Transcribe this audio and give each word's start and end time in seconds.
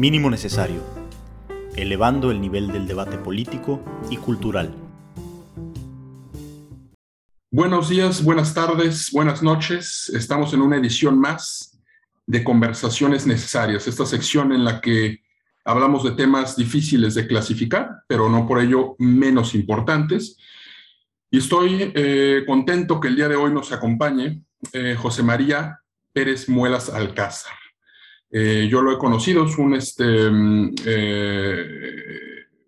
Mínimo 0.00 0.30
necesario, 0.30 0.82
elevando 1.76 2.30
el 2.30 2.40
nivel 2.40 2.72
del 2.72 2.86
debate 2.86 3.18
político 3.18 3.84
y 4.08 4.16
cultural. 4.16 4.74
Buenos 7.50 7.90
días, 7.90 8.24
buenas 8.24 8.54
tardes, 8.54 9.10
buenas 9.12 9.42
noches. 9.42 10.10
Estamos 10.14 10.54
en 10.54 10.62
una 10.62 10.78
edición 10.78 11.20
más 11.20 11.78
de 12.26 12.42
Conversaciones 12.42 13.26
Necesarias, 13.26 13.86
esta 13.86 14.06
sección 14.06 14.52
en 14.52 14.64
la 14.64 14.80
que 14.80 15.20
hablamos 15.66 16.02
de 16.04 16.12
temas 16.12 16.56
difíciles 16.56 17.14
de 17.14 17.26
clasificar, 17.26 17.90
pero 18.08 18.30
no 18.30 18.48
por 18.48 18.58
ello 18.58 18.96
menos 18.98 19.54
importantes. 19.54 20.38
Y 21.30 21.40
estoy 21.40 21.92
eh, 21.94 22.44
contento 22.46 23.00
que 23.00 23.08
el 23.08 23.16
día 23.16 23.28
de 23.28 23.36
hoy 23.36 23.52
nos 23.52 23.70
acompañe 23.70 24.42
eh, 24.72 24.96
José 24.98 25.22
María 25.22 25.78
Pérez 26.14 26.48
Muelas 26.48 26.88
Alcázar. 26.88 27.59
Eh, 28.30 28.68
yo 28.70 28.80
lo 28.80 28.92
he 28.92 28.98
conocido, 28.98 29.44
es 29.44 29.58
un, 29.58 29.74
este, 29.74 30.30
mm, 30.30 30.74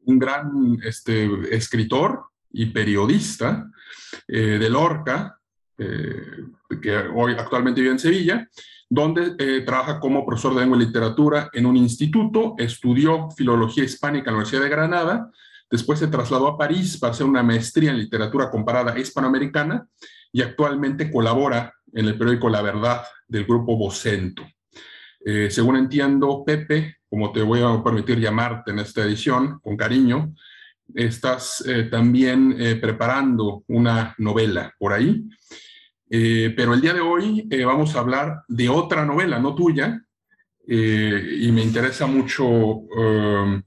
un 0.05 0.19
gran 0.19 0.79
este, 0.85 1.55
escritor 1.55 2.25
y 2.52 2.66
periodista 2.66 3.71
de 4.29 4.69
Lorca, 4.69 5.38
que 5.77 6.97
hoy 7.15 7.33
actualmente 7.33 7.80
vive 7.80 7.93
en 7.93 7.98
Sevilla, 7.98 8.48
donde 8.95 9.37
eh, 9.38 9.62
trabaja 9.62 9.98
como 9.98 10.27
profesor 10.27 10.55
de 10.55 10.61
lengua 10.61 10.77
y 10.77 10.85
literatura 10.85 11.48
en 11.55 11.65
un 11.65 11.79
instituto, 11.79 12.55
estudió 12.59 13.30
filología 13.30 13.85
hispánica 13.85 14.29
en 14.29 14.35
la 14.35 14.41
Universidad 14.41 14.65
de 14.65 14.69
Granada, 14.69 15.30
después 15.71 15.99
se 15.99 16.09
trasladó 16.09 16.47
a 16.47 16.59
París 16.59 16.99
para 16.99 17.15
hacer 17.15 17.24
una 17.24 17.43
maestría 17.43 17.91
en 17.91 17.97
literatura 17.97 18.51
comparada 18.51 18.99
hispanoamericana 18.99 19.87
y 20.30 20.43
actualmente 20.43 21.10
colabora 21.10 21.73
en 21.91 22.05
el 22.05 22.19
periódico 22.19 22.51
La 22.51 22.60
Verdad 22.60 23.02
del 23.27 23.47
grupo 23.47 23.79
Vocento. 23.79 24.43
Eh, 25.25 25.51
según 25.51 25.77
entiendo, 25.77 26.45
Pepe, 26.45 26.96
como 27.09 27.33
te 27.33 27.43
voy 27.43 27.60
a 27.63 27.83
permitir 27.83 28.19
llamarte 28.19 28.71
en 28.71 28.79
esta 28.79 29.02
edición, 29.02 29.60
con 29.60 29.77
cariño, 29.77 30.35
estás 30.95 31.65
eh, 31.66 31.85
también 31.85 32.57
preparando 32.80 33.65
una 33.69 34.15
novela 34.19 34.74
por 34.79 34.93
ahí. 34.93 35.24
Eh, 36.15 36.52
pero 36.55 36.74
el 36.74 36.83
día 36.83 36.93
de 36.93 37.01
hoy 37.01 37.49
eh, 37.51 37.65
vamos 37.65 37.96
a 37.96 38.01
hablar 38.01 38.43
de 38.46 38.69
otra 38.69 39.07
novela, 39.07 39.38
no 39.38 39.55
tuya, 39.55 40.05
eh, 40.69 41.39
y 41.41 41.51
me 41.51 41.63
interesa 41.63 42.07
mucho 42.07 42.46
um, 42.46 43.63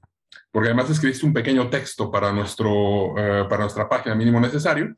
porque 0.52 0.68
además 0.68 0.88
escribiste 0.88 1.26
un 1.26 1.32
pequeño 1.32 1.68
texto 1.68 2.08
para, 2.08 2.32
nuestro, 2.32 3.14
para 3.16 3.62
nuestra 3.62 3.88
página 3.88 4.14
mínimo 4.14 4.40
necesario. 4.40 4.94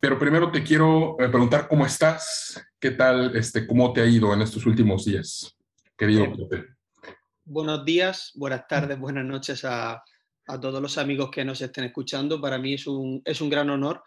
Pero 0.00 0.18
primero 0.18 0.50
te 0.50 0.62
quiero 0.62 1.14
preguntar 1.18 1.68
cómo 1.68 1.84
estás, 1.84 2.66
qué 2.80 2.90
tal, 2.90 3.36
este, 3.36 3.66
cómo 3.66 3.92
te 3.92 4.00
ha 4.00 4.06
ido 4.06 4.32
en 4.32 4.40
estos 4.40 4.64
últimos 4.64 5.04
días, 5.04 5.55
querido 5.96 6.32
Pepe. 6.48 6.66
Buenos 7.44 7.84
días, 7.84 8.32
buenas 8.34 8.66
tardes, 8.66 8.98
buenas 8.98 9.24
noches 9.24 9.64
a, 9.64 10.02
a, 10.46 10.60
todos 10.60 10.82
los 10.82 10.98
amigos 10.98 11.30
que 11.30 11.44
nos 11.44 11.60
estén 11.60 11.84
escuchando. 11.84 12.40
Para 12.40 12.58
mí 12.58 12.74
es 12.74 12.86
un, 12.86 13.22
es 13.24 13.40
un 13.40 13.48
gran 13.48 13.70
honor 13.70 14.02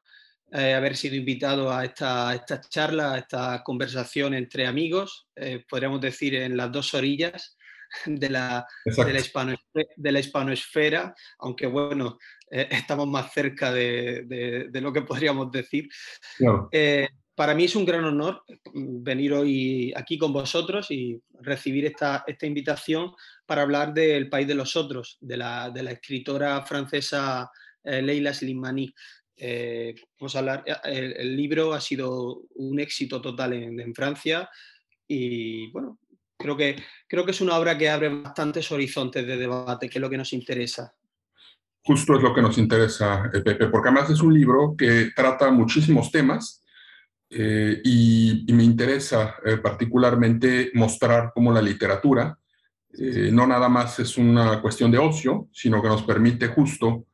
eh, 0.52 0.74
haber 0.74 0.98
sido 0.98 1.16
invitado 1.16 1.72
a 1.72 1.86
esta, 1.86 2.34
esta, 2.34 2.60
charla, 2.60 3.14
a 3.14 3.18
esta 3.20 3.62
conversación 3.64 4.34
entre 4.34 4.66
amigos, 4.66 5.28
eh, 5.36 5.64
podríamos 5.70 6.02
decir 6.02 6.34
en 6.34 6.58
las 6.58 6.72
dos 6.72 6.94
orillas 6.96 7.56
de 8.06 8.30
la, 8.30 8.66
de 8.84 9.14
la, 9.14 9.20
hispano, 9.20 9.56
de 9.74 10.12
la 10.12 10.20
hispanoesfera, 10.20 11.14
aunque 11.40 11.68
bueno, 11.68 12.18
eh, 12.50 12.68
estamos 12.72 13.08
más 13.08 13.32
cerca 13.32 13.72
de, 13.72 14.68
de, 14.72 14.82
lo 14.82 14.92
que 14.92 15.04
podríamos 15.04 15.52
decir. 15.52 15.88
Para 17.40 17.56
mí 17.56 17.64
es 17.64 17.76
un 17.78 17.86
gran 17.86 18.04
honor 18.04 18.44
mm, 18.74 19.02
venir 19.02 19.32
hoy 19.32 19.94
aquí 19.96 20.18
con 20.18 20.34
vosotros 20.34 20.92
y 20.92 21.18
recibir 21.40 21.86
esta, 21.86 22.26
esta 22.28 22.46
invitación 22.46 23.14
para 23.46 23.62
hablar 23.62 23.94
del 23.94 24.28
País 24.28 24.46
de 24.46 24.56
los 24.56 24.76
Otros, 24.76 25.18
de 25.22 25.38
la, 25.38 25.70
de 25.70 25.84
la 25.84 25.92
escritora 25.92 26.62
francesa 26.64 27.50
Leila 27.82 28.34
Slimani. 28.34 28.94
Eh, 29.38 29.96
vamos 30.20 30.36
a 30.36 30.40
hablar, 30.40 30.66
eh, 30.66 31.14
el, 31.18 31.38
libro 31.38 31.72
ha 31.72 31.80
sido 31.80 32.42
un 32.56 32.78
éxito 32.78 33.22
total 33.22 33.54
en, 33.54 33.96
Francia 33.96 34.50
y 35.08 35.72
bueno, 35.72 35.98
creo 36.38 36.58
que, 36.58 36.76
creo 37.08 37.24
que 37.24 37.32
es 37.32 37.40
una 37.40 37.58
obra 37.58 37.78
que 37.78 37.88
abre 37.88 38.10
bastantes 38.10 38.70
horizontes 38.70 39.26
de 39.26 39.38
debate, 39.38 39.90
que 39.90 39.98
es 39.98 40.02
lo 40.02 40.10
que 40.10 40.18
nos 40.18 40.34
interesa. 40.34 40.94
Justo 41.86 42.18
es 42.18 42.22
lo 42.22 42.34
que 42.34 42.42
nos 42.42 42.58
interesa, 42.58 43.32
eh, 43.34 43.40
Pepe, 43.40 43.68
porque 43.68 43.88
además 43.88 44.10
es 44.10 44.20
un 44.20 44.34
libro 44.34 44.76
que 44.78 45.12
trata 45.16 45.50
muchísimos 45.52 46.12
temas 46.12 46.66
y, 47.30 48.46
me 48.52 48.64
interesa 48.64 49.36
particularmente 49.62 50.72
mostrar 50.74 51.32
cómo 51.34 51.52
la 51.52 51.62
literatura 51.62 52.38
no 53.32 53.46
nada 53.46 53.70
más 53.70 54.00
es 54.00 54.18
una 54.18 54.62
cuestión 54.62 54.90
de 54.90 54.98
ocio, 54.98 55.48
sino 55.54 55.82
que 55.82 55.88
nos 55.88 56.02
permite 56.04 56.48
justo 56.48 57.06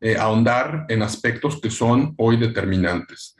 eh, 0.00 0.18
ahondar 0.18 0.84
en 0.90 1.02
aspectos 1.02 1.58
que 1.62 1.70
son 1.70 2.14
hoy 2.18 2.36
determinantes. 2.36 3.36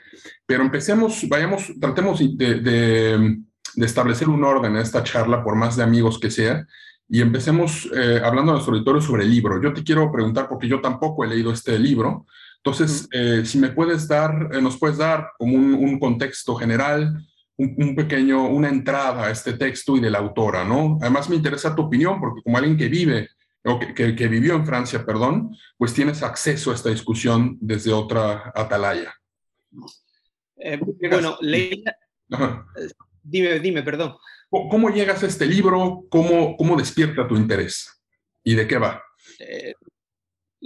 Pero 0.46 0.62
empecemos, 0.62 1.28
vayamos, 1.28 1.70
tratemos 1.78 2.20
de, 2.20 3.36
establecer 3.76 4.30
un 4.30 4.42
orden 4.44 4.72
en 4.72 4.80
esta 4.80 5.02
charla, 5.02 5.44
por 5.44 5.56
más 5.56 5.76
de 5.76 5.82
amigos 5.82 6.18
que 6.18 6.30
sea, 6.30 6.66
y 7.06 7.20
empecemos 7.20 7.90
eh, 7.94 8.18
hablando 8.24 8.52
a 8.52 8.54
nuestro 8.54 8.72
auditorio 8.72 9.02
sobre 9.02 9.24
el 9.24 9.30
libro. 9.30 9.60
Yo 9.60 9.74
te 9.74 9.84
quiero 9.84 10.10
preguntar, 10.10 10.48
porque 10.48 10.66
yo 10.66 10.80
tampoco 10.80 11.22
he 11.22 11.28
leído 11.28 11.52
este 11.52 11.78
libro, 11.78 12.24
entonces, 12.64 13.06
eh, 13.12 13.42
si 13.44 13.58
me 13.58 13.68
puedes 13.68 14.08
dar, 14.08 14.50
nos 14.62 14.78
puedes 14.78 14.96
dar 14.96 15.32
como 15.36 15.54
un, 15.54 15.98
contexto 15.98 16.54
general, 16.54 17.22
un, 17.58 17.74
un, 17.76 17.94
pequeño, 17.94 18.48
una 18.48 18.70
entrada 18.70 19.26
a 19.26 19.30
este 19.30 19.52
texto 19.52 19.98
y 19.98 20.00
de 20.00 20.10
la 20.10 20.20
autora, 20.20 20.64
¿no? 20.64 20.96
Además 21.02 21.28
me 21.28 21.36
interesa 21.36 21.76
tu 21.76 21.82
opinión, 21.82 22.18
porque 22.18 22.40
como 22.42 22.56
alguien 22.56 22.78
que 22.78 22.88
vive 22.88 23.28
o 23.64 23.78
que, 23.78 24.28
vivió 24.28 24.54
en 24.54 24.64
Francia, 24.64 25.04
perdón, 25.04 25.54
pues 25.76 25.92
tienes 25.92 26.22
acceso 26.22 26.70
a 26.70 26.74
esta 26.74 26.88
discusión 26.88 27.58
desde 27.60 27.92
otra 27.92 28.50
atalaya. 28.54 29.14
Eh, 30.56 30.80
bueno, 31.10 31.36
Leila, 31.42 31.94
eh, 32.30 32.88
dime, 33.22 33.60
dime, 33.60 33.82
perdón. 33.82 34.16
¿Cómo 34.48 34.88
llegas 34.88 35.22
a 35.22 35.26
este 35.26 35.44
libro? 35.44 36.06
¿Cómo, 36.08 36.56
cómo 36.56 36.76
despierta 36.76 37.28
tu 37.28 37.36
interés? 37.36 38.02
¿Y 38.42 38.54
de 38.54 38.66
qué 38.66 38.78
va? 38.78 39.02
Eh, 39.38 39.74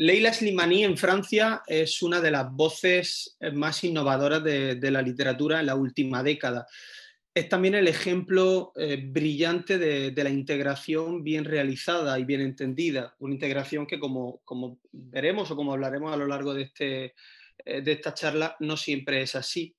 Leila 0.00 0.32
Slimani 0.32 0.84
en 0.84 0.96
Francia 0.96 1.62
es 1.66 2.02
una 2.02 2.20
de 2.20 2.30
las 2.30 2.52
voces 2.52 3.36
más 3.52 3.82
innovadoras 3.82 4.44
de, 4.44 4.90
la 4.92 5.02
literatura 5.02 5.58
en 5.58 5.66
la 5.66 5.74
última 5.74 6.22
década 6.22 6.68
es 7.38 7.48
también 7.48 7.74
el 7.74 7.88
ejemplo 7.88 8.72
eh, 8.76 9.00
brillante 9.00 9.78
de, 9.78 10.24
la 10.24 10.30
integración 10.30 11.22
bien 11.22 11.44
realizada 11.44 12.18
y 12.18 12.24
bien 12.24 12.40
entendida. 12.40 13.14
Una 13.20 13.34
integración 13.34 13.86
que, 13.86 13.98
como, 13.98 14.40
veremos 14.92 15.50
o 15.50 15.56
como 15.56 15.72
hablaremos 15.72 16.12
a 16.12 16.16
lo 16.16 16.26
largo 16.26 16.52
de, 16.54 16.62
este, 16.62 17.14
eh, 17.64 17.80
de 17.80 17.92
esta 17.92 18.14
charla, 18.14 18.56
no 18.60 18.76
siempre 18.76 19.22
es 19.22 19.34
así. 19.36 19.76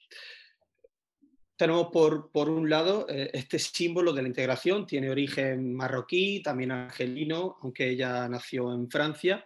Tenemos 1.57 1.89
por, 1.91 2.49
un 2.49 2.69
lado 2.69 3.05
eh, 3.09 3.29
este 3.33 3.59
símbolo 3.59 4.13
de 4.13 4.21
la 4.21 4.29
integración, 4.29 4.85
tiene 4.85 5.09
origen 5.09 5.73
marroquí, 5.73 6.41
también 6.41 6.71
argelino, 6.71 7.57
aunque 7.61 7.89
ella 7.89 8.29
nació 8.29 8.73
en 8.73 8.89
Francia, 8.89 9.45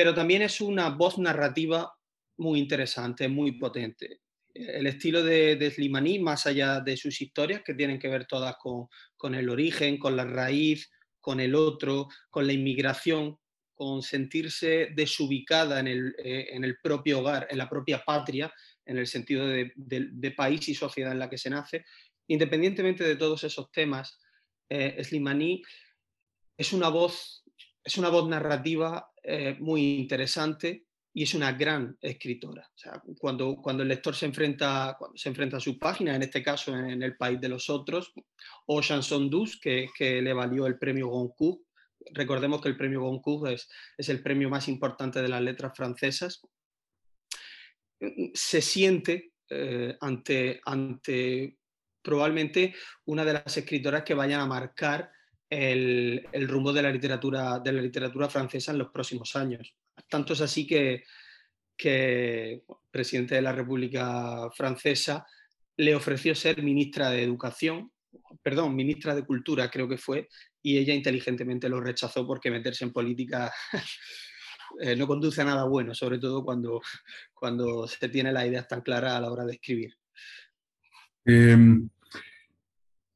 pero 0.00 0.14
también 0.14 0.40
es 0.40 0.62
una 0.62 0.88
voz 0.88 1.18
narrativa 1.18 1.92
muy 2.38 2.58
interesante, 2.58 3.28
muy 3.28 3.52
potente 3.52 4.22
el 4.54 4.86
estilo 4.86 5.22
de, 5.22 5.56
de, 5.56 5.70
Slimani, 5.70 6.18
más 6.20 6.46
allá 6.46 6.80
de 6.80 6.96
sus 6.96 7.20
historias, 7.20 7.60
que 7.62 7.74
tienen 7.74 7.98
que 7.98 8.08
ver 8.08 8.24
todas 8.24 8.56
con, 8.56 9.34
el 9.34 9.50
origen, 9.50 9.98
con 9.98 10.16
la 10.16 10.24
raíz, 10.24 10.90
con 11.20 11.38
el 11.38 11.54
otro, 11.54 12.08
con 12.30 12.46
la 12.46 12.54
inmigración, 12.54 13.36
con 13.74 14.00
sentirse 14.00 14.88
desubicada 14.96 15.80
en 15.80 15.88
el, 15.88 16.14
eh, 16.18 16.74
propio 16.82 17.20
hogar, 17.20 17.46
en 17.50 17.58
la 17.58 17.68
propia 17.68 18.02
patria, 18.02 18.50
en 18.86 18.96
el 18.96 19.06
sentido 19.06 19.46
de, 19.46 20.34
país 20.34 20.66
y 20.70 20.74
sociedad 20.74 21.12
en 21.12 21.18
la 21.18 21.28
que 21.28 21.36
se 21.36 21.50
nace. 21.50 21.84
Independientemente 22.26 23.04
de 23.04 23.16
todos 23.16 23.44
esos 23.44 23.70
temas, 23.70 24.18
eh, 24.70 25.04
Slimani 25.04 25.62
es 26.56 26.72
una 26.72 26.88
voz, 26.88 27.44
es 27.84 27.98
una 27.98 28.08
voz 28.08 28.26
narrativa 28.30 29.09
eh, 29.22 29.56
muy 29.58 29.98
interesante, 29.98 30.86
y 31.12 31.24
es 31.24 31.34
una 31.34 31.52
gran 31.52 31.96
escritora. 32.00 32.70
cuando, 33.18 33.56
cuando 33.56 33.82
el 33.82 33.88
lector 33.88 34.14
se 34.14 34.26
enfrenta, 34.26 34.94
cuando 34.98 35.16
se 35.16 35.28
enfrenta 35.28 35.56
a 35.56 35.60
su 35.60 35.78
página, 35.78 36.14
en 36.14 36.22
este 36.22 36.42
caso 36.42 36.76
en, 36.76 37.02
El 37.02 37.16
País 37.16 37.40
de 37.40 37.48
los 37.48 37.68
Otros, 37.68 38.12
o 38.66 38.80
Chanson 38.80 39.28
douce, 39.28 39.58
que, 39.60 39.88
que 39.96 40.22
le 40.22 40.32
valió 40.32 40.66
el 40.66 40.78
premio 40.78 41.08
Goncourt. 41.08 41.62
Recordemos 42.12 42.62
que 42.62 42.68
el 42.68 42.76
premio 42.76 43.02
Goncourt 43.02 43.52
es, 43.52 43.68
es 43.98 44.08
el 44.08 44.22
premio 44.22 44.48
más 44.48 44.68
importante 44.68 45.20
de 45.20 45.28
las 45.28 45.42
letras 45.42 45.72
francesas. 45.76 46.40
Se 48.32 48.62
siente 48.62 49.32
eh, 49.50 49.96
ante, 50.00 50.60
ante 50.64 51.58
probablemente 52.02 52.72
una 53.06 53.24
de 53.24 53.32
las 53.32 53.56
escritoras 53.56 54.04
que 54.04 54.14
vayan 54.14 54.40
a 54.40 54.46
marcar 54.46 55.10
el, 55.50 56.48
rumbo 56.48 56.72
de 56.72 56.82
la 56.82 56.90
literatura, 56.90 57.58
de 57.58 57.72
la 57.72 57.82
literatura 57.82 58.28
francesa 58.28 58.72
en 58.72 58.78
los 58.78 58.90
próximos 58.90 59.34
años. 59.36 59.74
Tanto 60.08 60.32
es 60.32 60.40
así 60.40 60.66
que, 60.66 61.04
el 61.82 62.62
presidente 62.90 63.34
de 63.34 63.42
la 63.42 63.52
República 63.52 64.50
Francesa 64.54 65.26
le 65.76 65.94
ofreció 65.94 66.34
ser 66.34 66.62
ministra 66.62 67.08
de 67.08 67.22
Educación 67.22 67.90
perdón, 68.42 68.74
ministra 68.74 69.14
de 69.14 69.24
Cultura 69.24 69.70
creo 69.70 69.88
que 69.88 69.98
fue, 69.98 70.28
y 70.62 70.78
ella 70.78 70.94
inteligentemente 70.94 71.68
lo 71.68 71.80
rechazó 71.80 72.26
porque 72.26 72.50
meterse 72.50 72.84
en 72.84 72.92
política 72.92 73.52
eh, 74.80 74.96
no 74.96 75.06
conduce 75.06 75.42
a 75.42 75.44
nada 75.44 75.64
bueno, 75.64 75.94
sobre 75.94 76.18
todo 76.18 76.44
cuando, 76.44 76.80
cuando 77.34 77.86
se 77.86 78.08
tiene 78.08 78.32
las 78.32 78.46
ideas 78.46 78.68
tan 78.68 78.82
claras 78.82 79.14
a 79.14 79.20
la 79.20 79.30
hora 79.30 79.44
de 79.44 79.52
escribir. 79.54 79.94
Em, 81.24 81.88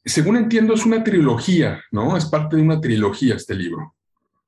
según 0.05 0.37
entiendo, 0.37 0.75
es 0.75 0.85
una 0.85 1.03
trilogía, 1.03 1.83
¿no? 1.91 2.17
Es 2.17 2.27
parte 2.27 2.57
de 2.57 2.63
una 2.63 2.81
trilogía 2.81 3.37
este 3.37 3.55
libro. 3.55 3.95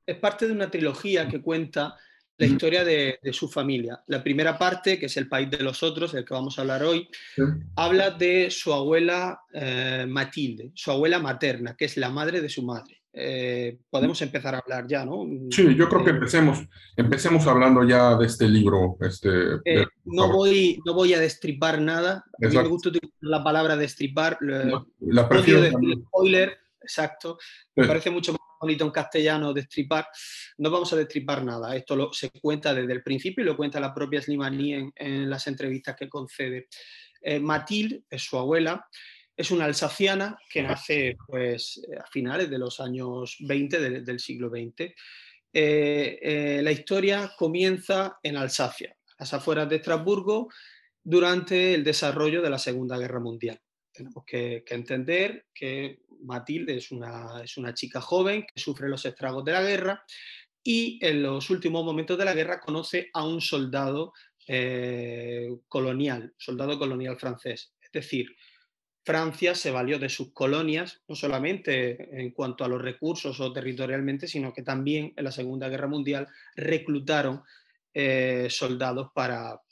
Es 0.04 0.16
parte 0.16 0.46
de 0.46 0.52
una 0.52 0.70
trilogía 0.70 1.28
que 1.28 1.40
cuenta 1.40 1.96
la 2.38 2.46
historia 2.46 2.84
de, 2.84 3.18
su 3.32 3.48
familia. 3.48 4.02
La 4.06 4.22
primera 4.22 4.58
parte, 4.58 4.98
que 4.98 5.06
es 5.06 5.16
el 5.16 5.28
país 5.28 5.50
de 5.50 5.62
los 5.62 5.82
otros, 5.82 6.12
del 6.12 6.24
que 6.24 6.34
vamos 6.34 6.58
a 6.58 6.62
hablar 6.62 6.82
hoy, 6.82 7.08
habla 7.76 8.10
de 8.10 8.50
su 8.50 8.72
abuela 8.72 9.40
eh, 9.52 10.04
Matilde, 10.06 10.70
su 10.74 10.90
abuela 10.90 11.18
materna, 11.18 11.74
que 11.76 11.86
es 11.86 11.96
la 11.96 12.10
madre 12.10 12.40
de 12.40 12.48
su 12.48 12.62
madre. 12.62 13.02
Eh, 13.18 13.78
podemos 13.88 14.20
empezar 14.20 14.54
a 14.54 14.58
hablar 14.58 14.86
ya, 14.86 15.02
¿no? 15.06 15.24
Sí, 15.50 15.74
yo 15.74 15.88
creo 15.88 16.04
que 16.04 16.10
empecemos, 16.10 16.58
empecemos 16.94 17.46
hablando 17.46 17.82
ya 17.82 18.14
de 18.14 18.26
este 18.26 18.46
libro. 18.46 18.98
Este, 19.00 19.54
eh, 19.64 19.86
no, 20.04 20.30
voy, 20.30 20.78
no 20.84 20.92
voy 20.92 21.14
a 21.14 21.18
destripar 21.18 21.80
nada. 21.80 22.26
A 22.42 22.46
mí 22.46 22.54
me 22.54 22.68
gusta 22.68 22.90
utilizar 22.90 23.16
la 23.20 23.42
palabra 23.42 23.74
destripar. 23.74 24.36
la 24.42 25.28
prefiero. 25.30 25.78
spoiler, 26.08 26.58
exacto. 26.82 27.38
Me 27.74 27.86
parece 27.86 28.10
mucho 28.10 28.32
más 28.32 28.40
bonito 28.60 28.84
en 28.84 28.90
castellano 28.90 29.54
destripar. 29.54 30.06
No 30.58 30.70
vamos 30.70 30.92
a 30.92 30.96
destripar 30.96 31.42
nada. 31.42 31.74
Esto 31.74 31.96
lo, 31.96 32.12
se 32.12 32.28
cuenta 32.30 32.74
desde 32.74 32.92
el 32.92 33.02
principio 33.02 33.42
y 33.42 33.46
lo 33.46 33.56
cuenta 33.56 33.80
la 33.80 33.94
propia 33.94 34.20
Slimani 34.20 34.74
en, 34.74 34.92
en 34.94 35.30
las 35.30 35.46
entrevistas 35.46 35.96
que 35.96 36.10
concede. 36.10 36.68
Eh, 37.22 37.40
Matilde 37.40 38.02
es 38.10 38.22
su 38.22 38.36
abuela 38.36 38.86
es 39.36 39.50
una 39.50 39.66
alsaciana 39.66 40.38
que 40.50 40.62
nace 40.62 41.16
pues, 41.26 41.80
a 42.02 42.06
finales 42.06 42.48
de 42.48 42.58
los 42.58 42.80
años 42.80 43.36
20 43.40 44.00
del 44.00 44.18
siglo 44.20 44.48
XX. 44.48 44.92
Eh, 45.52 46.18
eh, 46.22 46.60
la 46.62 46.72
historia 46.72 47.32
comienza 47.36 48.18
en 48.22 48.36
Alsacia, 48.36 48.96
a 49.18 49.22
las 49.22 49.34
afueras 49.34 49.68
de 49.68 49.76
Estrasburgo, 49.76 50.48
durante 51.02 51.74
el 51.74 51.84
desarrollo 51.84 52.42
de 52.42 52.50
la 52.50 52.58
Segunda 52.58 52.98
Guerra 52.98 53.20
Mundial. 53.20 53.60
Tenemos 53.92 54.24
que, 54.26 54.64
entender 54.68 55.46
que 55.54 56.00
Matilde 56.22 56.76
es 56.76 56.90
una, 56.90 57.42
es 57.42 57.56
una 57.56 57.74
chica 57.74 58.00
joven 58.00 58.42
que 58.42 58.60
sufre 58.60 58.88
los 58.88 59.04
estragos 59.04 59.44
de 59.44 59.52
la 59.52 59.62
guerra 59.62 60.04
y 60.62 60.98
en 61.00 61.22
los 61.22 61.48
últimos 61.50 61.84
momentos 61.84 62.18
de 62.18 62.24
la 62.24 62.34
guerra 62.34 62.60
conoce 62.60 63.08
a 63.12 63.24
un 63.24 63.40
soldado 63.40 64.12
eh, 64.48 65.48
colonial, 65.68 66.34
soldado 66.36 66.78
colonial 66.78 67.18
francés. 67.18 67.74
Es 67.80 67.92
decir, 67.92 68.34
Francia 69.06 69.54
se 69.54 69.70
valió 69.70 70.00
de 70.00 70.08
sus 70.08 70.32
colonias, 70.32 71.00
no 71.06 71.14
solamente 71.14 72.20
en 72.20 72.32
cuanto 72.32 72.64
a 72.64 72.68
los 72.68 72.82
recursos 72.82 73.38
o 73.38 73.52
territorialmente, 73.52 74.26
sino 74.26 74.52
que 74.52 74.62
también 74.62 75.12
en 75.16 75.22
la 75.22 75.30
Segunda 75.30 75.68
Guerra 75.68 75.86
Mundial 75.86 76.26
reclutaron 76.56 77.44
eh, 77.94 78.48
soldados 78.50 79.12
para, 79.14 79.62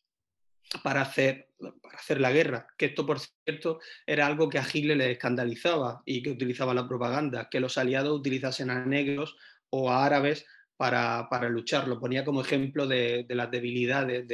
para, 0.85 1.03
hacer, 1.03 1.49
para 1.83 1.99
hacer 1.99 2.21
la 2.21 2.31
guerra. 2.31 2.69
Que 2.79 2.87
esto, 2.87 3.05
por 3.05 3.19
cierto, 3.19 3.81
era 4.07 4.25
algo 4.25 4.49
que 4.49 4.59
a 4.59 4.67
Hitler 4.73 4.99
le 4.99 5.11
escandalizaba 5.11 6.01
y 6.07 6.23
que 6.23 6.31
utilizaba 6.31 6.73
la 6.73 6.87
propaganda, 6.87 7.49
que 7.51 7.59
los 7.59 7.77
aliados 7.77 8.17
utilizasen 8.17 8.71
a 8.71 8.87
negros 8.87 9.37
o 9.69 9.91
a 9.91 10.07
árabes 10.07 10.47
para, 10.77 11.27
para, 11.29 11.49
luchar. 11.49 11.89
Lo 11.89 11.99
ponía 11.99 12.25
como 12.25 12.41
ejemplo 12.41 12.87
de, 12.87 13.27
las 13.31 13.51
debilidades, 13.51 14.29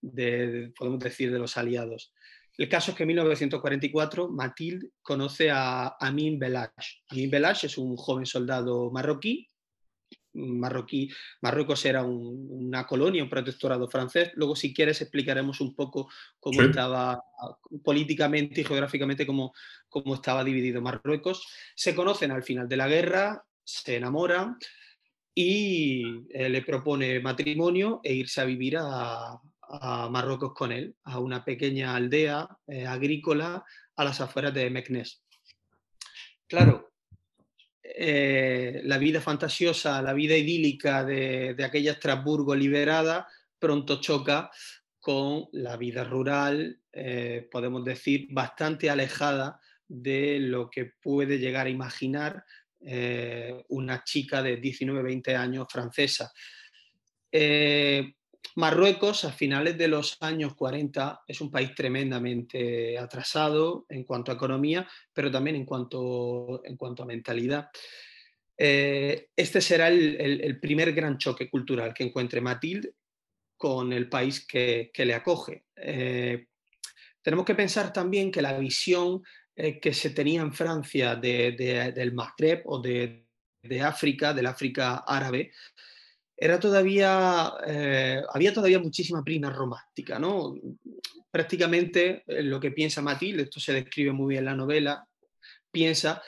de, 0.00 0.72
podemos 0.78 1.00
decir, 1.00 1.32
de 1.32 1.40
los 1.40 1.56
aliados. 1.56 2.12
El 2.58 2.68
caso 2.68 2.90
es 2.90 2.96
que 2.96 3.04
en 3.04 3.08
1944 3.08 4.28
Mathilde 4.28 4.90
conoce 5.00 5.50
a 5.50 5.96
Amin 5.98 6.38
Belash. 6.38 7.00
Amin 7.08 7.30
Belash 7.30 7.64
es 7.64 7.78
un 7.78 7.96
joven 7.96 8.26
soldado 8.26 8.90
marroquí. 8.90 9.48
Marroquí, 10.34 11.10
Marruecos 11.42 11.84
era 11.84 12.04
una 12.04 12.86
colonia, 12.86 13.22
un 13.22 13.28
protectorado 13.28 13.86
francés. 13.88 14.30
Luego, 14.34 14.56
si 14.56 14.72
quieres, 14.72 15.00
explicaremos 15.02 15.60
un 15.60 15.74
poco 15.74 16.08
cómo 16.40 16.62
estaba 16.62 17.22
políticamente 17.84 18.62
y 18.62 18.64
geográficamente, 18.64 19.26
cómo, 19.26 19.52
cómo 19.88 20.14
estaba 20.14 20.42
dividido 20.42 20.80
Marruecos. 20.80 21.46
Se 21.74 21.94
conocen 21.94 22.30
al 22.30 22.42
final 22.42 22.66
de 22.66 22.76
la 22.78 22.88
guerra, 22.88 23.44
se 23.62 23.96
enamoran 23.96 24.56
y 25.34 26.26
eh, 26.30 26.48
le 26.48 26.62
propone 26.62 27.20
matrimonio 27.20 28.00
e 28.02 28.14
irse 28.14 28.40
a 28.40 28.44
vivir 28.44 28.78
a, 28.78 29.38
a 29.68 30.08
Marruecos 30.10 30.52
con 30.52 30.72
él, 30.72 30.96
a 31.04 31.18
una 31.18 31.44
pequeña 31.44 31.94
aldea 31.94 32.48
eh, 32.66 32.86
agrícola 32.86 33.64
a 33.96 34.04
las 34.04 34.20
afueras 34.20 34.52
de 34.54 34.68
Meknes. 34.70 35.22
Claro, 36.46 36.92
eh, 37.82 38.80
la 38.84 38.98
vida 38.98 39.20
fantasiosa, 39.20 40.02
la 40.02 40.12
vida 40.12 40.36
idílica 40.36 41.04
de, 41.04 41.56
aquella 41.64 41.92
Estrasburgo 41.92 42.54
liberada 42.54 43.26
pronto 43.58 44.00
choca 44.00 44.50
con 45.00 45.48
la 45.52 45.76
vida 45.76 46.04
rural, 46.04 46.80
eh, 46.92 47.48
podemos 47.50 47.84
decir, 47.84 48.28
bastante 48.30 48.90
alejada 48.90 49.60
de 49.88 50.38
lo 50.38 50.68
que 50.70 50.92
puede 51.00 51.38
llegar 51.38 51.66
a 51.66 51.70
imaginar 51.70 52.44
una 53.68 54.02
chica 54.02 54.42
de 54.42 54.60
19-20 54.60 55.36
años 55.36 55.68
francesa. 55.70 56.32
Marruecos, 58.56 59.24
a 59.24 59.32
finales 59.32 59.78
de 59.78 59.88
los 59.88 60.18
años 60.20 60.54
40, 60.54 61.22
es 61.26 61.40
un 61.40 61.50
país 61.50 61.74
tremendamente 61.74 62.98
atrasado 62.98 63.86
en 63.88 64.04
cuanto 64.04 64.30
a 64.30 64.34
economía, 64.34 64.86
pero 65.12 65.30
también 65.30 65.56
en 65.56 65.64
cuanto, 65.64 66.62
en 66.64 66.76
cuanto 66.76 67.02
a 67.02 67.06
mentalidad. 67.06 67.70
Eh, 68.56 69.30
este 69.34 69.60
será 69.60 69.88
el, 69.88 70.60
primer 70.60 70.92
gran 70.92 71.18
choque 71.18 71.48
cultural 71.48 71.94
que 71.94 72.04
encuentre 72.04 72.40
Matilde 72.40 72.94
con 73.56 73.92
el 73.92 74.08
país 74.08 74.46
que, 74.46 74.90
le 74.94 75.14
acoge. 75.14 75.64
Eh, 75.76 76.46
tenemos 77.22 77.46
que 77.46 77.54
pensar 77.54 77.92
también 77.92 78.30
que 78.30 78.42
la 78.42 78.58
visión 78.58 79.22
eh, 79.56 79.80
que 79.80 79.94
se 79.94 80.10
tenía 80.10 80.42
en 80.42 80.52
Francia 80.52 81.16
del 81.16 82.12
Magreb 82.12 82.62
o 82.66 82.80
de, 82.80 83.26
de 83.62 83.80
África, 83.80 84.34
del 84.34 84.46
África 84.46 85.04
árabe, 85.06 85.52
era 86.42 86.58
todavía, 86.58 87.52
eh, 87.64 88.20
había 88.34 88.52
todavía 88.52 88.80
muchísima 88.80 89.22
prima 89.22 89.48
romántica, 89.48 90.18
¿no? 90.18 90.56
Prácticamente 91.30 92.24
eh, 92.26 92.42
lo 92.42 92.58
que 92.58 92.72
piensa 92.72 93.00
Matilde, 93.00 93.44
esto 93.44 93.60
se 93.60 93.72
describe 93.72 94.10
muy 94.10 94.30
bien 94.30 94.40
en 94.40 94.46
la 94.46 94.56
novela, 94.56 95.06
piensa 95.70 96.20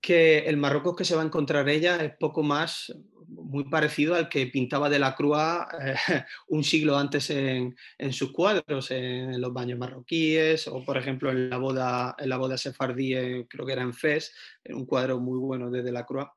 que 0.00 0.38
el 0.38 0.56
Marruecos 0.56 0.96
que 0.96 1.04
se 1.04 1.14
va 1.14 1.20
a 1.20 1.26
encontrar 1.26 1.68
ella 1.68 2.02
es 2.02 2.16
poco 2.16 2.42
más, 2.42 2.96
muy 3.28 3.64
parecido 3.64 4.14
al 4.14 4.30
que 4.30 4.46
pintaba 4.46 4.88
de 4.88 5.00
la 5.00 5.14
Croix 5.14 5.66
eh, 5.82 5.94
un 6.48 6.64
siglo 6.64 6.96
antes 6.96 7.28
en, 7.28 7.76
sus 8.12 8.32
cuadros, 8.32 8.90
en 8.90 9.38
los 9.38 9.52
baños 9.52 9.78
marroquíes, 9.78 10.66
o 10.66 10.82
por 10.82 10.96
ejemplo 10.96 11.30
en 11.30 11.50
la 11.50 11.58
boda, 11.58 12.16
en 12.18 12.30
la 12.30 12.38
boda 12.38 12.56
sefardí, 12.56 13.12
creo 13.48 13.66
que 13.66 13.72
era 13.72 13.82
en 13.82 13.92
Fez, 13.92 14.32
un 14.70 14.86
cuadro 14.86 15.20
muy 15.20 15.38
bueno 15.38 15.70
de 15.70 15.92
la 15.92 16.06
Croix 16.06 16.30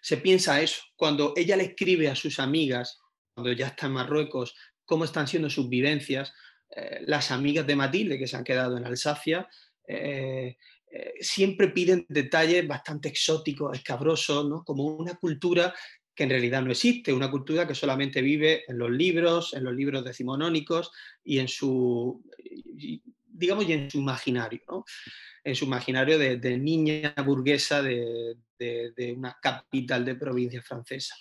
se 0.00 0.16
piensa 0.18 0.60
eso. 0.60 0.82
Cuando 0.96 1.32
ella 1.36 1.56
le 1.56 1.64
escribe 1.64 2.08
a 2.08 2.14
sus 2.14 2.38
amigas, 2.38 3.00
cuando 3.34 3.52
ya 3.52 3.68
está 3.68 3.86
en 3.86 3.92
Marruecos, 3.92 4.54
cómo 4.84 5.04
están 5.04 5.26
siendo 5.26 5.50
sus 5.50 5.68
vivencias, 5.68 6.32
eh, 6.70 7.02
las 7.06 7.30
amigas 7.30 7.66
de 7.66 7.76
Matilde 7.76 8.18
que 8.18 8.26
se 8.26 8.36
han 8.36 8.44
quedado 8.44 8.76
en 8.76 8.84
Alsacia, 8.84 9.48
eh, 9.86 10.56
eh, 10.90 11.12
siempre 11.20 11.68
piden 11.68 12.06
detalles 12.08 12.66
bastante 12.66 13.08
exóticos, 13.08 13.76
escabrosos, 13.76 14.48
¿no? 14.48 14.64
como 14.64 14.84
una 14.84 15.14
cultura 15.14 15.74
que 16.14 16.24
en 16.24 16.30
realidad 16.30 16.62
no 16.62 16.70
existe, 16.70 17.12
una 17.12 17.30
cultura 17.30 17.66
que 17.66 17.74
solamente 17.74 18.22
vive 18.22 18.62
en 18.68 18.78
los 18.78 18.90
libros, 18.90 19.52
en 19.54 19.64
los 19.64 19.74
libros 19.74 20.04
decimonónicos 20.04 20.92
y 21.24 21.40
en 21.40 21.48
su, 21.48 22.22
digamos, 23.34 23.68
y 23.68 23.72
en 23.72 23.90
su 23.90 23.98
imaginario. 23.98 24.62
¿no? 24.68 24.84
en 25.44 25.54
su 25.54 25.66
imaginario 25.66 26.18
de, 26.18 26.58
niña 26.58 27.14
burguesa 27.24 27.82
de, 27.82 28.36
una 29.14 29.36
capital 29.40 30.04
de 30.04 30.14
provincia 30.14 30.62
francesa. 30.62 31.14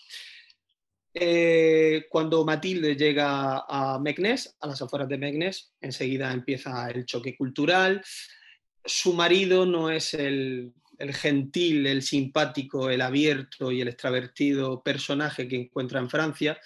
Eh, 1.13 2.05
cuando 2.09 2.43
Matilde 2.45 2.95
llega 2.95 3.65
a 3.67 3.99
Meknes, 3.99 4.55
a 4.61 4.67
las 4.67 4.81
afueras 4.81 5.09
de 5.09 5.17
Meknes, 5.17 5.73
enseguida 5.79 6.31
empieza 6.31 6.89
el 6.89 7.05
choque 7.05 7.35
cultural. 7.35 8.01
Su 8.83 9.13
marido 9.13 9.65
no 9.65 9.91
es 9.91 10.13
el, 10.13 10.73
el, 10.97 11.13
gentil, 11.13 11.85
el 11.85 12.01
simpático, 12.01 12.89
el 12.89 13.01
abierto 13.01 13.71
y 13.71 13.81
el 13.81 13.89
extravertido 13.89 14.81
personaje 14.81 15.47
que 15.47 15.57
encuentra 15.57 15.99
en 15.99 16.09
Francia, 16.09 16.59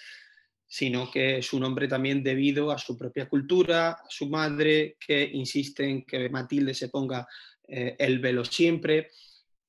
sino 0.68 1.10
que 1.10 1.38
es 1.38 1.52
un 1.54 1.64
hombre 1.64 1.88
también 1.88 2.22
debido 2.22 2.70
a 2.70 2.78
su 2.78 2.96
propia 2.96 3.26
cultura, 3.26 3.92
a 3.92 4.06
su 4.10 4.28
madre, 4.28 4.96
que 5.04 5.24
insiste 5.24 5.88
en 5.88 6.04
que 6.04 6.28
Matilde 6.28 6.74
se 6.74 6.90
ponga 6.90 7.26
eh, 7.66 7.96
el 7.98 8.18
velo 8.18 8.44
siempre. 8.44 9.08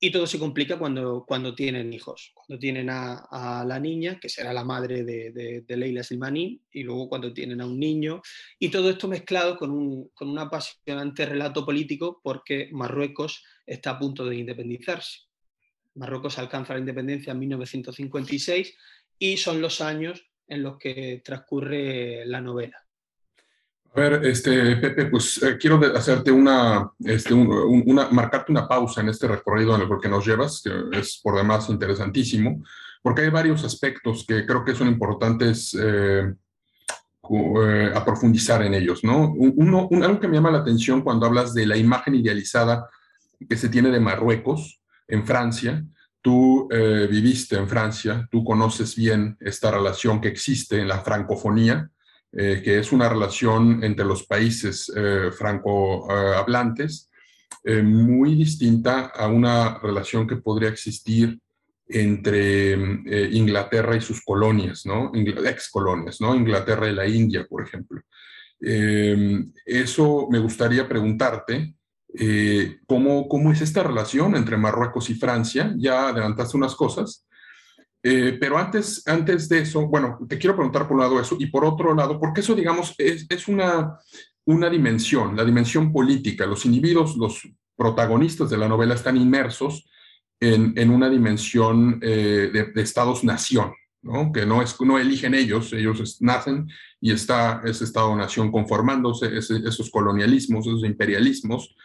Y 0.02 0.12
todo 0.12 0.28
se 0.28 0.40
complica 0.40 0.78
cuando, 0.78 1.26
cuando 1.28 1.56
tienen 1.56 1.92
hijos, 1.92 2.32
cuando 2.34 2.58
tienen 2.58 2.90
a, 2.90 3.66
la 3.68 3.80
niña, 3.80 4.18
que 4.18 4.30
será 4.30 4.54
la 4.54 4.64
madre 4.64 5.04
de, 5.04 5.64
de, 5.66 5.78
Leila 5.78 6.04
Slimani, 6.04 6.62
y 6.72 6.84
luego 6.84 7.10
cuando 7.10 7.34
tienen 7.34 7.60
a 7.60 7.66
un 7.66 7.78
niño, 7.78 8.22
y 8.58 8.70
todo 8.70 8.90
esto 8.90 9.10
mezclado 9.10 9.58
con 9.58 9.72
un, 9.72 10.10
con 10.14 10.30
un 10.30 10.40
apasionante 10.40 11.26
relato 11.26 11.66
político 11.66 12.22
porque 12.24 12.70
Marruecos 12.72 13.44
está 13.66 13.92
a 13.92 14.00
punto 14.00 14.26
de 14.26 14.38
independizarse. 14.38 15.24
Marruecos 15.96 16.40
alcanza 16.40 16.74
la 16.74 16.80
independencia 16.80 17.32
en 17.32 17.40
1956 17.40 18.74
y 19.18 19.36
son 19.36 19.60
los 19.60 19.82
años 19.82 20.29
en 20.50 20.64
los 20.64 20.78
que 20.78 21.22
transcurre 21.24 22.26
la 22.26 22.42
novela. 22.42 22.78
A 23.96 24.00
ver, 24.00 24.26
este, 24.26 24.76
Pepe, 24.76 25.06
pues 25.06 25.42
eh, 25.42 25.58
quiero 25.58 25.80
hacerte 25.96 26.32
una, 26.32 26.92
este, 27.00 27.34
una, 27.34 28.10
marcarte 28.10 28.52
una 28.52 28.68
pausa 28.68 29.02
en 29.02 29.10
este 29.10 29.28
recorrido 29.28 29.76
en 29.76 29.82
el 29.82 29.88
que 30.02 30.10
nos 30.10 30.26
llevas, 30.26 30.62
que 30.64 31.00
es 31.00 31.20
por 31.24 31.36
demás 31.36 31.70
interesantísimo, 31.70 32.64
porque 33.02 33.22
hay 33.22 33.30
varios 33.30 33.64
aspectos 33.64 34.26
que 34.28 34.46
creo 34.46 34.64
que 34.64 34.76
son 34.76 34.88
importantes 34.88 35.76
eh, 35.80 36.34
eh, 37.32 37.92
a 37.94 38.06
profundizar 38.06 38.64
en 38.64 38.74
ellos, 38.74 39.04
¿no? 39.04 39.32
Uno, 39.34 39.88
algo 40.04 40.20
que 40.20 40.28
me 40.28 40.36
llama 40.36 40.52
la 40.52 40.60
atención 40.60 41.02
cuando 41.02 41.26
hablas 41.26 41.54
de 41.54 41.66
la 41.66 41.78
imagen 41.78 42.16
idealizada 42.16 42.88
que 43.48 43.56
se 43.56 43.70
tiene 43.70 43.90
de 43.90 44.00
Marruecos 44.00 44.82
en 45.08 45.26
Francia, 45.26 45.84
Tú 46.22 46.68
viviste 46.70 47.56
en 47.56 47.68
Francia, 47.68 48.28
tú 48.30 48.44
conoces 48.44 48.96
bien 48.96 49.38
esta 49.40 49.72
relación 49.72 50.20
que 50.20 50.28
existe 50.28 50.80
en 50.80 50.90
la 50.90 51.00
francofonía, 51.00 51.90
eh, 52.32 52.62
que 52.64 52.78
es 52.78 52.92
una 52.92 53.10
relación 53.10 53.84
entre 53.84 54.06
los 54.06 54.28
países 54.28 54.92
eh, 54.96 55.32
francohablantes 55.36 57.10
eh, 57.64 57.82
muy 57.82 58.36
distinta 58.36 59.08
a 59.08 59.28
una 59.28 59.80
relación 59.80 60.28
que 60.28 60.36
podría 60.36 60.70
existir 60.70 61.40
entre 61.88 62.74
Inglaterra 63.32 63.96
y 63.96 64.02
sus 64.02 64.22
colonias, 64.24 64.86
¿no? 64.86 65.12
ex 65.16 65.72
colonias, 65.72 66.22
¿no? 66.22 66.36
Inglaterra 66.36 66.88
y 66.88 66.94
la 66.94 67.08
India, 67.08 67.48
por 67.50 67.64
ejemplo. 67.64 68.00
eso 68.60 70.28
me 70.30 70.38
gustaría 70.38 70.88
preguntarte, 70.88 71.74
¿cómo, 72.88 73.28
¿cómo 73.28 73.52
es 73.52 73.62
esta 73.62 73.84
relación 73.84 74.36
entre 74.36 74.58
Marruecos 74.58 75.10
y 75.10 75.16
Francia? 75.16 75.74
Ya 75.78 76.10
adelantaste 76.10 76.58
unas 76.58 76.76
cosas, 76.76 77.26
eh, 78.02 78.38
pero 78.40 78.58
antes, 78.58 79.06
antes 79.08 79.50
de 79.50 79.60
eso, 79.60 79.88
bueno, 79.88 80.18
te 80.28 80.38
quiero 80.38 80.56
preguntar 80.56 80.88
por 80.88 80.96
un 80.96 81.02
lado 81.02 81.20
eso 81.20 81.36
y 81.40 81.48
por 81.48 81.66
otro 81.66 81.94
lado, 81.94 82.20
porque 82.20 82.42
eso, 82.42 82.56
digamos, 82.56 82.96
es, 82.98 83.26
es 83.30 83.48
una, 83.48 83.98
una 84.46 84.70
dimensión, 84.70 85.36
la 85.36 85.44
dimensión 85.44 85.92
política. 85.92 86.46
Los 86.46 86.66
individuos, 86.66 87.18
los 87.18 87.48
protagonistas 87.76 88.50
de 88.50 88.58
la 88.58 88.70
novela 88.70 88.96
están 88.96 89.18
inmersos 89.18 89.90
en, 90.40 90.74
en 90.78 90.90
una 90.90 91.10
dimensión 91.10 92.00
eh, 92.02 92.70
de, 92.74 92.82
estados-nación, 92.82 93.74
¿no? 94.02 94.32
que 94.32 94.46
no, 94.46 94.62
es, 94.62 94.80
no 94.80 94.98
eligen 94.98 95.34
ellos, 95.34 95.74
ellos 95.74 96.22
nacen 96.22 96.68
y 97.02 97.12
está 97.12 97.62
ese 97.66 97.84
estado-nación 97.84 98.50
conformándose, 98.50 99.38
esos 99.38 99.90
colonialismos, 99.90 100.66
esos 100.66 100.86
imperialismos 100.86 101.76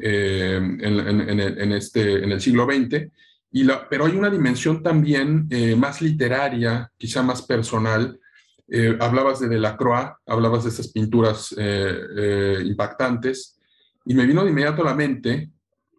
eh, 0.00 0.56
en, 0.56 1.72
este, 1.72 2.24
en 2.24 2.32
el 2.32 2.40
siglo 2.40 2.66
XX 2.66 3.10
pero 3.88 4.06
hay 4.06 4.16
una 4.16 4.30
dimensión 4.30 4.82
también 4.82 5.46
eh, 5.50 5.74
más 5.74 6.02
literaria, 6.02 6.90
quizá 6.96 7.22
más 7.22 7.42
personal. 7.42 8.18
Eh, 8.68 8.96
hablabas 9.00 9.40
de 9.40 9.48
Delacroix, 9.48 10.10
hablabas 10.26 10.64
de 10.64 10.70
esas 10.70 10.88
pinturas 10.88 11.54
eh, 11.56 12.58
impactantes, 12.64 13.58
y 14.04 14.14
me 14.14 14.26
vino 14.26 14.44
de 14.44 14.50
inmediato 14.50 14.82
a 14.82 14.86
la 14.86 14.94
mente 14.94 15.50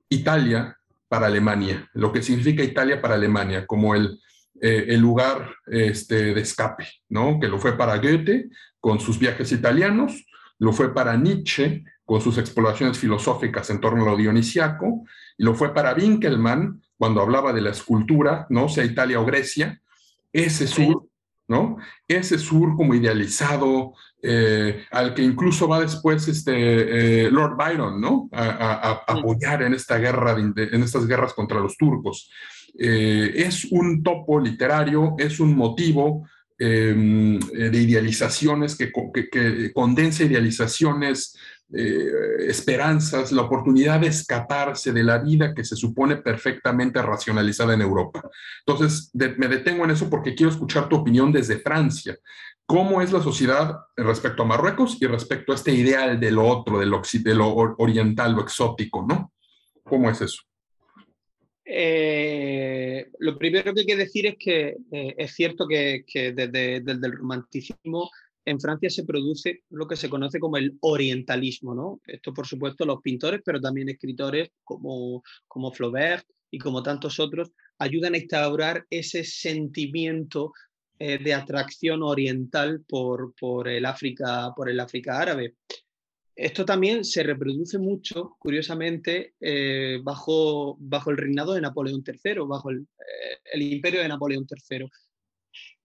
Italia 0.09 0.75
para 1.07 1.27
Alemania, 1.27 1.89
lo 1.93 2.11
que 2.11 2.21
significa 2.21 2.63
Italia 2.63 3.01
para 3.01 3.15
Alemania, 3.15 3.65
como 3.65 3.95
el, 3.95 4.19
el 4.61 4.99
lugar 4.99 5.55
este, 5.67 6.33
de 6.33 6.41
escape, 6.41 6.87
¿no? 7.09 7.39
que 7.39 7.47
lo 7.47 7.59
fue 7.59 7.77
para 7.77 7.97
Goethe 7.97 8.49
con 8.79 8.99
sus 8.99 9.17
viajes 9.17 9.51
italianos, 9.51 10.25
lo 10.59 10.71
fue 10.73 10.93
para 10.93 11.15
Nietzsche 11.17 11.83
con 12.09 12.21
sus 12.21 12.39
exploraciones 12.39 12.97
filosóficas 12.97 13.69
en 13.69 13.79
torno 13.79 14.01
a 14.01 14.09
lo 14.09 14.17
dionisiaco, 14.17 15.03
y 15.37 15.43
lo 15.43 15.53
fue 15.53 15.75
para 15.75 15.93
Winkelmann 15.93 16.81
cuando 16.97 17.21
hablaba 17.21 17.53
de 17.53 17.61
la 17.61 17.69
escultura, 17.69 18.47
¿no? 18.49 18.67
Sea 18.67 18.83
Italia 18.83 19.19
o 19.19 19.25
Grecia, 19.25 19.79
ese 20.33 20.65
sur, 20.65 21.05
¿no? 21.47 21.77
Ese 22.07 22.39
sur 22.39 22.75
como 22.75 22.95
idealizado, 22.95 23.93
eh, 24.23 24.85
al 24.89 25.13
que 25.13 25.21
incluso 25.21 25.67
va 25.67 25.81
después 25.81 26.27
este, 26.27 27.25
eh, 27.25 27.29
Lord 27.29 27.55
Byron, 27.55 28.01
¿no? 28.01 28.27
A, 28.31 29.03
apoyar 29.05 29.61
en, 29.61 29.75
esta 29.75 29.99
guerra 29.99 30.35
en 30.39 30.81
estas 30.81 31.05
guerras 31.05 31.35
contra 31.35 31.59
los 31.59 31.77
turcos. 31.77 32.31
Eh, 32.75 33.33
es 33.35 33.65
un 33.65 34.01
topo 34.01 34.39
literario, 34.39 35.13
es 35.19 35.39
un 35.39 35.55
motivo 35.55 36.27
em, 36.57 37.39
de 37.39 37.81
idealizaciones 37.81 38.75
que, 38.75 38.91
que, 39.13 39.29
que 39.29 39.71
condensa 39.71 40.23
idealizaciones 40.23 41.37
eh, 41.71 42.47
esperanzas, 42.47 43.31
la 43.31 43.43
oportunidad 43.43 43.99
de 43.99 44.07
escaparse 44.07 44.91
de 44.91 45.03
la 45.03 45.19
vida 45.19 45.53
que 45.53 45.63
se 45.63 45.75
supone 45.75 46.17
perfectamente 46.17 47.01
racionalizada 47.01 47.75
en 47.75 47.81
Europa. 47.81 48.27
Entonces, 48.65 49.11
me 49.13 49.47
detengo 49.47 49.83
en 49.85 49.91
eso 49.91 50.09
porque 50.09 50.33
quiero 50.33 50.51
escuchar 50.51 50.89
tu 50.89 50.95
opinión 50.95 51.31
desde 51.31 51.59
Francia. 51.59 52.17
¿Cómo 52.65 53.01
es 53.01 53.11
la 53.11 53.21
sociedad 53.21 53.77
respecto 53.97 54.43
a 54.43 54.45
Marruecos 54.45 54.97
y 55.01 55.07
respecto 55.07 55.51
a 55.51 55.55
este 55.55 55.71
ideal 55.71 56.19
de 56.19 56.31
lo 56.31 56.47
otro, 56.47 56.79
de 56.79 56.85
lo, 56.85 57.01
oriental, 57.77 58.33
lo 58.33 58.41
exótico, 58.41 59.05
¿no? 59.07 59.33
¿Cómo 59.83 60.09
es 60.09 60.21
eso? 60.21 60.43
Eh, 61.65 63.09
lo 63.19 63.38
primero 63.38 63.73
que 63.73 63.79
hay 63.79 63.85
que 63.85 63.95
decir 63.95 64.25
es 64.27 64.38
que 64.38 64.77
eh, 64.91 65.15
es 65.17 65.33
cierto 65.33 65.67
que, 65.67 66.03
desde, 66.13 66.75
el 66.77 67.11
romanticismo 67.11 68.09
en 68.49 68.59
Francia 68.59 68.89
se 68.89 69.05
produce 69.05 69.63
lo 69.69 69.87
que 69.87 69.95
se 69.95 70.09
conoce 70.09 70.39
como 70.39 70.57
el 70.57 70.77
orientalismo, 70.81 71.75
¿no? 71.75 72.01
Esto, 72.07 72.33
por 72.33 72.47
supuesto, 72.47 72.83
los 72.83 73.01
pintores, 73.01 73.41
pero 73.45 73.61
también 73.61 73.89
escritores 73.89 74.49
como, 74.63 75.23
como 75.47 75.71
Flaubert 75.71 76.25
y 76.49 76.57
como 76.57 76.81
tantos 76.81 77.19
otros, 77.19 77.51
ayudan 77.77 78.15
a 78.15 78.17
instaurar 78.17 78.85
ese 78.89 79.23
sentimiento 79.23 80.51
eh, 80.97 81.19
de 81.19 81.33
atracción 81.33 82.01
oriental 82.01 82.83
por, 82.87 83.35
por, 83.39 83.67
el 83.67 83.85
África, 83.85 84.51
por 84.55 84.67
el 84.67 84.79
África 84.79 85.19
árabe. 85.19 85.55
Esto 86.35 86.65
también 86.65 87.03
se 87.03 87.21
reproduce 87.21 87.77
mucho, 87.77 88.35
curiosamente, 88.39 89.35
eh, 89.39 89.99
bajo, 90.01 90.75
bajo 90.79 91.11
el 91.11 91.17
reinado 91.17 91.53
de 91.53 91.61
Napoleón 91.61 92.03
III, 92.03 92.39
bajo 92.47 92.71
eh, 92.71 92.87
el 93.53 93.61
imperio 93.61 94.01
de 94.01 94.07
Napoleón 94.07 94.47
III. 94.49 94.87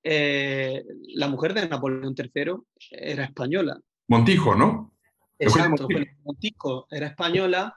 Eh, 0.05 0.85
la 1.15 1.29
mujer 1.29 1.55
de 1.55 1.67
Napoleón 1.67 2.15
III 2.17 2.53
era 2.91 3.25
española. 3.25 3.81
Montijo, 4.09 4.55
¿no? 4.55 4.93
Exacto, 5.39 5.89
Montijo. 6.23 6.87
era 6.91 7.07
española 7.09 7.75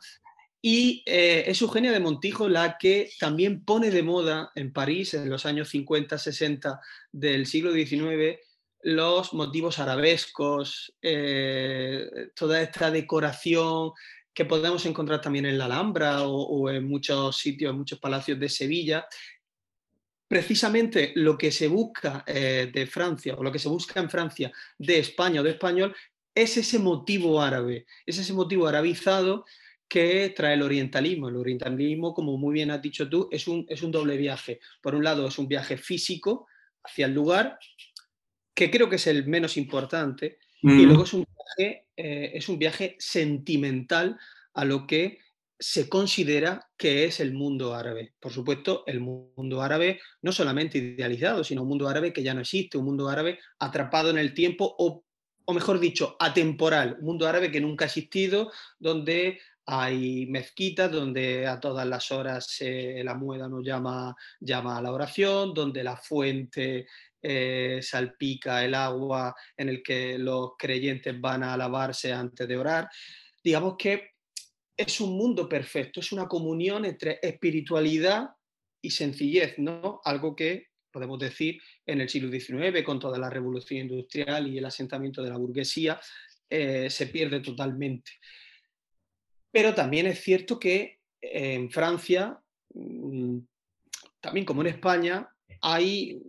y 0.62 1.04
eh, 1.06 1.46
es 1.48 1.62
Eugenia 1.62 1.92
de 1.92 2.00
Montijo 2.00 2.50
la 2.50 2.78
que 2.78 3.10
también 3.20 3.64
pone 3.64 3.90
de 3.90 4.04
moda 4.04 4.52
en 4.56 4.74
París 4.74 5.14
en 5.14 5.30
los 5.30 5.46
años 5.46 5.74
50-60 5.74 6.80
del 7.12 7.46
siglo 7.46 7.72
XIX 7.72 8.38
los 8.82 9.34
motivos 9.34 9.80
arabescos, 9.80 10.94
eh, 11.02 12.30
toda 12.36 12.62
esta 12.62 12.92
decoración 12.92 13.92
que 14.34 14.46
podemos 14.46 14.86
encontrar 14.86 15.20
también 15.20 15.46
en 15.46 15.58
la 15.58 15.66
Alhambra 15.66 16.24
o, 16.24 16.44
o, 16.44 16.70
en 16.70 16.88
muchos 16.88 17.38
sitios, 17.38 17.72
en 17.72 17.80
muchos 17.80 18.00
palacios 18.00 18.40
de 18.40 18.50
Sevilla, 18.50 19.08
precisamente 20.28 21.14
lo 21.16 21.38
que 21.38 21.52
se 21.52 21.68
busca 21.68 22.24
eh, 22.28 22.70
de 22.74 22.86
Francia 22.86 23.36
o 23.36 23.44
lo 23.44 23.52
que 23.52 23.60
se 23.60 23.70
busca 23.70 24.00
en 24.00 24.10
Francia 24.10 24.52
de 24.78 25.00
España 25.00 25.42
o 25.42 25.44
de 25.44 25.52
español 25.52 25.96
es 26.36 26.58
ese 26.58 26.80
motivo 26.80 27.42
árabe, 27.42 27.86
es 28.06 28.18
ese 28.20 28.34
motivo 28.34 28.68
arabizado 28.68 29.46
que 29.88 30.34
trae 30.36 30.54
el 30.54 30.62
orientalismo. 30.62 31.30
El 31.30 31.38
orientalismo, 31.38 32.14
como 32.14 32.38
muy 32.38 32.54
bien 32.54 32.72
has 32.72 32.82
dicho 32.82 33.10
tú, 33.10 33.28
es 33.32 33.48
un, 33.48 33.66
es 33.70 33.82
un 33.82 33.92
doble 33.92 34.18
viaje. 34.18 34.60
Por 34.82 34.96
un 34.96 35.04
lado, 35.04 35.28
es 35.28 35.40
un 35.40 35.48
viaje 35.48 35.78
físico 35.78 36.48
hacia 36.84 37.06
el 37.06 37.14
lugar, 37.14 37.58
que 38.54 38.70
creo 38.70 38.90
que 38.90 38.98
es 38.98 39.08
el 39.08 39.28
menos 39.28 39.58
importante, 39.58 40.40
y 40.62 40.68
mm. 40.68 40.84
luego 40.84 41.04
es 41.04 41.14
un, 41.14 41.26
viaje, 41.26 41.86
eh, 41.96 42.32
es 42.34 42.50
un 42.50 42.60
viaje 42.60 42.96
sentimental 43.00 44.18
a 44.54 44.66
lo 44.66 44.88
que 44.88 45.20
se 45.60 45.90
considera 45.90 46.70
que 46.78 47.06
es 47.06 47.20
el 47.20 47.34
mundo 47.34 47.74
árabe. 47.74 48.14
Por 48.20 48.32
supuesto, 48.32 48.84
el 48.86 49.00
mundo 49.00 49.62
árabe 49.62 50.00
no 50.22 50.32
solamente 50.32 50.78
idealizado, 50.78 51.44
sino 51.44 51.64
un 51.64 51.70
mundo 51.70 51.88
árabe 51.88 52.14
que 52.14 52.24
ya 52.24 52.34
no 52.34 52.42
existe, 52.42 52.78
un 52.78 52.86
mundo 52.86 53.10
árabe 53.10 53.40
atrapado 53.60 54.10
en 54.10 54.18
el 54.18 54.34
tiempo 54.34 54.76
o, 54.78 55.04
mejor 55.54 55.80
dicho, 55.80 56.16
atemporal, 56.20 56.98
un 57.00 57.06
mundo 57.06 57.28
árabe 57.28 57.52
que 57.52 57.62
nunca 57.62 57.86
ha 57.86 57.88
existido, 57.88 58.52
donde 58.78 59.40
hay 59.66 60.28
mezquitas, 60.28 60.92
donde 60.92 61.48
a 61.48 61.60
todas 61.60 61.86
las 61.86 62.12
horas 62.12 62.58
la 62.62 63.16
mueda 63.16 63.50
nos 63.50 63.66
llama, 63.66 64.16
llama 64.40 64.78
a 64.78 64.82
la 64.82 64.94
oración, 64.94 65.54
donde 65.54 65.84
la 65.84 65.98
fuente 65.98 66.88
eh, 67.22 67.80
salpica 67.82 68.64
el 68.64 68.76
agua 68.76 69.36
en 69.58 69.70
el 69.70 69.84
que 69.84 70.18
los 70.18 70.52
creyentes 70.58 71.20
van 71.20 71.44
a 71.44 71.58
lavarse 71.58 72.14
antes 72.14 72.48
de 72.48 72.58
orar. 72.58 72.90
Digamos 73.44 73.76
que 73.78 74.17
es 74.78 75.02
un 75.02 75.18
mundo 75.18 75.50
perfecto, 75.50 76.00
es 76.00 76.12
una 76.12 76.28
comunión 76.28 76.86
entre 76.86 77.20
espiritualidad 77.22 78.30
y 78.82 78.92
sencillez, 78.92 79.58
¿no? 79.58 80.00
Algo 80.06 80.36
que 80.36 80.68
podemos 80.92 81.20
decir 81.20 81.60
en 81.86 82.02
el 82.02 82.10
siglo 82.10 82.32
XIX, 82.32 82.84
con 82.84 83.00
toda 83.00 83.18
la 83.18 83.30
revolución 83.30 83.82
industrial 83.82 84.48
y 84.48 84.60
el 84.60 84.66
asentamiento 84.66 85.24
de 85.24 85.30
la 85.30 85.38
burguesía, 85.38 86.00
eh, 86.50 86.90
se 86.90 87.08
pierde 87.08 87.40
totalmente. 87.40 88.12
Pero 89.52 89.74
también 89.74 90.06
es 90.08 90.22
cierto 90.22 90.60
que 90.60 91.00
en 91.20 91.72
Francia, 91.72 92.40
mm, 92.74 93.40
también 94.20 94.46
como 94.46 94.62
en 94.62 94.68
España, 94.68 95.28
hay, 95.62 96.22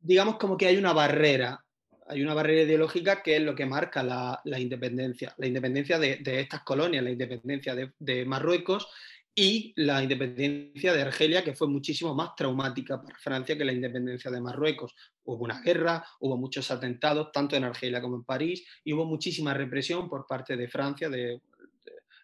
digamos 0.00 0.36
como 0.36 0.56
que 0.56 0.66
hay 0.66 0.76
una 0.76 0.92
barrera, 0.92 1.63
hay 2.06 2.22
una 2.22 2.34
barrera 2.34 2.62
ideológica 2.62 3.22
que 3.22 3.36
es 3.36 3.42
lo 3.42 3.54
que 3.54 3.66
marca 3.66 4.02
la, 4.02 4.58
independencia, 4.58 5.34
la 5.38 5.46
independencia 5.46 5.98
de, 5.98 6.20
estas 6.24 6.62
colonias, 6.62 7.02
la 7.02 7.10
independencia 7.10 7.74
de 7.74 8.24
Marruecos 8.26 8.88
y 9.34 9.72
la 9.76 10.00
independencia 10.00 10.92
de 10.92 11.02
Argelia, 11.02 11.42
que 11.42 11.54
fue 11.54 11.66
muchísimo 11.66 12.14
más 12.14 12.36
traumática 12.36 13.02
para 13.02 13.18
Francia 13.18 13.58
que 13.58 13.64
la 13.64 13.72
independencia 13.72 14.30
de 14.30 14.40
Marruecos. 14.40 14.94
Hubo 15.24 15.44
una 15.44 15.60
guerra, 15.60 16.06
hubo 16.20 16.36
muchos 16.36 16.70
atentados, 16.70 17.32
tanto 17.32 17.56
en 17.56 17.64
Argelia 17.64 18.00
como 18.00 18.16
en 18.16 18.24
París, 18.24 18.64
y 18.84 18.92
hubo 18.92 19.04
muchísima 19.04 19.52
represión 19.52 20.08
por 20.08 20.26
parte 20.26 20.56
de 20.56 20.68
Francia, 20.68 21.08
de, 21.08 21.40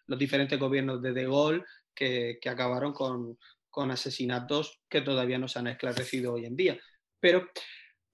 los 0.07 0.17
diferentes 0.17 0.57
gobiernos 0.57 1.01
de 1.01 1.11
De 1.11 1.23
Gaulle, 1.23 1.65
que, 1.93 2.39
acabaron 2.49 2.93
con, 2.93 3.37
con 3.69 3.91
asesinatos 3.91 4.79
que 4.87 5.01
todavía 5.01 5.37
no 5.37 5.49
se 5.49 5.59
han 5.59 5.67
esclarecido 5.67 6.33
hoy 6.33 6.45
en 6.45 6.55
día. 6.55 6.79
Pero 7.19 7.49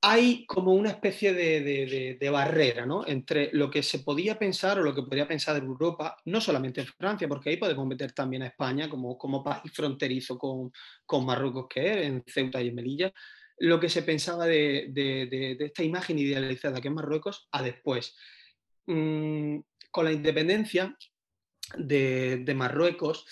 hay 0.01 0.45
como 0.45 0.73
una 0.73 0.91
especie 0.91 1.33
de, 1.33 2.29
barrera 2.29 2.85
¿no? 2.85 3.05
entre 3.07 3.49
lo 3.53 3.69
que 3.69 3.81
se 3.81 3.99
podía 3.99 4.37
pensar 4.37 4.79
o 4.79 4.83
lo 4.83 4.93
que 4.93 5.01
podría 5.01 5.27
pensar 5.27 5.61
Europa, 5.61 6.17
no 6.25 6.39
solamente 6.39 6.81
en 6.81 6.87
Francia, 6.87 7.27
porque 7.27 7.49
ahí 7.49 7.57
podemos 7.57 7.87
meter 7.87 8.11
también 8.11 8.43
a 8.43 8.47
España 8.47 8.89
como, 8.89 9.17
como 9.17 9.43
país 9.43 9.71
fronterizo 9.73 10.37
con, 10.37 10.71
con 11.05 11.25
Marruecos 11.25 11.67
que 11.69 11.91
es, 11.91 12.07
en 12.07 12.23
Ceuta 12.27 12.61
y 12.61 12.67
en 12.67 12.75
Melilla, 12.75 13.13
lo 13.59 13.79
que 13.79 13.89
se 13.89 14.03
pensaba 14.03 14.45
de, 14.45 15.57
esta 15.59 15.83
imagen 15.83 16.19
idealizada 16.19 16.79
que 16.79 16.89
es 16.89 16.93
Marruecos 16.93 17.47
a 17.51 17.63
después. 17.63 18.15
Mm, 18.85 19.59
con 19.89 20.05
la 20.05 20.11
independencia 20.11 20.95
de 21.75 22.53
Marruecos 22.55 23.25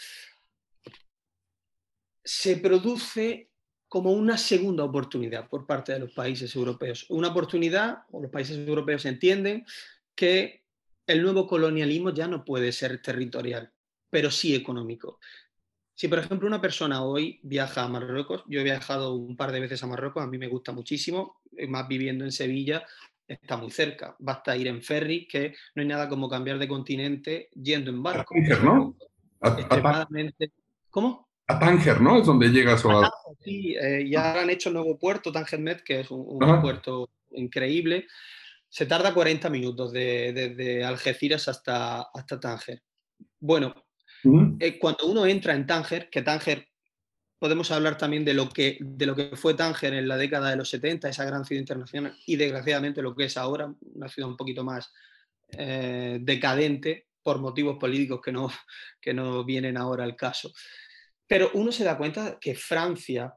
se 2.23 2.57
produce 2.57 3.51
como 3.87 4.11
una 4.11 4.37
segunda 4.37 4.83
oportunidad 4.83 5.47
por 5.47 5.65
parte 5.65 5.93
de 5.93 5.99
los 5.99 6.11
países 6.11 6.55
europeos. 6.55 7.05
Una 7.09 7.29
oportunidad, 7.29 7.99
o 8.11 8.21
los 8.21 8.31
países 8.31 8.57
europeos 8.57 9.05
entienden 9.05 9.65
que 10.15 10.63
el 11.07 11.21
nuevo 11.21 11.47
colonialismo 11.47 12.09
ya 12.11 12.27
no 12.27 12.43
puede 12.43 12.71
ser 12.71 13.01
territorial, 13.01 13.71
pero 14.09 14.31
sí 14.31 14.55
económico. 14.55 15.19
Si, 15.93 16.07
por 16.07 16.19
ejemplo, 16.19 16.47
una 16.47 16.59
persona 16.59 17.03
hoy 17.03 17.39
viaja 17.43 17.83
a 17.83 17.87
Marruecos, 17.87 18.43
yo 18.47 18.59
he 18.59 18.63
viajado 18.63 19.13
un 19.13 19.37
par 19.37 19.51
de 19.51 19.61
veces 19.61 19.81
a 19.83 19.87
Marruecos, 19.87 20.23
a 20.23 20.27
mí 20.27 20.37
me 20.37 20.47
gusta 20.47 20.71
muchísimo, 20.71 21.41
más 21.69 21.87
viviendo 21.87 22.25
en 22.25 22.31
Sevilla, 22.31 22.85
está 23.27 23.55
muy 23.55 23.71
cerca. 23.71 24.15
Basta 24.19 24.57
ir 24.57 24.67
en 24.67 24.81
ferry, 24.81 25.27
que 25.27 25.55
no 25.75 25.81
hay 25.81 25.87
nada 25.87 26.09
como 26.09 26.27
cambiar 26.27 26.59
de 26.59 26.67
continente 26.67 27.49
yendo 27.53 27.91
en 27.91 28.03
barco. 28.03 28.35
¿no? 28.61 28.95
¿Cómo? 30.89 31.25
a 31.47 31.59
Tánger, 31.59 32.01
¿no? 32.01 32.17
Es 32.17 32.25
donde 32.25 32.49
llegas. 32.49 32.83
A... 32.85 33.09
Sí, 33.45 33.75
eh, 33.79 34.07
ya 34.09 34.41
han 34.41 34.49
hecho 34.49 34.69
el 34.69 34.75
nuevo 34.75 34.97
puerto, 34.97 35.31
Tánger 35.31 35.59
Med, 35.59 35.81
que 35.81 36.01
es 36.01 36.11
un, 36.11 36.39
puerto 36.61 37.09
increíble. 37.31 38.07
Se 38.67 38.85
tarda 38.85 39.13
40 39.13 39.49
minutos 39.49 39.93
desde 39.93 40.83
Algeciras 40.83 41.47
hasta, 41.47 42.01
hasta 42.01 42.39
Tánger. 42.39 42.81
Bueno, 43.39 43.73
eh, 44.59 44.79
cuando 44.79 45.05
uno 45.05 45.25
entra 45.25 45.53
en 45.53 45.65
Tánger, 45.65 46.09
que 46.09 46.23
Tánger, 46.23 46.67
podemos 47.37 47.69
hablar 47.71 47.97
también 47.97 48.25
de 48.25 48.33
lo, 48.33 48.49
que, 48.49 48.77
de 48.81 49.05
lo 49.05 49.15
que 49.15 49.35
fue 49.35 49.53
Tánger 49.53 49.93
en 49.93 50.07
la 50.07 50.17
década 50.17 50.49
de 50.49 50.55
los 50.55 50.69
70, 50.69 51.09
esa 51.09 51.25
gran 51.25 51.45
ciudad 51.45 51.59
internacional, 51.59 52.17
y 52.25 52.35
desgraciadamente 52.35 53.01
lo 53.01 53.15
que 53.15 53.25
es 53.25 53.37
ahora, 53.37 53.73
una 53.93 54.09
ciudad 54.09 54.29
un 54.29 54.37
poquito 54.37 54.63
más 54.63 54.91
eh, 55.51 56.17
decadente 56.21 57.07
por 57.21 57.39
motivos 57.39 57.77
políticos 57.77 58.19
que 58.23 58.31
no, 58.31 58.49
que 59.01 59.13
no 59.13 59.43
vienen 59.45 59.77
ahora 59.77 60.03
al 60.03 60.15
caso. 60.15 60.51
Pero 61.27 61.51
uno 61.53 61.71
se 61.71 61.83
da 61.83 61.97
cuenta 61.97 62.37
que 62.39 62.55
Francia 62.55 63.33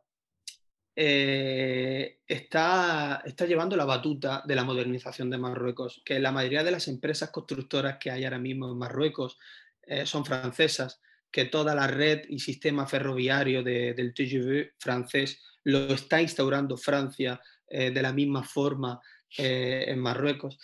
eh, 1.00 2.18
está, 2.26 3.22
está 3.24 3.46
llevando 3.46 3.76
la 3.76 3.84
batuta 3.84 4.42
de 4.44 4.56
la 4.56 4.64
modernización 4.64 5.30
de 5.30 5.38
Marruecos, 5.38 6.02
que 6.04 6.18
la 6.18 6.32
mayoría 6.32 6.64
de 6.64 6.72
las 6.72 6.88
empresas 6.88 7.30
constructoras 7.30 7.98
que 7.98 8.10
hay 8.10 8.24
ahora 8.24 8.40
mismo 8.40 8.68
en 8.68 8.78
Marruecos 8.78 9.38
eh, 9.82 10.04
son 10.06 10.24
francesas, 10.24 11.00
que 11.30 11.44
toda 11.44 11.72
la 11.76 11.86
red 11.86 12.22
y 12.28 12.40
sistema 12.40 12.84
ferroviario 12.84 13.62
del 13.62 14.12
TGV 14.12 14.72
francés 14.76 15.40
lo 15.62 15.94
está 15.94 16.20
instaurando 16.20 16.76
Francia 16.76 17.40
eh, 17.68 17.92
de 17.92 18.02
la 18.02 18.12
misma 18.12 18.42
forma 18.42 19.00
en 19.36 20.00
Marruecos. 20.00 20.58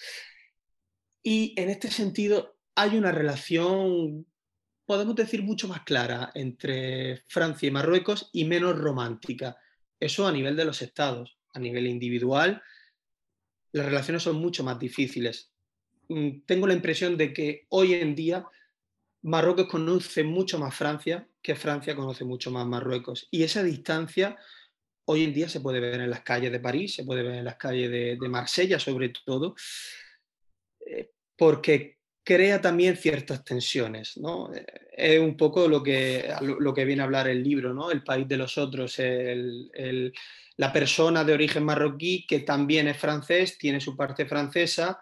Y 1.22 1.54
en 1.56 1.70
este 1.70 1.92
sentido 1.92 2.56
hay 2.74 2.96
una 2.96 3.12
relación 3.12 4.26
podemos 4.86 5.14
decir, 5.14 5.42
mucho 5.42 5.68
más 5.68 5.82
clara 5.82 6.30
entre 6.34 7.22
Francia 7.28 7.68
y 7.68 7.70
Marruecos 7.70 8.30
y 8.32 8.44
menos 8.44 8.78
romántica. 8.78 9.56
Eso 9.98 10.26
a 10.26 10.32
nivel 10.32 10.56
de 10.56 10.64
los 10.64 10.82
estados. 10.82 11.38
A 11.52 11.58
nivel 11.58 11.86
individual, 11.86 12.62
las 13.72 13.86
relaciones 13.86 14.22
son 14.22 14.36
mucho 14.36 14.64
más 14.64 14.78
difíciles. 14.78 15.52
Mm, 16.08 16.40
tengo 16.46 16.66
la 16.66 16.74
impresión 16.74 17.16
de 17.16 17.32
que 17.32 17.66
hoy 17.68 17.94
en 17.94 18.14
día 18.14 18.44
Marruecos 19.22 19.68
conoce 19.68 20.24
mucho 20.24 20.58
más 20.58 20.74
Francia 20.74 21.26
que 21.44 21.54
Francia 21.54 21.94
conoce 21.94 22.24
mucho 22.24 22.50
más 22.50 22.66
Marruecos. 22.66 23.28
Y 23.30 23.42
esa 23.42 23.62
distancia 23.62 24.38
hoy 25.04 25.24
en 25.24 25.34
día 25.34 25.46
se 25.46 25.60
puede 25.60 25.78
ver 25.78 26.00
en 26.00 26.08
las 26.08 26.22
calles 26.22 26.50
de 26.50 26.58
París, 26.58 26.94
se 26.94 27.04
puede 27.04 27.22
ver 27.22 27.34
en 27.34 27.44
las 27.44 27.56
calles 27.56 27.90
de, 27.90 28.16
de 28.18 28.28
Marsella 28.30 28.78
sobre 28.78 29.10
todo, 29.10 29.54
eh, 30.86 31.10
porque 31.36 31.93
crea 32.24 32.60
también 32.60 32.96
ciertas 32.96 33.44
tensiones. 33.44 34.16
¿no? 34.16 34.52
Eh, 34.52 34.66
es 34.96 35.20
un 35.20 35.36
poco 35.36 35.68
lo 35.68 35.82
que, 35.82 36.32
lo 36.40 36.72
que 36.74 36.84
viene 36.84 37.02
a 37.02 37.04
hablar 37.04 37.28
el 37.28 37.42
libro, 37.42 37.74
¿no? 37.74 37.90
El 37.90 38.02
país 38.02 38.26
de 38.28 38.36
los 38.36 38.58
otros, 38.58 38.96
la 40.56 40.72
persona 40.72 41.24
de 41.24 41.32
origen 41.32 41.64
marroquí 41.64 42.24
que 42.26 42.40
también 42.40 42.86
es 42.88 42.96
francés, 42.96 43.58
tiene 43.58 43.80
su 43.80 43.96
parte 43.96 44.24
francesa, 44.24 45.00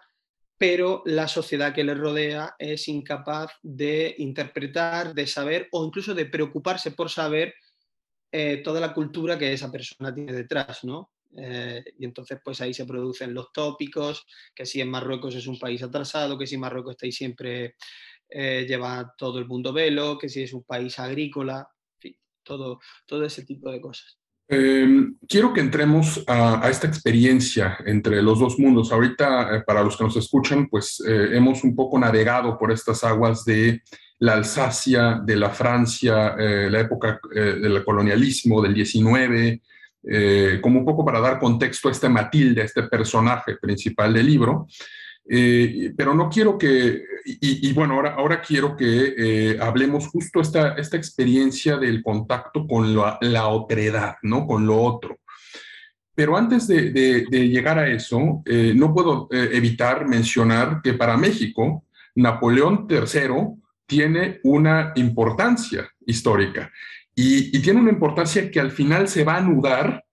pero 0.57 1.03
la 1.05 1.27
sociedad 1.27 1.73
que 1.73 1.83
le 1.83 1.93
rodea 1.93 2.55
es 2.57 2.87
incapaz 2.87 3.51
de 3.61 4.15
interpretar, 4.17 5.13
de 5.13 5.27
saber 5.27 5.67
o 5.71 5.85
incluso 5.85 6.15
de 6.15 6.25
preocuparse 6.25 6.91
por 6.91 7.09
saber 7.09 7.53
eh, 8.31 8.61
toda 8.63 8.79
la 8.79 8.93
cultura 8.93 9.37
que 9.37 9.53
esa 9.53 9.71
persona 9.71 10.13
tiene 10.13 10.33
detrás, 10.33 10.83
¿no? 10.83 11.11
Eh, 11.35 11.83
y 11.97 12.05
entonces 12.05 12.39
pues 12.43 12.61
ahí 12.61 12.73
se 12.73 12.85
producen 12.85 13.33
los 13.33 13.51
tópicos, 13.51 14.25
que 14.53 14.65
si 14.65 14.81
en 14.81 14.89
Marruecos 14.89 15.35
es 15.35 15.47
un 15.47 15.57
país 15.57 15.81
atrasado, 15.81 16.37
que 16.37 16.47
si 16.47 16.57
Marruecos 16.57 16.91
está 16.91 17.05
ahí 17.05 17.11
siempre 17.11 17.75
eh, 18.29 18.65
lleva 18.67 19.13
todo 19.17 19.39
el 19.39 19.47
mundo 19.47 19.73
velo, 19.73 20.17
que 20.17 20.29
si 20.29 20.43
es 20.43 20.53
un 20.53 20.63
país 20.63 20.97
agrícola, 20.99 21.67
todo, 22.43 22.79
todo 23.05 23.25
ese 23.25 23.45
tipo 23.45 23.71
de 23.71 23.79
cosas. 23.79 24.17
Em, 24.49 25.17
quiero 25.27 25.53
que 25.53 25.61
entremos 25.61 26.23
a, 26.27 26.69
esta 26.69 26.87
experiencia 26.87 27.77
entre 27.85 28.21
los 28.21 28.39
dos 28.39 28.59
mundos. 28.59 28.91
Ahorita, 28.91 29.55
eh, 29.55 29.63
para 29.65 29.81
los 29.81 29.95
que 29.97 30.03
nos 30.03 30.17
escuchan, 30.17 30.67
pues 30.67 31.01
hemos 31.07 31.63
un 31.63 31.75
poco 31.75 31.97
navegado 31.97 32.57
por 32.57 32.71
estas 32.71 33.03
aguas 33.03 33.45
de 33.45 33.81
la 34.19 34.33
Alsacia, 34.33 35.21
de 35.23 35.35
la 35.37 35.49
Francia, 35.49 36.35
la 36.37 36.79
época 36.79 37.19
del 37.33 37.83
colonialismo, 37.83 38.61
del 38.61 38.73
19, 38.73 39.61
eh, 40.05 40.59
como 40.61 40.79
un 40.79 40.85
poco 40.85 41.05
para 41.05 41.21
dar 41.21 41.39
contexto 41.39 41.87
a 41.87 41.91
este 41.91 42.09
Matilde, 42.09 42.61
a 42.61 42.65
este 42.65 42.83
personaje 42.83 43.55
principal 43.55 44.13
del 44.13 44.25
libro. 44.25 44.67
Eh, 45.29 45.93
pero 45.95 46.13
no 46.13 46.29
quiero 46.29 46.57
que, 46.57 47.01
y, 47.25 47.71
bueno, 47.71 47.93
ahora, 47.93 48.15
ahora 48.15 48.41
quiero 48.41 48.75
que 48.75 49.13
eh, 49.17 49.57
hablemos 49.61 50.07
justo 50.07 50.41
esta, 50.41 50.73
esta 50.73 50.97
experiencia 50.97 51.77
del 51.77 52.03
contacto 52.03 52.67
con 52.67 52.93
la, 52.93 53.17
la 53.21 53.47
otredad, 53.47 54.15
¿no? 54.23 54.45
Con 54.45 54.65
lo 54.67 54.81
otro. 54.81 55.19
Pero 56.13 56.35
antes 56.35 56.67
de, 56.67 56.91
de, 56.91 57.47
llegar 57.47 57.79
a 57.79 57.87
eso, 57.89 58.43
no 58.75 58.93
puedo 58.93 59.27
evitar 59.31 60.07
mencionar 60.07 60.81
que 60.83 60.93
para 60.93 61.17
México, 61.17 61.85
Napoleón 62.13 62.85
III 62.87 63.63
tiene 63.87 64.39
una 64.43 64.93
importancia 64.95 65.89
histórica. 66.05 66.71
Y, 67.15 67.59
tiene 67.61 67.79
una 67.79 67.91
importancia 67.91 68.49
que 68.49 68.59
al 68.59 68.71
final 68.71 69.07
se 69.07 69.23
va 69.23 69.35
a 69.35 69.37
anudar 69.37 70.03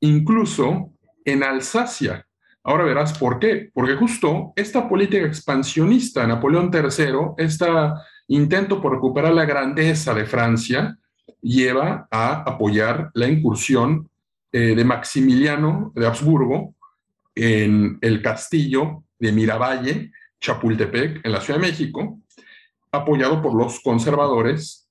incluso 0.00 0.92
en 1.24 1.42
Alsacia. 1.42 2.26
Ahora 2.62 2.84
verás 2.84 3.18
por 3.18 3.38
qué. 3.38 3.70
Porque 3.72 3.96
justo 3.96 4.52
esta 4.56 4.88
política 4.88 5.26
expansionista 5.26 6.26
Napoleón 6.26 6.70
III, 6.72 7.34
este 7.38 7.66
intento 8.28 8.80
por 8.80 8.92
recuperar 8.92 9.34
la 9.34 9.44
grandeza 9.44 10.14
de 10.14 10.24
Francia, 10.24 10.96
lleva 11.40 12.08
a 12.10 12.42
apoyar 12.42 13.10
la 13.14 13.28
incursión 13.28 14.08
eh, 14.52 14.74
de 14.74 14.84
Maximiliano 14.84 15.92
de 15.94 16.06
Habsburgo 16.06 16.74
en 17.34 17.98
el 18.00 18.22
castillo 18.22 19.04
de 19.18 19.32
Miravalle, 19.32 20.12
Chapultepec, 20.40 21.24
en 21.24 21.32
la 21.32 21.40
Ciudad 21.40 21.58
de 21.58 21.66
México, 21.66 22.20
apoyado 22.92 23.42
por 23.42 23.54
los 23.54 23.80
conservadores, 23.80 24.83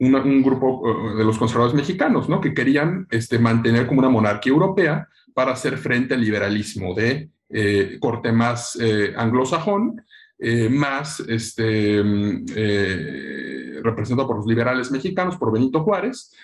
un 0.00 0.42
grupo 0.42 0.82
eh, 0.88 1.16
de 1.18 1.24
los 1.24 1.38
conservadores 1.38 1.76
mexicanos, 1.76 2.28
¿no? 2.28 2.40
Que 2.40 2.54
querían 2.54 3.06
este, 3.10 3.38
mantener 3.38 3.86
como 3.86 4.00
una 4.00 4.08
monarquía 4.08 4.52
europea 4.52 5.08
para 5.34 5.52
hacer 5.52 5.76
frente 5.76 6.14
al 6.14 6.22
liberalismo 6.22 6.94
de 6.94 7.30
eh, 7.50 7.98
corte 8.00 8.32
más 8.32 8.76
eh, 8.80 9.12
anglosajón, 9.16 10.02
más 10.70 11.20
este, 11.28 12.02
mm, 12.02 12.46
representado 13.82 14.26
por 14.26 14.38
los 14.38 14.46
liberales 14.46 14.90
mexicanos, 14.90 15.36
por 15.36 15.52
Benito 15.52 15.82
Juárez, 15.82 16.34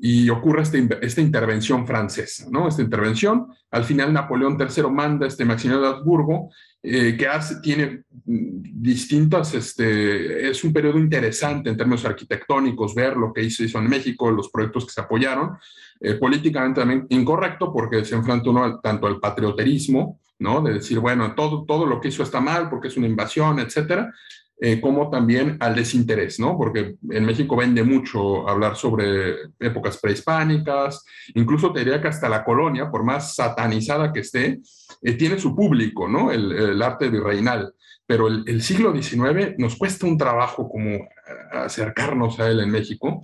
y 0.00 0.28
ocurre 0.30 0.62
este 0.62 0.86
esta 1.02 1.20
intervención 1.20 1.86
francesa, 1.86 2.46
¿no? 2.50 2.68
Esta 2.68 2.82
intervención, 2.82 3.48
al 3.70 3.84
final 3.84 4.12
Napoleón 4.12 4.56
III 4.58 4.84
manda 4.90 5.26
este 5.26 5.44
Maximiliano 5.44 5.86
de 5.86 5.96
Habsburgo 5.96 6.50
eh, 6.80 7.16
que 7.18 7.26
hace, 7.26 7.56
tiene 7.60 8.04
distintas, 8.24 9.52
este, 9.54 10.48
es 10.48 10.62
un 10.62 10.72
periodo 10.72 10.98
interesante 10.98 11.70
en 11.70 11.76
términos 11.76 12.04
arquitectónicos, 12.04 12.94
ver 12.94 13.16
lo 13.16 13.32
que 13.32 13.42
hizo, 13.42 13.64
hizo 13.64 13.78
en 13.78 13.88
México, 13.88 14.30
los 14.30 14.48
proyectos 14.50 14.86
que 14.86 14.92
se 14.92 15.00
apoyaron, 15.00 15.58
eh, 16.00 16.14
políticamente 16.14 16.80
también 16.80 17.06
incorrecto 17.08 17.72
porque 17.72 18.04
se 18.04 18.14
enfrenta 18.14 18.50
uno 18.50 18.78
tanto 18.78 19.08
al 19.08 19.18
patrioterismo, 19.18 20.20
¿no? 20.38 20.60
De 20.62 20.74
decir, 20.74 21.00
bueno, 21.00 21.34
todo, 21.34 21.64
todo 21.64 21.84
lo 21.84 22.00
que 22.00 22.08
hizo 22.08 22.22
está 22.22 22.40
mal 22.40 22.70
porque 22.70 22.86
es 22.86 22.96
una 22.96 23.08
invasión, 23.08 23.58
etcétera, 23.58 24.14
eh, 24.60 24.80
como 24.80 25.08
también 25.08 25.56
al 25.60 25.76
desinterés, 25.76 26.40
¿no? 26.40 26.56
Porque 26.58 26.96
en 27.10 27.24
México 27.24 27.54
vende 27.54 27.84
mucho 27.84 28.48
hablar 28.48 28.74
sobre 28.74 29.34
épocas 29.60 29.98
prehispánicas, 29.98 31.04
incluso 31.34 31.72
te 31.72 31.80
diría 31.80 32.02
que 32.02 32.08
hasta 32.08 32.28
la 32.28 32.42
colonia, 32.42 32.90
por 32.90 33.04
más 33.04 33.36
satanizada 33.36 34.12
que 34.12 34.20
esté, 34.20 34.58
eh, 35.02 35.12
tiene 35.12 35.38
su 35.38 35.54
público, 35.54 36.08
¿no? 36.08 36.32
El, 36.32 36.82
arte 36.82 37.08
virreinal. 37.08 37.72
Pero 38.04 38.26
el, 38.26 38.62
siglo 38.62 38.92
XIX 38.92 39.54
nos 39.58 39.76
cuesta 39.76 40.06
un 40.06 40.18
trabajo 40.18 40.68
como 40.68 41.06
acercarnos 41.52 42.40
a 42.40 42.48
él 42.48 42.58
en 42.58 42.70
México. 42.70 43.22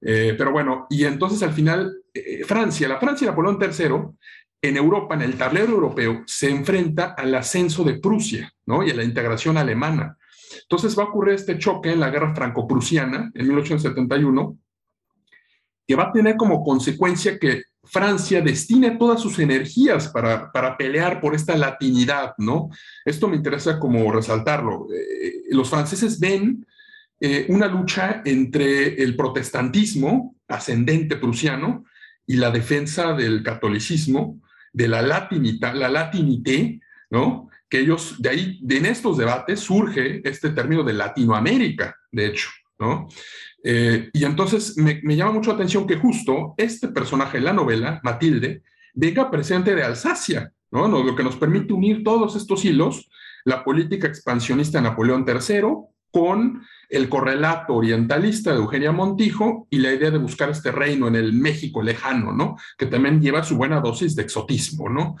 Eh, 0.00 0.34
pero 0.36 0.50
bueno, 0.50 0.86
y 0.90 1.04
entonces 1.04 1.44
al 1.44 1.52
final, 1.52 1.92
Francia, 2.46 2.88
la 2.88 2.98
Francia 2.98 3.26
y 3.26 3.28
Napoleón 3.28 3.58
III, 3.60 3.88
en 4.62 4.76
Europa, 4.76 5.14
en 5.14 5.22
el 5.22 5.36
tablero 5.36 5.74
europeo, 5.74 6.22
se 6.26 6.50
enfrenta 6.50 7.14
al 7.16 7.32
ascenso 7.36 7.84
de 7.84 8.00
Prusia, 8.00 8.52
¿no? 8.66 8.82
Y 8.82 8.90
a 8.90 8.94
la 8.94 9.04
integración 9.04 9.58
alemana. 9.58 10.16
Entonces 10.62 10.98
va 10.98 11.04
a 11.04 11.06
ocurrir 11.06 11.34
este 11.34 11.58
choque 11.58 11.92
en 11.92 12.00
la 12.00 12.10
guerra 12.10 12.34
franco-prusiana 12.34 13.30
en 13.34 13.46
1871, 13.46 14.58
que 15.86 15.94
va 15.96 16.04
a 16.04 16.12
tener 16.12 16.36
como 16.36 16.62
consecuencia 16.62 17.38
que 17.38 17.62
Francia 17.84 18.40
destine 18.40 18.92
todas 18.92 19.20
sus 19.20 19.38
energías 19.40 20.08
para, 20.08 20.52
para 20.52 20.76
pelear 20.76 21.20
por 21.20 21.34
esta 21.34 21.56
latinidad, 21.56 22.34
¿no? 22.38 22.70
Esto 23.04 23.28
me 23.28 23.36
interesa 23.36 23.80
como 23.80 24.10
resaltarlo. 24.12 24.86
Eh, 24.94 25.42
los 25.50 25.68
franceses 25.68 26.20
ven 26.20 26.64
eh, 27.20 27.46
una 27.48 27.66
lucha 27.66 28.22
entre 28.24 29.02
el 29.02 29.16
protestantismo 29.16 30.36
ascendente 30.48 31.16
prusiano 31.16 31.84
y 32.26 32.34
la 32.36 32.50
defensa 32.50 33.14
del 33.14 33.42
catolicismo, 33.42 34.40
de 34.72 34.88
la 34.88 35.02
latinita, 35.02 35.74
la 35.74 35.88
latinité, 35.88 36.80
¿no? 37.10 37.48
Que 37.72 37.80
ellos, 37.80 38.16
de 38.18 38.28
ahí, 38.28 38.60
en 38.68 38.84
estos 38.84 39.16
debates 39.16 39.60
surge 39.60 40.20
este 40.28 40.50
término 40.50 40.82
de 40.82 40.92
Latinoamérica, 40.92 41.96
de 42.10 42.26
hecho, 42.26 42.50
¿no? 42.78 43.08
Eh, 43.64 44.10
y 44.12 44.26
entonces 44.26 44.76
me, 44.76 45.00
llama 45.16 45.32
mucho 45.32 45.48
la 45.48 45.54
atención 45.54 45.86
que 45.86 45.96
justo 45.96 46.52
este 46.58 46.88
personaje 46.88 47.38
en 47.38 47.44
la 47.44 47.54
novela, 47.54 47.98
Matilde, 48.02 48.62
venga 48.92 49.30
presente 49.30 49.74
de 49.74 49.84
Alsacia, 49.84 50.52
¿no? 50.70 50.86
Lo 50.86 51.16
que 51.16 51.22
nos 51.22 51.36
permite 51.36 51.72
unir 51.72 52.04
todos 52.04 52.36
estos 52.36 52.62
hilos, 52.62 53.10
la 53.46 53.64
política 53.64 54.06
expansionista 54.06 54.76
de 54.76 54.90
Napoleón 54.90 55.24
III 55.26 55.62
con 56.12 56.62
el 56.92 57.08
correlato 57.08 57.74
orientalista 57.74 58.52
de 58.52 58.58
Eugenia 58.58 58.92
Montijo 58.92 59.66
y 59.70 59.78
la 59.78 59.94
idea 59.94 60.10
de 60.10 60.18
buscar 60.18 60.50
este 60.50 60.70
reino 60.70 61.08
en 61.08 61.16
el 61.16 61.32
México 61.32 61.82
lejano, 61.82 62.32
¿no? 62.32 62.56
Que 62.76 62.84
también 62.84 63.18
lleva 63.18 63.42
su 63.42 63.56
buena 63.56 63.80
dosis 63.80 64.14
de 64.14 64.22
exotismo, 64.22 64.90
¿no? 64.90 65.16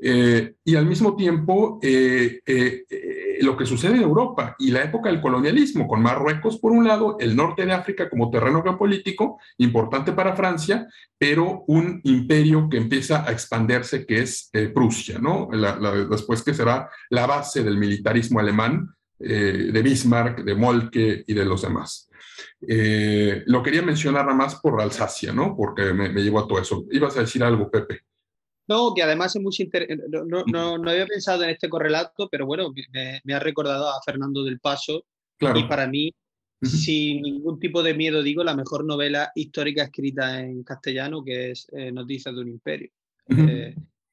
Eh, 0.00 0.54
y 0.64 0.76
al 0.76 0.86
mismo 0.86 1.16
tiempo, 1.16 1.80
eh, 1.82 2.40
eh, 2.46 2.84
lo 3.40 3.56
que 3.56 3.66
sucede 3.66 3.96
en 3.96 4.02
Europa 4.02 4.54
y 4.60 4.70
la 4.70 4.84
época 4.84 5.10
del 5.10 5.20
colonialismo, 5.20 5.88
con 5.88 6.00
Marruecos 6.00 6.58
por 6.58 6.70
un 6.70 6.86
lado, 6.86 7.16
el 7.18 7.34
norte 7.34 7.66
de 7.66 7.72
África 7.72 8.08
como 8.08 8.30
terreno 8.30 8.62
geopolítico, 8.62 9.40
importante 9.58 10.12
para 10.12 10.36
Francia, 10.36 10.86
pero 11.18 11.64
un 11.66 12.00
imperio 12.04 12.68
que 12.68 12.76
empieza 12.76 13.28
a 13.28 13.32
expandirse, 13.32 14.06
que 14.06 14.20
es 14.20 14.50
Prusia, 14.72 15.18
¿no? 15.18 15.48
después 16.08 16.42
que 16.42 16.54
será 16.54 16.88
la 17.10 17.26
base 17.26 17.64
del 17.64 17.78
militarismo 17.78 18.38
alemán 18.38 18.95
eh, 19.18 19.70
de 19.72 19.82
Bismarck, 19.82 20.44
de 20.44 20.54
Molke 20.54 21.24
y 21.26 21.32
de 21.32 21.44
los 21.44 21.62
demás. 21.62 22.10
Eh, 22.68 23.42
lo 23.46 23.62
quería 23.62 23.82
mencionar 23.82 24.24
nada 24.24 24.36
más 24.36 24.56
por 24.56 24.80
Alsacia, 24.80 25.32
¿no? 25.32 25.56
Porque 25.56 25.92
me, 25.92 26.08
llevó 26.08 26.40
a 26.40 26.48
todo 26.48 26.60
eso. 26.60 26.84
¿Ibas 26.90 27.16
a 27.16 27.20
decir 27.20 27.42
algo, 27.42 27.70
Pepe? 27.70 28.00
No, 28.68 28.92
que 28.94 29.02
además 29.02 29.34
es 29.36 29.42
muy 29.42 29.54
no, 30.08 30.44
no, 30.46 30.76
no, 30.78 30.90
había 30.90 31.06
pensado 31.06 31.44
en 31.44 31.50
este 31.50 31.68
correlato, 31.68 32.28
pero 32.30 32.46
bueno, 32.46 32.72
me, 33.24 33.34
ha 33.34 33.38
recordado 33.38 33.88
a 33.88 34.02
Fernando 34.04 34.42
del 34.44 34.58
Paso. 34.58 35.04
Y 35.38 35.64
para 35.64 35.86
mí, 35.86 36.14
sin 36.62 37.22
ningún 37.22 37.60
tipo 37.60 37.82
de 37.82 37.94
miedo, 37.94 38.22
digo, 38.22 38.42
la 38.42 38.56
mejor 38.56 38.84
novela 38.84 39.30
histórica 39.34 39.84
escrita 39.84 40.40
en 40.40 40.64
castellano, 40.64 41.22
que 41.22 41.52
es 41.52 41.66
eh, 41.72 41.92
Noticias 41.92 42.34
de 42.34 42.40
un 42.40 42.48
Imperio, 42.48 42.90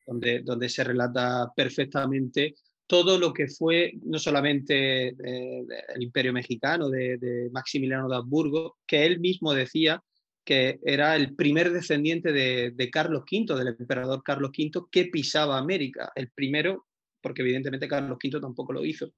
donde, 0.05 0.41
donde 0.43 0.69
se 0.69 0.83
relata 0.83 1.51
perfectamente 1.55 2.55
todo 2.93 3.17
lo 3.17 3.33
que 3.33 3.47
fue 3.47 3.93
no 4.03 4.19
solamente 4.19 5.07
eh, 5.07 5.65
el 5.95 6.03
imperio 6.03 6.31
mexicano 6.31 6.91
de, 6.91 7.49
Maximiliano 7.51 8.07
de 8.07 8.17
Habsburgo, 8.17 8.77
que 8.85 9.03
él 9.03 9.19
mismo 9.19 9.51
decía 9.51 10.03
que 10.45 10.79
era 10.85 11.15
el 11.15 11.33
primer 11.33 11.71
descendiente 11.71 12.31
de, 12.31 12.89
Carlos 12.91 13.23
V, 13.23 13.57
del 13.57 13.75
emperador 13.79 14.21
Carlos 14.21 14.51
V, 14.55 14.85
que 14.91 15.05
pisaba 15.05 15.57
América. 15.57 16.11
El 16.13 16.29
primero, 16.29 16.85
porque 17.19 17.41
evidentemente 17.41 17.87
Carlos 17.87 18.19
V 18.23 18.39
tampoco 18.39 18.73
lo 18.73 18.85
hizo. 18.85 19.11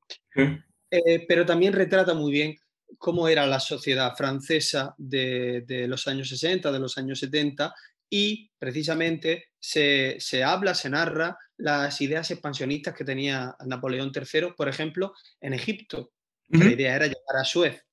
Eh, 0.89 1.25
pero 1.27 1.45
también 1.45 1.73
retrata 1.73 2.13
muy 2.13 2.31
bien 2.31 2.55
cómo 2.97 3.27
era 3.27 3.45
la 3.45 3.59
sociedad 3.59 4.15
francesa 4.15 4.95
de, 4.97 5.65
de, 5.67 5.85
los 5.89 6.07
años 6.07 6.29
60, 6.29 6.71
de 6.71 6.79
los 6.79 6.97
años 6.97 7.19
70, 7.19 7.75
y 8.09 8.51
precisamente 8.57 9.49
se, 9.59 10.17
se 10.19 10.43
habla, 10.43 10.75
se 10.75 10.89
narra 10.89 11.37
las 11.57 12.01
ideas 12.01 12.29
expansionistas 12.31 12.93
que 12.93 13.05
tenía 13.05 13.55
Napoleón 13.65 14.11
III, 14.13 14.53
por 14.55 14.67
ejemplo, 14.67 15.13
en 15.39 15.53
Egipto. 15.53 16.11
La 16.49 16.65
idea 16.65 16.95
era 16.95 17.07
llegar 17.07 17.37
a 17.39 17.43
Suez, 17.43 17.83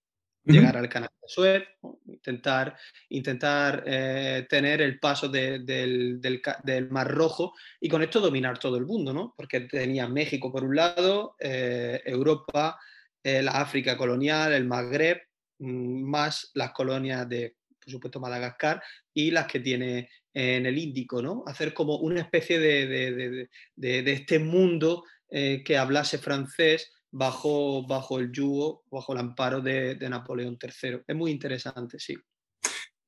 llegar 0.44 0.77
al 0.77 0.88
canal 0.88 1.11
de 1.20 1.29
Suez, 1.29 1.64
intentar, 2.07 2.77
intentar 3.09 3.83
eh, 3.87 4.46
tener 4.48 4.83
el 4.83 4.98
paso 4.98 5.29
del, 5.29 5.64
del, 5.64 6.90
Mar 6.90 7.11
Rojo 7.11 7.55
y 7.81 7.88
con 7.88 8.03
esto 8.03 8.20
dominar 8.20 8.59
todo 8.59 8.77
el 8.77 8.85
mundo, 8.85 9.12
¿no? 9.14 9.33
Porque 9.37 9.61
tenía 9.61 10.07
México 10.07 10.53
por 10.53 10.64
un 10.64 10.77
lado, 10.77 11.37
eh, 11.38 12.03
Europa, 12.05 12.79
eh, 13.22 13.42
la 13.42 13.53
África 13.53 13.96
colonial, 13.96 14.53
el 14.53 14.66
Magreb, 14.66 15.22
mm, 15.59 16.03
más 16.03 16.51
las 16.55 16.72
colonias 16.72 17.27
de, 17.29 17.57
por 17.83 17.90
supuesto, 17.90 18.21
Madagascar 18.21 18.83
y 19.12 19.31
las 19.31 19.47
que 19.47 19.61
tiene 19.61 20.09
en 20.33 20.66
el 20.66 20.79
Índico, 20.79 21.21
¿no? 21.21 21.42
Hacer 21.47 21.75
como 21.75 21.99
una 21.99 22.21
especie 22.21 22.59
de, 22.59 23.49
este 23.77 24.38
mundo 24.38 25.05
eh, 25.29 25.62
que 25.64 25.77
hablase 25.77 26.18
francés 26.18 26.92
bajo, 27.11 27.87
bajo 27.87 28.18
el 28.18 28.33
yugo, 28.33 28.85
bajo 28.90 29.12
el 29.12 29.21
amparo 29.21 29.61
de, 29.61 29.97
Napoleón 30.09 30.59
III. 30.61 31.01
Es 31.07 31.16
muy 31.16 31.31
interesante, 31.31 31.99
sí. 31.99 32.16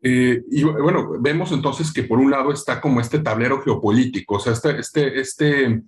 Eh, 0.02 0.42
y 0.50 0.62
bueno, 0.62 1.18
vemos 1.18 1.50
entonces 1.52 1.90
que 1.90 2.02
por 2.02 2.18
un 2.18 2.30
lado 2.30 2.52
está 2.52 2.78
como 2.78 3.00
este 3.00 3.20
tablero 3.20 3.62
geopolítico, 3.62 4.34
o 4.34 4.38
sea, 4.38 4.52
este, 4.52 4.78
este, 4.78 5.18
este, 5.18 5.82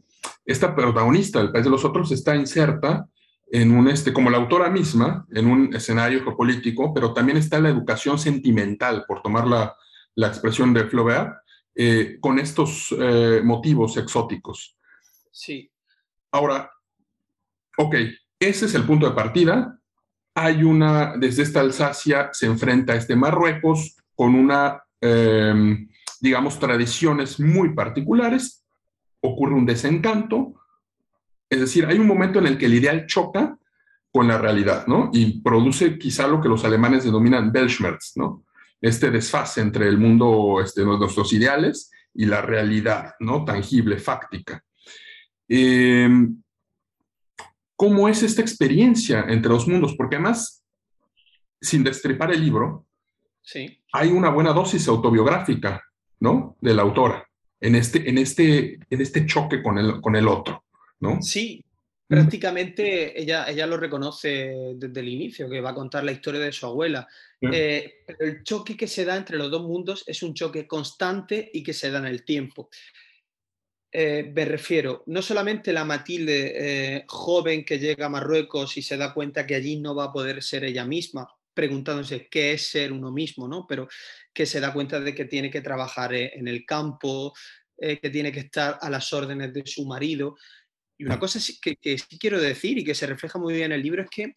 esta 0.46 0.74
protagonista 0.74 1.38
del 1.38 1.52
país 1.52 1.64
de 1.64 1.70
los 1.70 1.84
otros 1.84 2.10
está 2.12 2.34
inserta 2.34 3.06
en 3.48 3.70
un, 3.70 3.88
este, 3.88 4.12
como 4.12 4.30
la 4.30 4.38
autora 4.38 4.70
misma, 4.70 5.26
en 5.32 5.46
un 5.46 5.74
escenario 5.74 6.22
geopolítico, 6.22 6.92
pero 6.92 7.12
también 7.12 7.38
está 7.38 7.60
la 7.60 7.68
educación 7.68 8.18
sentimental, 8.18 9.04
por 9.06 9.22
tomar 9.22 9.46
la, 9.46 9.76
la 10.16 10.28
expresión 10.28 10.74
de 10.74 10.84
Flaubert, 10.84 11.36
eh, 11.74 12.16
con 12.20 12.38
estos 12.38 12.94
eh, 12.98 13.42
motivos 13.44 13.96
exóticos. 13.98 14.76
Sí. 15.30 15.70
Ahora, 16.32 16.70
ok, 17.76 17.94
ese 18.40 18.64
es 18.64 18.74
el 18.74 18.84
punto 18.84 19.06
de 19.06 19.14
partida. 19.14 19.78
Hay 20.34 20.62
una, 20.62 21.16
desde 21.18 21.42
esta 21.42 21.60
Alsacia 21.60 22.30
se 22.32 22.46
enfrenta 22.46 22.94
a 22.94 22.96
este 22.96 23.14
Marruecos 23.14 23.96
con 24.14 24.34
una, 24.34 24.82
em, 25.00 25.88
digamos, 26.20 26.58
tradiciones 26.58 27.38
muy 27.38 27.74
particulares. 27.74 28.64
Ocurre 29.20 29.54
un 29.54 29.66
desencanto. 29.66 30.54
Es 31.48 31.60
decir, 31.60 31.86
hay 31.86 31.98
un 31.98 32.06
momento 32.06 32.38
en 32.38 32.46
el 32.46 32.58
que 32.58 32.66
el 32.66 32.74
ideal 32.74 33.06
choca 33.06 33.58
con 34.10 34.28
la 34.28 34.38
realidad, 34.38 34.86
¿no? 34.86 35.10
Y 35.12 35.40
produce 35.40 35.98
quizá 35.98 36.26
lo 36.26 36.40
que 36.40 36.48
los 36.48 36.64
alemanes 36.64 37.04
denominan 37.04 37.52
Weltschmerz, 37.54 38.12
¿no? 38.16 38.46
este 38.80 39.10
desfase 39.10 39.60
entre 39.60 39.88
el 39.88 39.98
mundo, 39.98 40.60
este, 40.62 40.84
nuestros 40.84 41.32
ideales 41.32 41.90
y 42.14 42.26
la 42.26 42.42
realidad, 42.42 43.14
¿no? 43.20 43.44
Tangible, 43.44 43.98
fáctica. 43.98 44.62
Em, 45.48 46.42
¿Cómo 47.74 48.08
es 48.08 48.22
esta 48.22 48.40
experiencia 48.40 49.26
entre 49.28 49.50
los 49.50 49.68
mundos? 49.68 49.94
Porque 49.96 50.16
además 50.16 50.64
sin 51.60 51.84
destripar 51.84 52.32
el 52.32 52.40
libro, 52.42 52.86
sí. 53.42 53.82
hay 53.92 54.10
una 54.10 54.30
buena 54.30 54.52
dosis 54.52 54.88
autobiográfica, 54.88 55.82
¿no? 56.20 56.56
De 56.60 56.74
la 56.74 56.82
autora, 56.82 57.28
en 57.60 57.74
este, 57.74 58.08
en 58.08 58.18
este, 58.18 58.78
en 58.88 59.00
este 59.00 59.26
choque 59.26 59.62
con 59.62 59.78
el, 59.78 60.00
con 60.00 60.16
el 60.16 60.28
otro, 60.28 60.64
¿no? 61.00 61.20
Sí, 61.22 61.64
prácticamente 62.06 63.20
ella, 63.20 63.46
ella 63.48 63.66
lo 63.66 63.76
reconoce 63.76 64.74
desde 64.76 65.00
el 65.00 65.08
inicio, 65.08 65.50
que 65.50 65.60
va 65.60 65.70
a 65.70 65.74
contar 65.74 66.04
la 66.04 66.12
historia 66.12 66.40
de 66.40 66.52
su 66.52 66.66
abuela. 66.66 67.06
Eh, 67.40 68.04
pero 68.06 68.18
el 68.20 68.42
choque 68.44 68.76
que 68.76 68.86
se 68.86 69.04
da 69.04 69.16
entre 69.16 69.36
los 69.36 69.50
dos 69.50 69.62
mundos 69.62 70.04
es 70.06 70.22
un 70.22 70.34
choque 70.34 70.66
constante 70.66 71.50
y 71.52 71.62
que 71.62 71.72
se 71.72 71.90
da 71.90 71.98
en 71.98 72.06
el 72.06 72.24
tiempo. 72.24 72.68
Eh, 73.92 74.30
me 74.34 74.44
refiero, 74.44 75.02
no 75.06 75.22
solamente 75.22 75.72
la 75.72 75.84
Matilde 75.84 76.52
eh, 76.96 77.04
joven 77.08 77.64
que 77.64 77.78
llega 77.78 78.06
a 78.06 78.10
Marruecos 78.10 78.76
y 78.76 78.82
se 78.82 78.96
da 78.96 79.14
cuenta 79.14 79.46
que 79.46 79.54
allí 79.54 79.78
no 79.80 79.94
va 79.94 80.04
a 80.04 80.12
poder 80.12 80.42
ser 80.42 80.64
ella 80.64 80.84
misma, 80.84 81.26
preguntándose 81.54 82.28
qué 82.28 82.52
es 82.52 82.68
ser 82.68 82.92
uno 82.92 83.10
mismo, 83.10 83.48
¿no? 83.48 83.66
Pero 83.66 83.88
que 84.32 84.44
se 84.44 84.60
da 84.60 84.72
cuenta 84.72 85.00
de 85.00 85.14
que 85.14 85.24
tiene 85.24 85.50
que 85.50 85.62
trabajar 85.62 86.14
en 86.14 86.46
el 86.46 86.66
campo, 86.66 87.32
que 87.78 88.10
tiene 88.10 88.32
que 88.32 88.40
estar 88.40 88.78
a 88.80 88.90
las 88.90 89.12
órdenes 89.14 89.52
de 89.54 89.62
su 89.66 89.86
marido, 89.86 90.36
y 90.98 91.04
una 91.04 91.18
cosa 91.18 91.38
que, 91.60 91.76
que, 91.76 91.98
sí 91.98 92.18
quiero 92.18 92.40
decir 92.40 92.78
y 92.78 92.84
que 92.84 92.94
se 92.94 93.06
refleja 93.06 93.38
muy 93.38 93.54
bien 93.54 93.66
en 93.66 93.72
el 93.72 93.82
libro 93.82 94.02
es 94.02 94.10
que 94.10 94.34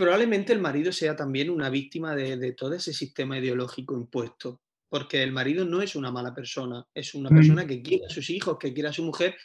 probablemente 0.00 0.54
el 0.54 0.60
marido 0.60 0.92
sea 0.92 1.14
también 1.14 1.50
una 1.50 1.68
víctima 1.68 2.16
de, 2.16 2.52
todo 2.52 2.72
ese 2.72 2.94
sistema 2.94 3.38
ideológico 3.38 3.94
impuesto, 3.94 4.62
porque 4.88 5.22
el 5.22 5.30
marido 5.30 5.66
no 5.66 5.82
es 5.82 5.94
una 5.94 6.10
mala 6.10 6.34
persona, 6.34 6.86
es 6.94 7.14
una 7.14 7.28
persona 7.28 7.66
que 7.66 7.82
quiere 7.82 8.06
a 8.06 8.08
sus 8.08 8.30
hijos, 8.30 8.56
que 8.58 8.72
quiere 8.72 8.88
a 8.88 8.94
su 8.94 9.04
mujer 9.04 9.36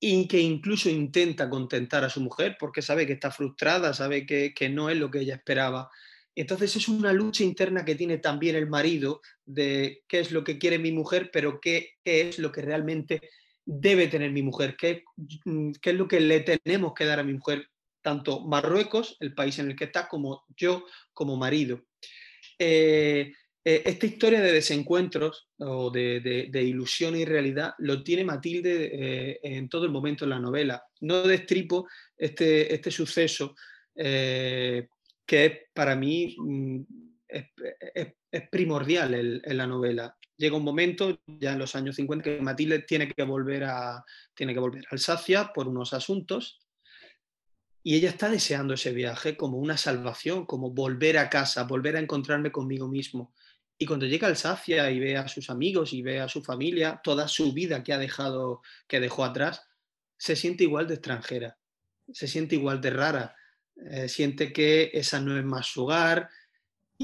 y 0.00 0.26
que 0.26 0.40
incluso 0.40 0.88
intenta 0.88 1.50
contentar 1.50 2.04
a 2.04 2.08
su 2.08 2.22
mujer 2.22 2.56
porque 2.58 2.80
sabe 2.80 3.06
que 3.06 3.12
está 3.12 3.30
frustrada, 3.30 3.92
sabe 3.92 4.24
que, 4.24 4.68
no 4.70 4.88
es 4.88 4.96
lo 4.96 5.10
que 5.10 5.20
ella 5.20 5.34
esperaba. 5.34 5.90
Entonces 6.34 6.74
es 6.74 6.88
una 6.88 7.12
lucha 7.12 7.44
interna 7.44 7.84
que 7.84 7.94
tiene 7.94 8.16
también 8.16 8.56
el 8.56 8.70
marido 8.70 9.20
de 9.44 10.04
qué 10.08 10.20
es 10.20 10.32
lo 10.32 10.42
que 10.42 10.56
quiere 10.58 10.78
mi 10.78 10.92
mujer, 10.92 11.28
pero 11.30 11.60
qué 11.60 11.98
es 12.02 12.38
lo 12.38 12.50
que 12.50 12.62
realmente 12.62 13.20
debe 13.64 14.08
tener 14.08 14.32
mi 14.32 14.42
mujer, 14.42 14.76
qué, 14.76 15.04
mm, 15.44 15.72
qué 15.80 15.90
es 15.90 15.96
lo 15.96 16.08
que 16.08 16.20
le 16.20 16.40
tenemos 16.40 16.94
que 16.94 17.04
dar 17.04 17.20
a 17.20 17.24
mi 17.24 17.34
mujer, 17.34 17.68
tanto 18.02 18.40
Marruecos, 18.40 19.16
el 19.20 19.34
país 19.34 19.58
en 19.58 19.70
el 19.70 19.76
que 19.76 19.84
está, 19.84 20.08
como 20.08 20.44
yo 20.56 20.84
como 21.12 21.36
marido. 21.36 21.82
Eh, 22.58 23.32
eh, 23.64 23.82
esta 23.84 24.06
historia 24.06 24.40
de 24.40 24.52
desencuentros 24.52 25.48
o 25.58 25.90
de, 25.90 26.50
ilusión 26.52 27.14
y 27.14 27.24
realidad 27.24 27.74
lo 27.78 28.02
tiene 28.02 28.24
Matilde 28.24 28.90
eh, 28.92 29.40
en 29.42 29.68
todo 29.68 29.84
el 29.84 29.92
momento 29.92 30.24
en 30.24 30.30
la 30.30 30.40
novela. 30.40 30.82
No 31.00 31.22
destripo 31.22 31.88
este, 32.16 32.74
este 32.74 32.90
suceso 32.90 33.54
que 33.94 34.88
es 35.26 35.52
para 35.72 35.94
mí 35.94 36.34
mm, 36.38 36.80
es, 37.28 37.44
primordial 38.50 39.14
en, 39.14 39.56
la 39.56 39.66
novela 39.66 40.16
llega 40.36 40.56
un 40.56 40.64
momento, 40.64 41.20
ya 41.26 41.52
en 41.52 41.58
los 41.58 41.76
años 41.76 41.96
50, 41.96 42.24
que 42.24 42.40
Matilde 42.40 42.80
tiene 42.80 43.08
que 43.08 43.22
volver 43.22 43.64
a, 43.64 44.04
tiene 44.34 44.54
que 44.54 44.60
volver 44.60 44.84
a 44.86 44.88
Alsacia 44.90 45.52
por 45.54 45.68
unos 45.68 45.92
asuntos 45.92 46.60
y 47.84 47.96
ella 47.96 48.10
está 48.10 48.28
deseando 48.28 48.74
ese 48.74 48.92
viaje 48.92 49.36
como 49.36 49.58
una 49.58 49.76
salvación, 49.76 50.46
como 50.46 50.70
volver 50.70 51.18
a 51.18 51.28
casa, 51.28 51.64
volver 51.64 51.96
a 51.96 52.00
encontrarme 52.00 52.52
conmigo 52.52 52.88
mismo. 52.88 53.34
Y 53.76 53.86
cuando 53.86 54.06
llega 54.06 54.28
a 54.28 54.30
Alsacia 54.30 54.90
y 54.90 55.00
ve 55.00 55.16
a 55.16 55.26
sus 55.26 55.50
amigos 55.50 55.92
y 55.92 56.02
ve 56.02 56.20
a 56.20 56.28
su 56.28 56.42
familia, 56.42 57.00
toda 57.02 57.26
su 57.26 57.52
vida 57.52 57.82
que 57.82 57.92
ha 57.92 57.98
dejado, 57.98 58.62
que 58.86 59.00
dejó 59.00 59.24
atrás, 59.24 59.62
se 60.16 60.36
siente 60.36 60.62
igual 60.64 60.86
de 60.86 60.94
extranjera, 60.94 61.58
se 62.12 62.28
siente 62.28 62.54
igual 62.54 62.80
de 62.80 62.90
rara, 62.90 63.34
eh, 63.90 64.08
siente 64.08 64.52
que 64.52 64.90
esa 64.92 65.20
no 65.20 65.36
es 65.36 65.44
más 65.44 65.66
su 65.66 65.82
hogar, 65.82 66.28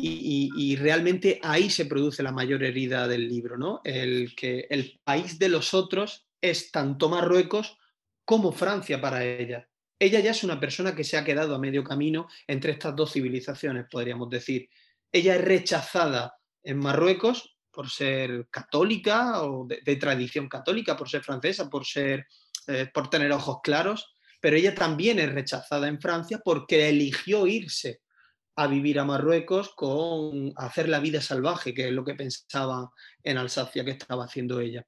y, 0.03 0.77
realmente 0.77 1.41
ahí 1.43 1.71
se 1.71 1.87
produce 1.87 2.23
la 2.23 2.33
mayor 2.33 2.63
herida 2.63 3.09
del 3.09 3.29
libro, 3.29 3.57
¿no? 3.57 3.81
El 3.85 4.35
que 4.35 4.67
el 4.71 5.01
país 5.05 5.39
de 5.39 5.49
los 5.49 5.75
otros 5.75 6.27
es 6.41 6.71
tanto 6.71 7.09
Marruecos 7.09 7.77
como 8.25 8.53
Francia 8.53 9.01
para 9.01 9.25
ella. 9.25 9.69
Ella 9.99 10.21
ya 10.21 10.31
es 10.31 10.45
una 10.45 10.61
persona 10.61 10.95
que 10.95 11.05
se 11.05 11.17
ha 11.17 11.25
quedado 11.25 11.55
a 11.55 11.59
medio 11.59 11.83
camino 11.83 12.29
entre 12.47 12.73
estas 12.73 12.95
dos 12.95 13.13
civilizaciones, 13.13 13.87
podríamos 13.91 14.29
decir. 14.31 14.69
Ella 15.11 15.35
es 15.35 15.45
rechazada 15.45 16.37
en 16.63 16.79
Marruecos 16.79 17.57
por 17.71 17.89
ser 17.91 18.49
católica 18.51 19.43
o 19.43 19.67
de, 19.67 19.97
tradición 19.97 20.49
católica, 20.49 20.97
por 20.97 21.09
ser 21.09 21.23
francesa, 21.23 21.69
por, 21.69 21.87
ser, 21.87 22.27
eh, 22.67 22.89
por 22.93 23.09
tener 23.09 23.33
ojos 23.33 23.59
claros, 23.63 24.15
pero 24.41 24.57
ella 24.57 24.75
también 24.75 25.19
es 25.19 25.33
rechazada 25.33 25.89
en 25.89 26.01
Francia 26.01 26.41
porque 26.45 26.89
eligió 26.89 27.47
irse 27.47 28.01
a 28.59 28.67
vivir 28.67 28.99
a 28.99 29.05
Marruecos 29.05 29.71
con 29.77 30.53
hacer 30.57 30.89
la 30.89 30.99
vida 30.99 31.21
salvaje, 31.21 31.73
que 31.73 31.87
es 31.87 31.93
lo 31.93 32.05
que 32.05 32.17
pensaba 32.17 32.91
en 33.23 33.39
Alsacia 33.39 33.85
que 33.85 33.93
estaba 33.93 34.25
haciendo 34.25 34.59
ella. 34.59 34.85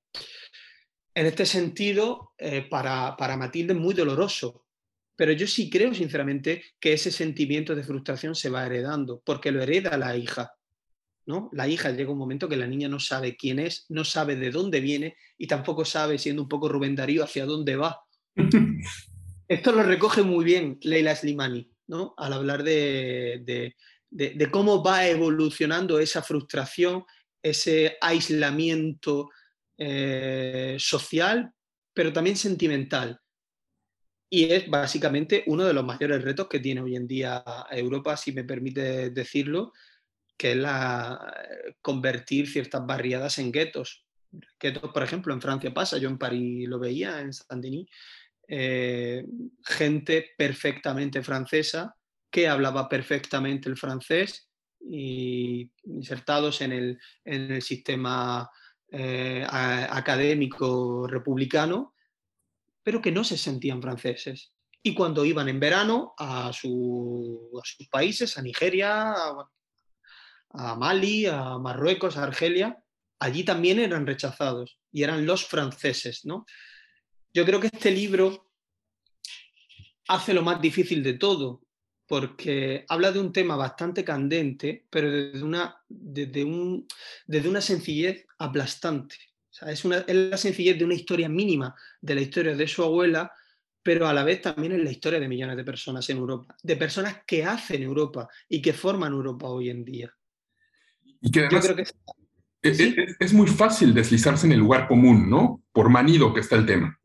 En 1.14 1.26
este 1.26 1.46
sentido, 1.46 2.32
eh, 2.36 2.66
para, 2.68 3.16
para 3.16 3.36
Matilde 3.36 3.72
es 3.72 3.78
muy 3.78 3.94
doloroso, 3.94 4.66
pero 5.14 5.30
yo 5.30 5.46
sí 5.46 5.70
creo 5.70 5.94
sinceramente 5.94 6.64
que 6.80 6.94
ese 6.94 7.12
sentimiento 7.12 7.76
de 7.76 7.84
frustración 7.84 8.34
se 8.34 8.50
va 8.50 8.66
heredando, 8.66 9.22
porque 9.24 9.52
lo 9.52 9.62
hereda 9.62 9.96
la 9.96 10.16
hija. 10.16 10.52
¿no? 11.26 11.48
La 11.52 11.68
hija 11.68 11.92
llega 11.92 12.10
un 12.10 12.18
momento 12.18 12.48
que 12.48 12.56
la 12.56 12.66
niña 12.66 12.88
no 12.88 12.98
sabe 12.98 13.36
quién 13.36 13.60
es, 13.60 13.86
no 13.88 14.04
sabe 14.04 14.34
de 14.34 14.50
dónde 14.50 14.80
viene 14.80 15.16
y 15.38 15.46
tampoco 15.46 15.84
sabe, 15.84 16.18
siendo 16.18 16.42
un 16.42 16.48
poco 16.48 16.68
Rubén 16.68 16.96
Darío, 16.96 17.22
hacia 17.22 17.46
dónde 17.46 17.76
va. 17.76 18.00
Esto 19.46 19.70
lo 19.70 19.84
recoge 19.84 20.22
muy 20.22 20.44
bien 20.44 20.78
Leila 20.82 21.14
Slimani 21.14 21.70
al 22.16 22.32
hablar 22.32 22.62
de, 22.62 23.74
cómo 24.50 24.82
va 24.82 25.06
evolucionando 25.06 25.98
esa 25.98 26.22
frustración, 26.22 27.04
ese 27.42 27.96
aislamiento 28.00 29.30
eh, 29.78 30.76
social, 30.78 31.52
pero 31.94 32.12
también 32.12 32.36
sentimental. 32.36 33.20
Y 34.32 34.44
es 34.44 34.70
básicamente 34.70 35.42
uno 35.46 35.64
de 35.64 35.72
los 35.72 35.84
mayores 35.84 36.22
retos 36.22 36.46
que 36.48 36.60
tiene 36.60 36.80
hoy 36.80 36.94
en 36.94 37.06
día 37.06 37.42
Europa, 37.70 38.16
si 38.16 38.32
me 38.32 38.44
permite 38.44 39.10
decirlo, 39.10 39.72
que 40.36 40.52
es 40.52 40.56
la, 40.56 41.34
convertir 41.82 42.48
ciertas 42.48 42.86
barriadas 42.86 43.38
en 43.38 43.50
guetos. 43.50 44.06
Guetos, 44.58 44.92
por 44.92 45.02
ejemplo, 45.02 45.34
en 45.34 45.40
Francia 45.40 45.74
pasa, 45.74 45.98
yo 45.98 46.08
en 46.08 46.16
París 46.16 46.68
lo 46.68 46.78
veía, 46.78 47.20
en 47.20 47.32
Saint-Denis, 47.32 47.88
eh, 48.52 49.24
gente 49.64 50.32
perfectamente 50.36 51.22
francesa 51.22 51.94
que 52.28 52.48
hablaba 52.48 52.88
perfectamente 52.88 53.68
el 53.68 53.76
francés 53.76 54.50
y 54.80 55.70
insertados 55.84 56.60
en 56.60 56.72
el, 56.72 56.98
en 57.24 57.52
el 57.52 57.62
sistema 57.62 58.50
eh, 58.90 59.46
académico 59.48 61.06
republicano, 61.06 61.94
pero 62.82 63.00
que 63.00 63.12
no 63.12 63.22
se 63.22 63.38
sentían 63.38 63.80
franceses. 63.80 64.52
Y 64.82 64.94
cuando 64.94 65.24
iban 65.24 65.48
en 65.48 65.60
verano 65.60 66.14
a, 66.18 66.52
su, 66.52 67.52
a 67.56 67.64
sus 67.64 67.86
países, 67.86 68.36
a 68.36 68.42
Nigeria, 68.42 69.14
a 70.48 70.74
Mali, 70.74 71.26
a 71.26 71.56
Marruecos, 71.58 72.16
a 72.16 72.24
Argelia, 72.24 72.82
allí 73.20 73.44
también 73.44 73.78
eran 73.78 74.08
rechazados 74.08 74.80
y 74.90 75.04
eran 75.04 75.24
los 75.24 75.46
franceses, 75.46 76.24
¿no? 76.24 76.46
Yo 77.32 77.44
creo 77.44 77.60
que 77.60 77.68
este 77.68 77.90
libro 77.90 78.50
hace 80.08 80.34
lo 80.34 80.42
más 80.42 80.60
difícil 80.60 81.02
de 81.02 81.14
todo, 81.14 81.62
porque 82.06 82.84
habla 82.88 83.12
de 83.12 83.20
un 83.20 83.32
tema 83.32 83.54
bastante 83.54 84.04
candente, 84.04 84.86
pero 84.90 85.10
desde 85.10 85.44
una, 85.44 85.76
desde 85.88 86.42
un, 86.42 86.86
desde 87.26 87.48
una 87.48 87.60
sencillez 87.60 88.26
aplastante. 88.38 89.14
es, 89.66 89.84
una, 89.84 89.98
es 89.98 90.16
la 90.16 90.36
sencillez 90.36 90.76
de 90.76 90.84
una 90.84 90.94
historia 90.94 91.28
mínima 91.28 91.74
de 92.00 92.14
la 92.16 92.20
historia 92.20 92.56
de 92.56 92.66
su 92.66 92.82
abuela, 92.82 93.32
pero 93.82 94.08
a 94.08 94.12
la 94.12 94.24
vez 94.24 94.42
también 94.42 94.72
es 94.72 94.82
la 94.82 94.90
historia 94.90 95.20
de 95.20 95.28
millones 95.28 95.56
de 95.56 95.64
personas 95.64 96.08
en 96.10 96.16
Europa, 96.16 96.56
de 96.62 96.76
personas 96.76 97.22
que 97.24 97.44
hacen 97.44 97.82
Europa 97.82 98.28
y 98.48 98.60
que 98.60 98.72
forman 98.72 99.12
Europa 99.12 99.46
hoy 99.48 99.70
en 99.70 99.84
día. 99.84 100.12
Y 101.20 101.30
que 101.30 101.48
Yo 101.50 101.60
creo 101.60 101.76
que 101.76 101.84
es, 102.62 103.32
muy 103.32 103.46
fácil 103.46 103.94
deslizarse 103.94 104.46
en 104.46 104.52
el 104.52 104.58
lugar 104.58 104.86
común, 104.86 105.30
¿no? 105.30 105.62
Por 105.72 105.88
manido 105.88 106.34
que 106.34 106.40
está 106.40 106.56
el 106.56 106.66
tema. 106.66 106.98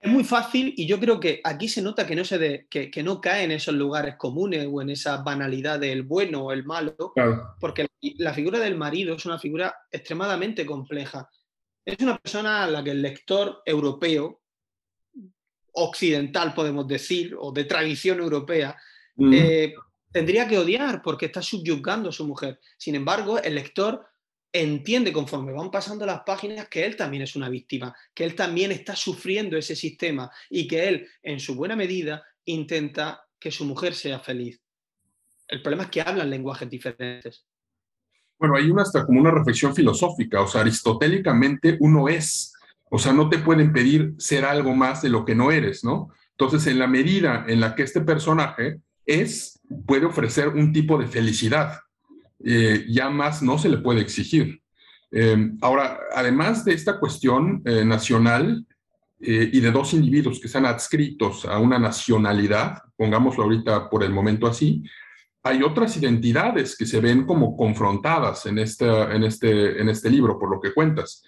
Es 0.00 0.12
muy 0.12 0.22
fácil 0.22 0.74
y 0.76 0.86
yo 0.86 1.00
creo 1.00 1.18
que 1.18 1.40
aquí 1.42 1.68
se 1.68 1.82
nota 1.82 2.06
que 2.06 2.14
no, 2.14 2.24
se 2.24 2.66
que, 2.70 3.02
no 3.02 3.20
cae 3.20 3.44
en 3.44 3.50
esos 3.50 3.74
lugares 3.74 4.14
comunes 4.16 4.68
o 4.70 4.80
en 4.80 4.90
esa 4.90 5.22
banalidad 5.22 5.80
del 5.80 6.04
bueno 6.04 6.44
o 6.44 6.52
el 6.52 6.64
malo, 6.64 7.12
porque 7.58 7.88
la, 8.00 8.32
figura 8.32 8.60
del 8.60 8.76
marido 8.76 9.16
es 9.16 9.26
una 9.26 9.40
figura 9.40 9.74
extremadamente 9.90 10.64
compleja. 10.64 11.28
Es 11.84 11.98
una 12.00 12.16
persona 12.16 12.62
a 12.62 12.70
la 12.70 12.84
que 12.84 12.92
el 12.92 13.02
lector 13.02 13.60
europeo, 13.64 14.40
occidental 15.72 16.54
podemos 16.54 16.86
decir, 16.86 17.34
o 17.38 17.50
de 17.50 17.64
tradición 17.64 18.20
europea, 18.20 18.76
eh, 19.32 19.74
tendría 20.12 20.46
que 20.46 20.58
odiar 20.58 21.02
porque 21.02 21.26
está 21.26 21.42
subyugando 21.42 22.10
a 22.10 22.12
su 22.12 22.24
mujer. 22.24 22.60
Sin 22.76 22.94
embargo, 22.94 23.38
el 23.38 23.56
lector 23.56 24.06
entiende 24.52 25.12
conforme 25.12 25.52
van 25.52 25.70
pasando 25.70 26.06
las 26.06 26.20
páginas 26.20 26.68
que 26.68 26.84
él 26.84 26.96
también 26.96 27.22
es 27.22 27.36
una 27.36 27.48
víctima, 27.48 27.94
que 28.14 28.24
él 28.24 28.34
también 28.34 28.72
está 28.72 28.96
sufriendo 28.96 29.56
ese 29.56 29.76
sistema 29.76 30.30
y 30.48 30.66
que 30.66 30.88
él, 30.88 31.08
en 31.22 31.38
su 31.40 31.54
buena 31.54 31.76
medida, 31.76 32.22
intenta 32.44 33.24
que 33.38 33.50
su 33.50 33.64
mujer 33.64 33.94
sea 33.94 34.18
feliz. 34.20 34.60
El 35.46 35.62
problema 35.62 35.84
es 35.84 35.90
que 35.90 36.00
hablan 36.00 36.30
lenguajes 36.30 36.68
diferentes. 36.68 37.46
Bueno, 38.38 38.56
hay 38.56 38.70
una 38.70 38.82
hasta 38.82 39.04
como 39.04 39.20
una 39.20 39.30
reflexión 39.30 39.74
filosófica, 39.74 40.40
o 40.40 40.46
sea, 40.46 40.60
aristotélicamente 40.60 41.76
uno 41.80 42.08
es, 42.08 42.54
o 42.90 42.98
sea, 42.98 43.12
no 43.12 43.28
te 43.28 43.38
pueden 43.38 43.72
pedir 43.72 44.14
ser 44.18 44.44
algo 44.44 44.74
más 44.74 45.02
de 45.02 45.08
lo 45.08 45.24
que 45.24 45.34
no 45.34 45.50
eres, 45.50 45.84
¿no? 45.84 46.12
Entonces, 46.32 46.66
en 46.68 46.78
la 46.78 46.86
medida 46.86 47.44
en 47.48 47.60
la 47.60 47.74
que 47.74 47.82
este 47.82 48.00
personaje 48.00 48.80
es, 49.04 49.60
puede 49.86 50.06
ofrecer 50.06 50.48
un 50.48 50.72
tipo 50.72 50.98
de 50.98 51.08
felicidad, 51.08 51.80
eh, 52.44 52.86
ya 52.88 53.10
más 53.10 53.42
no 53.42 53.58
se 53.58 53.68
le 53.68 53.78
puede 53.78 54.00
exigir. 54.00 54.60
Eh, 55.10 55.52
ahora, 55.60 55.98
además 56.14 56.64
de 56.64 56.74
esta 56.74 56.98
cuestión 56.98 57.62
eh, 57.64 57.84
nacional 57.84 58.64
y 59.20 59.58
de 59.58 59.72
dos 59.72 59.94
individuos 59.94 60.38
que 60.38 60.46
sean 60.46 60.64
adscritos 60.64 61.44
a 61.44 61.58
una 61.58 61.76
nacionalidad, 61.76 62.78
pongámoslo 62.96 63.42
ahorita 63.42 63.90
por 63.90 64.04
el 64.04 64.12
momento 64.12 64.46
así, 64.46 64.84
hay 65.42 65.60
otras 65.64 65.96
identidades 65.96 66.76
que 66.76 66.86
se 66.86 67.00
ven 67.00 67.26
como 67.26 67.56
confrontadas 67.56 68.46
en, 68.46 68.58
este, 68.58 69.90
este 69.90 70.10
libro, 70.10 70.38
por 70.38 70.48
lo 70.52 70.60
que 70.60 70.72
cuentas. 70.72 71.24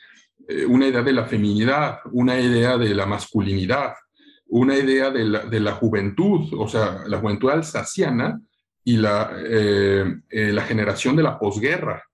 una 0.68 0.86
idea 0.86 1.02
de 1.02 1.12
la 1.12 1.24
feminidad, 1.24 1.98
una 2.12 2.38
idea 2.38 2.78
de 2.78 2.94
la 2.94 3.06
masculinidad, 3.06 3.94
una 4.46 4.78
idea 4.78 5.10
de 5.10 5.24
la, 5.24 5.40
de 5.46 5.58
la 5.58 5.72
juventud, 5.72 6.48
o 6.56 6.68
sea, 6.68 7.02
la 7.08 7.18
juventud 7.18 7.50
alsaciana, 7.50 8.40
y 8.84 8.96
la, 8.96 9.32
eh, 9.36 10.04
eh, 10.30 10.52
la 10.52 10.62
generación 10.62 11.16
de 11.16 11.22
la 11.22 11.38
posguerra. 11.38 12.04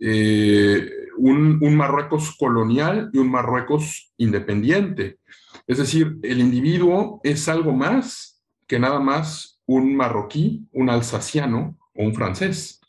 Eh, 0.00 0.88
un, 1.18 1.58
un, 1.62 1.76
Marruecos 1.76 2.36
colonial 2.36 3.10
y 3.12 3.18
un 3.18 3.30
Marruecos 3.30 4.12
independiente. 4.16 5.18
Es 5.66 5.78
decir, 5.78 6.16
el 6.22 6.40
individuo 6.40 7.20
es 7.22 7.48
algo 7.48 7.72
más 7.72 8.42
que 8.66 8.78
nada 8.78 8.98
más 9.00 9.60
un 9.66 9.94
marroquí, 9.94 10.66
un 10.72 10.90
alsaciano 10.90 11.78
o 11.94 12.04
un 12.04 12.14
francés. 12.14 12.80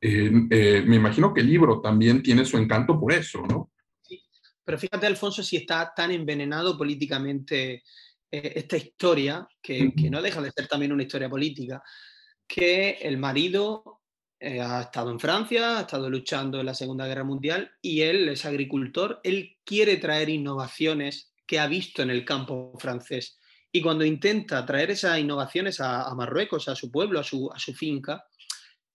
me 0.00 0.96
imagino 0.96 1.34
que 1.34 1.40
el 1.40 1.48
libro 1.48 1.80
también 1.80 2.22
tiene 2.22 2.44
su 2.44 2.56
encanto 2.56 2.98
por 2.98 3.12
eso, 3.12 3.42
¿no? 3.42 3.70
Pero 4.64 4.78
fíjate, 4.78 5.06
Alfonso, 5.06 5.42
si 5.42 5.56
está 5.56 5.92
tan 5.94 6.10
envenenado 6.12 6.78
políticamente 6.78 7.82
esta 8.30 8.76
historia, 8.76 9.46
que, 9.60 9.92
que, 9.96 10.10
no 10.10 10.22
deja 10.22 10.40
de 10.40 10.50
ser 10.50 10.68
también 10.68 10.92
una 10.92 11.02
historia 11.02 11.28
política, 11.28 11.82
que 12.46 12.98
el 13.02 13.18
marido 13.18 14.00
eh, 14.38 14.60
ha 14.60 14.82
estado 14.82 15.10
en 15.10 15.18
Francia, 15.18 15.78
ha 15.78 15.80
estado 15.82 16.10
luchando 16.10 16.60
en 16.60 16.66
la 16.66 16.74
Segunda 16.74 17.06
Guerra 17.06 17.24
Mundial 17.24 17.72
y 17.80 18.02
él 18.02 18.28
es 18.28 18.44
agricultor, 18.44 19.20
él 19.24 19.56
quiere 19.64 19.96
traer 19.96 20.28
innovaciones 20.28 21.32
que 21.46 21.58
ha 21.58 21.66
visto 21.66 22.02
en 22.02 22.10
el 22.10 22.24
campo 22.24 22.74
francés. 22.78 23.38
Y 23.72 23.80
cuando 23.80 24.04
intenta 24.04 24.64
traer 24.64 24.90
esas 24.90 25.18
innovaciones 25.18 25.80
a, 25.80 26.14
Marruecos, 26.14 26.68
a 26.68 26.74
su 26.74 26.90
pueblo, 26.90 27.20
a 27.20 27.24
su, 27.24 27.50
finca, 27.74 28.24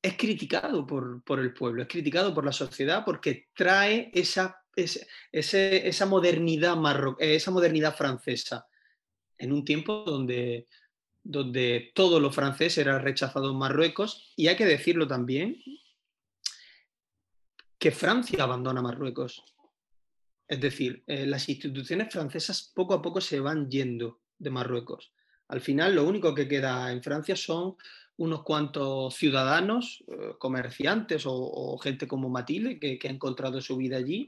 es 0.02 0.16
criticado 0.16 0.86
por, 0.86 1.24
por, 1.24 1.40
el 1.40 1.54
pueblo, 1.54 1.84
es 1.84 1.88
criticado 1.88 2.34
por 2.34 2.46
la 2.46 2.52
sociedad 2.52 3.04
porque 3.06 3.50
trae 3.54 4.12
esa, 4.14 4.64
esa, 4.76 6.06
modernidad, 6.06 6.78
esa 7.20 7.52
modernidad 7.52 7.96
francesa 7.96 8.66
en 9.38 9.52
un 9.52 9.66
tiempo 9.66 10.04
donde, 10.06 10.68
donde 11.24 11.92
todo 11.94 12.20
lo 12.20 12.32
francés 12.32 12.78
era 12.78 13.00
rechazado 13.00 13.52
en 13.52 13.58
Marruecos 13.58 14.34
y 14.36 14.48
hay 14.48 14.56
que 14.56 14.66
decirlo 14.66 15.08
también 15.08 15.62
que 17.78 17.92
Francia 17.92 18.44
abandona 18.44 18.82
Marruecos. 18.82 19.44
Es 20.48 20.60
decir, 20.60 21.04
eh, 21.08 21.26
las 21.26 21.48
instituciones 21.50 22.12
francesas 22.12 22.72
poco 22.76 22.94
a 22.94 23.02
poco 23.02 23.22
se 23.22 23.40
van 23.40 23.70
yendo 23.70 24.22
de 24.38 24.50
Marruecos. 24.50 25.14
Al 25.48 25.62
final 25.62 25.96
lo 25.96 26.08
único 26.08 26.34
que 26.34 26.48
queda 26.48 26.92
en 26.92 27.02
Francia 27.02 27.36
son 27.36 27.76
unos 28.18 28.44
cuantos 28.44 29.16
ciudadanos, 29.16 30.04
eh, 30.08 30.34
comerciantes 30.38 31.24
o, 31.26 31.78
gente 31.78 32.08
como 32.08 32.30
Matilde 32.30 32.80
que, 32.80 33.00
que 33.00 33.08
ha 33.08 33.12
encontrado 33.12 33.62
su 33.62 33.78
vida 33.78 33.98
allí 33.98 34.28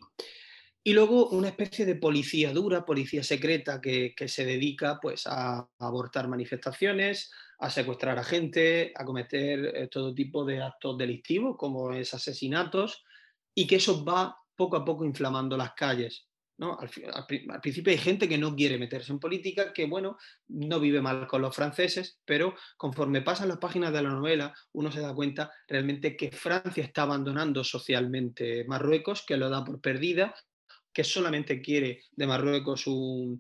y 0.85 0.93
luego 0.93 1.29
una 1.29 1.47
especie 1.47 1.85
de 1.85 1.95
policía 1.95 2.51
dura, 2.51 2.83
policía 2.83 3.23
secreta 3.23 3.79
que, 3.79 4.13
se 4.27 4.45
dedica 4.45 4.99
pues, 5.01 5.25
a, 5.25 5.69
abortar 5.79 6.27
manifestaciones, 6.27 7.31
a 7.59 7.69
secuestrar 7.69 8.19
a 8.19 8.23
gente, 8.23 8.91
a 8.95 9.05
cometer 9.05 9.65
eh, 9.65 9.87
todo 9.87 10.13
tipo 10.13 10.43
de 10.43 10.61
actos 10.61 10.97
delictivos 10.97 11.55
como 11.57 11.93
es 11.93 12.13
asesinatos 12.13 13.05
y 13.55 13.65
que 13.65 13.77
eso 13.77 14.03
va 14.03 14.35
poco 14.57 14.75
a 14.75 14.83
poco 14.83 15.05
inflamando 15.05 15.55
las 15.55 15.73
calles. 15.73 16.27
¿no? 16.57 16.77
Al, 16.77 16.89
al, 17.13 17.61
principio 17.61 17.91
hay 17.91 17.97
gente 17.97 18.27
que 18.27 18.37
no 18.37 18.53
quiere 18.53 18.77
meterse 18.77 19.13
en 19.13 19.19
política, 19.19 19.71
que 19.71 19.85
bueno, 19.85 20.17
no 20.49 20.81
vive 20.81 21.01
mal 21.01 21.27
con 21.27 21.41
los 21.41 21.55
franceses, 21.55 22.19
pero 22.25 22.55
conforme 22.75 23.21
pasan 23.21 23.47
las 23.47 23.57
páginas 23.57 23.93
de 23.93 24.01
la 24.01 24.09
novela, 24.09 24.53
uno 24.73 24.91
se 24.91 24.99
da 24.99 25.15
cuenta 25.15 25.49
realmente 25.65 26.17
que 26.17 26.31
Francia 26.31 26.83
está 26.83 27.03
abandonando 27.03 27.63
socialmente 27.63 28.65
Marruecos, 28.65 29.23
que 29.25 29.37
lo 29.37 29.49
da 29.49 29.63
por 29.63 29.79
perdida 29.79 30.35
que 30.93 31.03
solamente 31.03 31.61
quiere 31.61 32.03
de 32.11 32.27
Marruecos 32.27 32.87
un, 32.87 33.39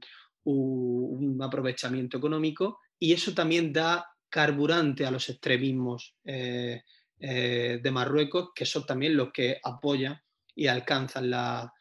aprovechamiento 1.41 2.17
económico 2.17 2.79
y 2.99 3.13
eso 3.13 3.33
también 3.33 3.71
da 3.71 4.05
carburante 4.29 5.05
a 5.05 5.11
los 5.11 5.29
extremismos 5.29 6.15
eh, 6.25 6.81
eh, 7.19 7.79
de 7.81 7.91
Marruecos, 7.91 8.49
que 8.53 8.65
son 8.65 8.85
también 8.85 9.15
los 9.15 9.31
que 9.31 9.57
apoyan 9.63 10.19
y 10.55 10.67
alcanzan 10.67 11.29
la, 11.29 11.71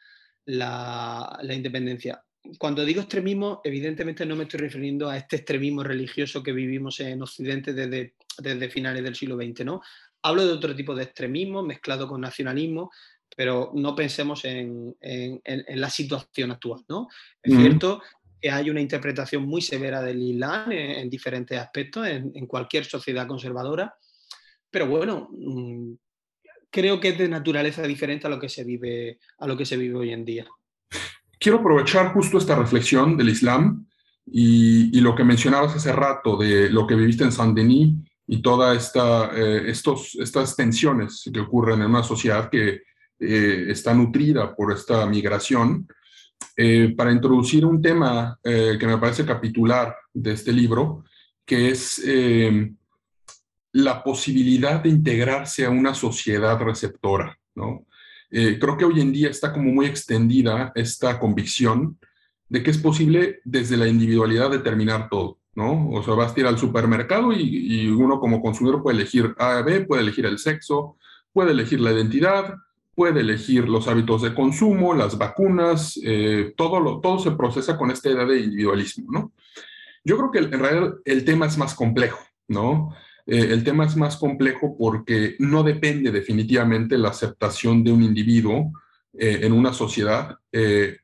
independencia. 1.49 2.23
Cuando 2.57 2.85
digo 2.85 3.01
extremismo, 3.01 3.61
evidentemente 3.63 4.25
no 4.25 4.35
me 4.35 4.43
estoy 4.43 4.61
refiriendo 4.61 5.09
a 5.09 5.17
este 5.17 5.37
extremismo 5.37 5.83
religioso 5.83 6.43
que 6.43 6.51
vivimos 6.51 6.99
en 6.99 7.21
Occidente 7.21 7.73
desde, 7.73 8.15
desde 8.37 8.69
finales 8.69 9.03
del 9.03 9.15
siglo 9.15 9.35
XX, 9.35 9.65
¿no? 9.65 9.81
Hablo 10.21 10.45
de 10.45 10.53
otro 10.53 10.73
tipo 10.75 10.95
de 10.95 11.03
extremismo 11.03 11.63
mezclado 11.63 12.07
con 12.07 12.21
nacionalismo, 12.21 12.91
pero 13.35 13.71
no 13.73 13.95
pensemos 13.95 14.45
en, 14.45 14.95
la 15.01 15.89
situación 15.89 16.51
actual, 16.51 16.83
¿no? 16.87 17.07
Es 17.41 17.55
cierto 17.55 18.01
que 18.41 18.51
hay 18.51 18.69
una 18.69 18.81
interpretación 18.81 19.45
muy 19.45 19.61
severa 19.61 20.01
del 20.01 20.21
Islam 20.21 20.71
en, 20.71 21.09
diferentes 21.09 21.57
aspectos, 21.57 22.07
en, 22.07 22.45
cualquier 22.47 22.85
sociedad 22.85 23.27
conservadora, 23.27 23.95
pero 24.69 24.87
bueno, 24.87 25.29
mm, 25.31 25.93
creo 26.69 26.99
que 26.99 27.09
es 27.09 27.17
de 27.17 27.29
naturaleza 27.29 27.83
diferente 27.83 28.27
a 28.27 28.29
lo 28.29 28.39
que 28.39 28.49
se 28.49 28.63
vive, 28.63 29.19
a 29.37 29.47
lo 29.47 29.55
que 29.55 29.65
se 29.65 29.77
vive 29.77 29.95
hoy 29.95 30.11
en 30.11 30.25
día. 30.25 30.45
Quiero 31.39 31.59
aprovechar 31.59 32.13
justo 32.13 32.37
esta 32.37 32.55
reflexión 32.55 33.17
del 33.17 33.29
Islam 33.29 33.85
y, 34.25 34.99
lo 35.01 35.15
que 35.15 35.23
mencionabas 35.23 35.75
hace 35.75 35.91
rato 35.91 36.37
de 36.37 36.69
lo 36.69 36.87
que 36.87 36.95
viviste 36.95 37.23
en 37.23 37.31
Saint-Denis 37.31 37.95
y 38.25 38.41
todas 38.41 38.77
esta, 38.77 39.31
eh, 39.35 39.69
estas 39.69 40.55
tensiones 40.55 41.29
que 41.31 41.39
ocurren 41.41 41.81
en 41.81 41.89
una 41.89 42.03
sociedad 42.03 42.49
que 42.49 42.81
eh, 43.25 43.71
está 43.71 43.93
nutrida 43.93 44.55
por 44.55 44.73
esta 44.73 45.05
migración, 45.05 45.87
eh, 46.57 46.93
para 46.95 47.11
introducir 47.11 47.65
un 47.65 47.81
tema 47.81 48.37
eh, 48.43 48.77
que 48.79 48.85
me 48.85 48.97
parece 48.97 49.25
capitular 49.25 49.95
de 50.13 50.33
este 50.33 50.51
libro, 50.51 51.05
que 51.45 51.69
es 51.69 52.01
la 53.73 54.03
posibilidad 54.03 54.81
de 54.81 54.89
integrarse 54.89 55.65
a 55.65 55.69
una 55.69 55.93
sociedad 55.93 56.59
receptora. 56.59 57.37
¿no? 57.55 57.85
creo 58.29 58.77
que 58.77 58.85
hoy 58.85 58.99
en 58.99 59.11
día 59.11 59.29
está 59.29 59.53
como 59.53 59.71
muy 59.71 59.85
extendida 59.85 60.71
esta 60.73 61.19
convicción 61.19 61.99
de 62.49 62.63
que 62.63 62.71
es 62.71 62.77
posible 62.79 63.41
desde 63.43 63.77
la 63.77 63.87
individualidad 63.87 64.49
determinar 64.49 65.09
todo. 65.09 65.39
¿no? 65.55 65.89
O 65.91 66.01
sea, 66.03 66.13
vas 66.13 66.35
a 66.35 66.39
ir 66.39 66.47
al 66.47 66.57
supermercado 66.57 67.33
y, 67.33 67.41
y 67.41 67.87
uno 67.87 68.19
como 68.19 68.41
consumidor 68.41 68.81
puede 68.81 68.97
elegir 68.97 69.35
A, 69.37 69.61
B, 69.61 69.81
puede 69.81 70.01
elegir 70.01 70.25
el 70.25 70.39
sexo, 70.39 70.97
puede 71.33 71.51
elegir 71.51 71.79
la 71.79 71.91
identidad, 71.91 72.55
puede 72.95 73.21
elegir 73.21 73.67
los 73.67 73.87
hábitos 73.87 74.21
de 74.21 74.33
consumo, 74.33 74.93
las 74.93 75.17
vacunas, 75.17 75.99
eh, 76.03 76.53
todo, 76.55 76.79
lo, 76.79 76.99
todo 76.99 77.19
se 77.19 77.31
procesa 77.31 77.77
con 77.77 77.91
esta 77.91 78.09
idea 78.09 78.25
de 78.25 78.41
individualismo, 78.41 79.11
¿no? 79.11 79.31
Yo 80.03 80.17
creo 80.17 80.31
que 80.31 80.39
en 80.39 80.59
realidad 80.59 80.95
el 81.05 81.23
tema 81.23 81.47
es 81.47 81.57
más 81.57 81.73
complejo, 81.73 82.19
¿no? 82.47 82.93
Eh, 83.25 83.47
el 83.51 83.63
tema 83.63 83.85
es 83.85 83.95
más 83.95 84.17
complejo 84.17 84.75
porque 84.77 85.35
no 85.39 85.63
depende 85.63 86.11
definitivamente 86.11 86.97
la 86.97 87.09
aceptación 87.09 87.83
de 87.83 87.91
un 87.91 88.03
individuo 88.03 88.73
eh, 89.13 89.39
en 89.43 89.53
una 89.53 89.73
sociedad 89.73 90.37
de, 90.51 90.99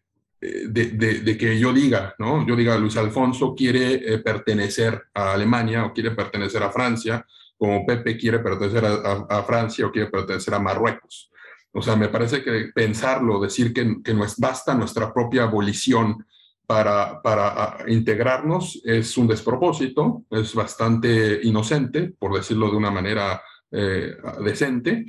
que 1.39 1.60
yo 1.60 1.73
diga, 1.73 2.13
¿no? 2.19 2.46
Yo 2.46 2.56
diga, 2.56 2.77
Luis 2.77 2.98
Alfonso 2.98 3.56
quiere 3.56 4.19
pertenecer 4.19 5.02
a 5.13 5.33
Alemania 5.33 5.85
o 5.85 5.94
quiere 5.94 6.12
pertenecer 6.12 6.62
a 6.62 6.71
Francia, 6.71 7.25
como 7.58 7.85
Pepe 7.85 8.17
quiere 8.17 8.40
pertenecer 8.40 8.85
a, 8.85 9.25
a 9.29 9.44
Francia 9.44 9.87
o 9.87 9.92
quiere 9.92 10.10
pertenecer 10.10 10.54
a 10.54 10.60
Marruecos. 10.60 11.29
O 11.72 11.82
sea, 11.82 11.96
me 11.96 12.10
parece 12.10 12.44
que 12.44 12.72
pensarlo, 12.74 13.40
decir 13.40 13.74
que, 13.74 13.98
que 14.04 14.13
no 14.13 14.26
es, 14.26 14.38
basta 14.38 14.74
nuestra 14.74 15.13
propia 15.13 15.44
abolición 15.44 16.26
para, 16.70 17.20
para 17.24 17.78
integrarnos 17.88 18.80
es 18.86 19.17
un 19.17 19.28
despropósito, 19.28 20.26
es 20.30 20.54
bastante 20.54 21.40
inocente, 21.42 22.13
por 22.20 22.36
decirlo 22.36 22.70
de 22.70 22.78
una 22.78 22.92
manera 22.92 23.42
eh, 23.72 24.15
decente, 24.44 25.08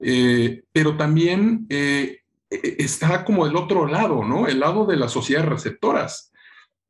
eh, 0.00 0.62
pero 0.72 0.96
también 0.96 1.66
eh, 1.68 2.20
está 2.48 3.26
como 3.26 3.46
el 3.46 3.54
otro 3.56 3.86
lado, 3.86 4.24
¿no? 4.24 4.46
El 4.46 4.60
lado 4.60 4.86
de 4.86 4.96
las 4.96 5.12
sociedades 5.12 5.50
receptoras. 5.50 6.32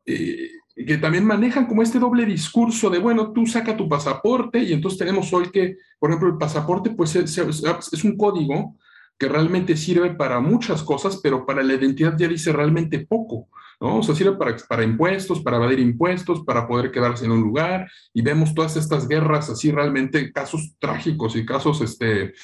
que 0.04 0.98
también 1.00 1.24
manejan 1.24 1.66
como 1.66 1.82
este 1.82 1.98
doble 1.98 2.24
discurso 2.24 2.90
de, 2.90 3.00
bueno, 3.00 3.32
tú 3.32 3.44
saca 3.44 3.76
tu 3.76 3.88
pasaporte 3.88 4.60
y 4.60 4.72
entonces 4.72 5.00
tenemos 5.00 5.32
hoy 5.32 5.50
que, 5.50 5.78
por 5.98 6.10
ejemplo, 6.10 6.28
el 6.28 6.38
pasaporte 6.38 6.90
pues 6.90 7.16
es, 7.16 7.36
es 7.38 8.04
un 8.04 8.16
código 8.16 8.76
que 9.22 9.28
realmente 9.28 9.76
sirve 9.76 10.10
para 10.10 10.40
muchas 10.40 10.82
cosas, 10.82 11.20
pero 11.22 11.46
para 11.46 11.62
la 11.62 11.74
identidad 11.74 12.16
ya 12.18 12.26
dice 12.26 12.52
realmente 12.52 13.06
poco. 13.06 13.46
¿no? 13.80 13.98
O 13.98 14.02
sea, 14.02 14.16
sirve 14.16 14.32
para, 14.32 14.56
para 14.68 14.82
impuestos, 14.82 15.40
para 15.42 15.58
evadir 15.58 15.78
impuestos, 15.78 16.42
para 16.42 16.66
poder 16.66 16.90
quedarse 16.90 17.24
en 17.24 17.30
un 17.30 17.40
lugar, 17.40 17.88
y 18.12 18.20
vemos 18.20 18.52
todas 18.52 18.76
estas 18.76 19.06
guerras 19.06 19.48
así 19.48 19.70
realmente, 19.70 20.32
casos 20.32 20.74
trágicos 20.80 21.36
y 21.36 21.46
casos 21.46 21.82
este, 21.82 22.34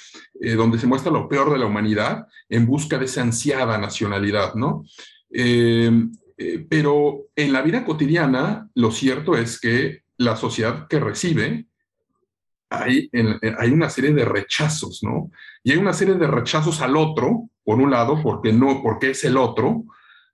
eh, 0.41 0.55
donde 0.55 0.79
se 0.79 0.87
muestra 0.87 1.11
lo 1.11 1.29
peor 1.29 1.51
de 1.51 1.59
la 1.59 1.67
humanidad 1.67 2.27
en 2.49 2.65
busca 2.65 2.97
de 2.97 3.07
esa 3.07 3.23
ansiada 3.23 3.77
nacionalidad, 3.77 4.55
¿no? 4.55 4.85
Eh, 5.33 5.91
eh, 6.37 6.65
pero 6.69 7.25
en 7.35 7.53
la 7.53 7.63
vida 7.63 7.85
cotidiana, 7.85 8.69
lo 8.77 8.93
cierto 8.93 9.37
es 9.37 9.59
que 9.59 10.03
la 10.17 10.37
sociedad 10.37 10.87
que 10.87 11.01
recibe, 11.01 11.67
hay, 12.71 13.11
una 13.73 13.91
serie 13.91 14.13
de 14.13 14.25
rechazos, 14.25 15.03
¿no? 15.03 15.31
Y 15.63 15.73
hay 15.73 15.79
una 15.79 15.93
serie 15.93 16.15
de 16.15 16.27
rechazos 16.27 16.81
al 16.81 16.97
otro, 16.97 17.49
por 17.65 17.79
un 17.79 17.91
lado, 17.91 18.23
porque 18.23 18.53
no, 18.53 18.83
porque 18.83 19.11
es 19.11 19.25
el 19.25 19.37
otro, 19.37 19.85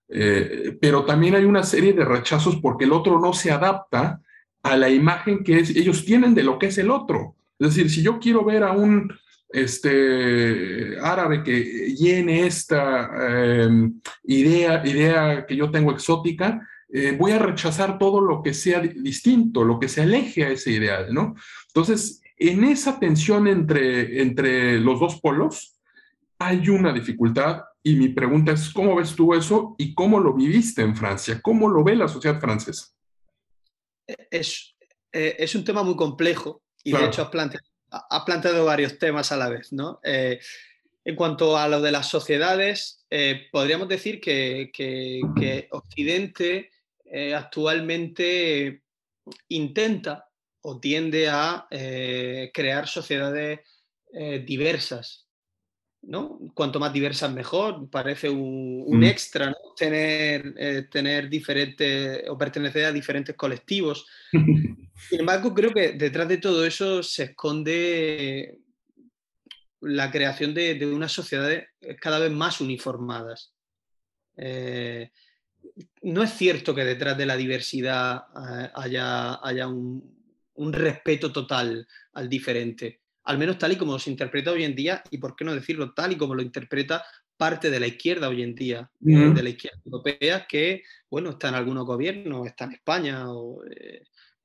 eh, 0.08 0.76
pero 0.80 1.04
también 1.04 1.34
hay 1.34 1.44
una 1.44 1.62
serie 1.62 1.92
de 1.92 2.04
rechazos 2.04 2.56
porque 2.56 2.84
el 2.84 2.92
otro 2.92 3.20
no 3.20 3.32
se 3.32 3.50
adapta 3.50 4.20
a 4.62 4.76
la 4.76 4.88
imagen 4.88 5.44
que 5.44 5.58
ellos 5.58 6.04
tienen 6.04 6.34
de 6.34 6.42
lo 6.42 6.58
que 6.58 6.66
es 6.66 6.78
el 6.78 6.90
otro. 6.90 7.36
Es 7.58 7.68
decir, 7.68 7.90
si 7.90 8.02
yo 8.02 8.18
quiero 8.18 8.44
ver 8.44 8.62
a 8.62 8.72
un 8.72 9.12
este, 9.50 10.98
árabe 11.00 11.42
que 11.44 11.94
llene 11.94 12.46
esta 12.46 13.62
em, 13.62 14.00
idea, 14.24 14.82
idea 14.84 15.46
que 15.46 15.56
yo 15.56 15.70
tengo 15.70 15.92
exótica, 15.92 16.66
eh, 16.92 17.16
voy 17.18 17.32
a 17.32 17.38
rechazar 17.38 17.98
todo 17.98 18.20
lo 18.20 18.42
que 18.42 18.54
sea 18.54 18.80
distinto, 18.80 19.64
lo 19.64 19.78
que 19.78 19.88
se 19.88 20.02
aleje 20.02 20.44
a 20.44 20.50
ese 20.50 20.72
ideal, 20.72 21.12
¿no? 21.12 21.34
Entonces, 21.68 22.20
en 22.36 22.64
esa 22.64 22.98
tensión 22.98 23.46
entre, 23.46 24.20
entre 24.22 24.80
los 24.80 25.00
dos 25.00 25.20
polos, 25.20 25.78
hay 26.38 26.68
una 26.68 26.92
dificultad 26.92 27.62
y 27.82 27.94
mi 27.96 28.08
pregunta 28.08 28.52
es, 28.52 28.70
¿cómo 28.70 28.96
ves 28.96 29.14
tú 29.14 29.34
eso 29.34 29.74
y 29.78 29.94
cómo 29.94 30.18
lo 30.18 30.34
viviste 30.34 30.82
en 30.82 30.96
Francia? 30.96 31.40
¿Cómo 31.42 31.68
lo 31.68 31.84
ve 31.84 31.96
la 31.96 32.08
sociedad 32.08 32.40
francesa? 32.40 32.88
Es, 34.30 34.74
eh, 35.12 35.36
es 35.38 35.54
un 35.54 35.64
tema 35.64 35.82
muy 35.82 35.96
complejo 35.96 36.62
y 36.82 36.92
de 36.92 37.04
hecho 37.06 37.22
has 37.22 37.28
planteado, 37.28 37.66
planteado, 38.26 38.64
varios 38.64 38.98
temas 38.98 39.32
a 39.32 39.36
la 39.36 39.48
vez. 39.48 39.72
¿no? 39.72 40.00
Eh, 40.02 40.40
en 41.04 41.16
cuanto 41.16 41.56
a 41.56 41.68
lo 41.68 41.80
de 41.80 41.92
las 41.92 42.08
sociedades, 42.08 43.04
eh, 43.10 43.48
podríamos 43.52 43.88
decir 43.88 44.20
que, 44.20 44.70
que 44.74 45.68
Occidente 45.70 46.70
actualmente 47.34 48.82
intenta 49.48 50.26
o 50.66 50.80
tiende 50.80 51.28
a 51.28 51.66
crear 51.70 52.88
sociedades 52.88 53.60
diversas, 54.46 55.24
¿no? 56.06 56.38
Cuanto 56.54 56.80
más 56.80 56.92
diversas 56.92 57.32
mejor, 57.32 57.88
parece 57.90 58.28
un, 58.28 58.98
mm. 58.98 59.04
extra, 59.04 59.50
¿no? 59.50 59.56
Tener, 59.76 60.54
eh, 60.56 60.86
tener 60.90 61.28
diferentes 61.28 62.22
o 62.28 62.36
pertenecer 62.36 62.86
a 62.86 62.92
diferentes 62.92 63.36
colectivos. 63.36 64.06
Sin 64.32 65.20
embargo, 65.20 65.54
creo 65.54 65.72
que 65.72 65.92
detrás 65.92 66.28
de 66.28 66.38
todo 66.38 66.64
eso 66.64 67.02
se 67.02 67.24
esconde 67.24 68.58
la 69.80 70.10
creación 70.10 70.54
de, 70.54 70.78
unas 70.86 71.12
sociedades 71.12 71.68
cada 72.00 72.18
vez 72.18 72.30
más 72.30 72.60
uniformadas. 72.60 73.52
Eh, 74.36 75.10
no 76.02 76.22
es 76.22 76.32
cierto 76.32 76.74
que 76.74 76.84
detrás 76.84 77.16
de 77.16 77.26
la 77.26 77.36
diversidad 77.36 78.24
eh, 78.36 78.70
haya, 78.74 79.46
haya 79.46 79.68
un, 79.68 80.13
un 80.54 80.72
respeto 80.72 81.32
total 81.32 81.86
al 82.12 82.28
diferente 82.28 83.00
al 83.24 83.38
menos 83.38 83.58
tal 83.58 83.72
y 83.72 83.76
como 83.76 83.98
se 83.98 84.10
interpreta 84.10 84.52
hoy 84.52 84.64
en 84.64 84.74
día, 84.74 85.02
y 85.10 85.18
por 85.18 85.34
qué 85.34 85.44
no 85.44 85.54
decirlo 85.54 85.92
tal 85.92 86.12
y 86.12 86.16
como 86.16 86.34
lo 86.34 86.42
interpreta 86.42 87.04
parte 87.36 87.70
de 87.70 87.80
la 87.80 87.86
izquierda 87.86 88.28
hoy 88.28 88.42
en 88.42 88.54
día, 88.54 88.90
eh, 89.04 89.32
de 89.34 89.42
la 89.42 89.48
izquierda 89.48 89.80
europea, 89.84 90.46
que, 90.46 90.82
bueno, 91.10 91.30
está 91.30 91.48
en 91.48 91.54
algunos 91.54 91.84
gobiernos, 91.84 92.46
está 92.46 92.64
en 92.64 92.72
España 92.72 93.32
o 93.32 93.64
eh, 93.64 94.04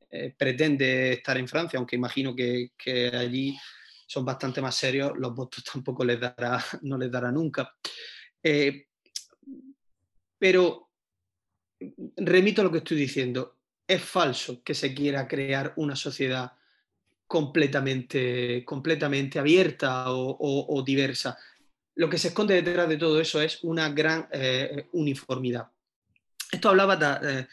eh, 0.10 0.34
pretende 0.36 1.14
estar 1.14 1.38
en 1.38 1.48
Francia, 1.48 1.78
aunque 1.78 1.98
imagino 1.98 2.36
que, 2.36 2.72
allí 3.14 3.56
son 4.08 4.26
bastante 4.26 4.62
más 4.62 4.76
serios, 4.76 5.12
los 5.18 5.36
votos 5.36 5.64
tampoco 5.74 6.04
les 6.04 6.20
dará, 6.20 6.64
no 6.82 6.98
les 6.98 7.12
dará 7.12 7.32
nunca. 7.32 7.76
pero 10.38 10.90
remito 12.16 12.62
a 12.62 12.64
lo 12.64 12.72
que 12.72 12.80
estoy 12.80 12.98
diciendo, 12.98 13.59
es 13.90 14.04
falso 14.04 14.62
que 14.64 14.76
se 14.76 14.94
quiera 14.94 15.28
crear 15.28 15.74
una 15.78 15.96
sociedad 15.96 16.52
completamente, 17.26 18.64
completamente 18.64 19.40
abierta 19.40 20.06
o, 20.08 20.84
diversa. 20.86 21.36
Lo 21.96 22.08
que 22.08 22.20
se 22.20 22.28
esconde 22.28 22.62
detrás 22.62 22.88
de 22.88 22.98
todo 22.98 23.20
eso 23.20 23.42
es 23.42 23.64
una 23.64 23.90
gran 23.90 24.28
eh, 24.32 24.88
uniformidad. 24.94 25.70
Esto 26.52 26.70
hablaba 26.70 27.20
eh, 27.24 27.48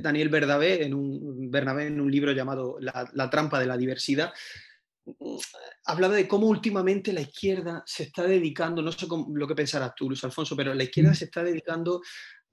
Daniel 0.00 0.28
Bernabé 0.28 0.84
en, 0.84 0.94
un, 0.94 2.10
libro 2.10 2.30
llamado 2.30 2.78
la, 2.78 3.28
trampa 3.28 3.58
de 3.58 3.66
la 3.66 3.76
diversidad. 3.76 4.32
Hablaba 5.86 6.14
de 6.14 6.28
cómo 6.28 6.46
últimamente 6.46 7.12
la 7.12 7.20
izquierda 7.20 7.82
se 7.84 8.04
está 8.04 8.22
dedicando, 8.22 8.80
no 8.80 8.92
sé 8.92 9.08
lo 9.08 9.48
que 9.48 9.56
pensarás 9.56 9.92
tú, 9.96 10.06
Luis 10.06 10.22
Alfonso, 10.22 10.54
pero 10.54 10.72
la 10.72 10.84
izquierda 10.84 11.14
se 11.14 11.24
está 11.24 11.42
dedicando 11.42 12.00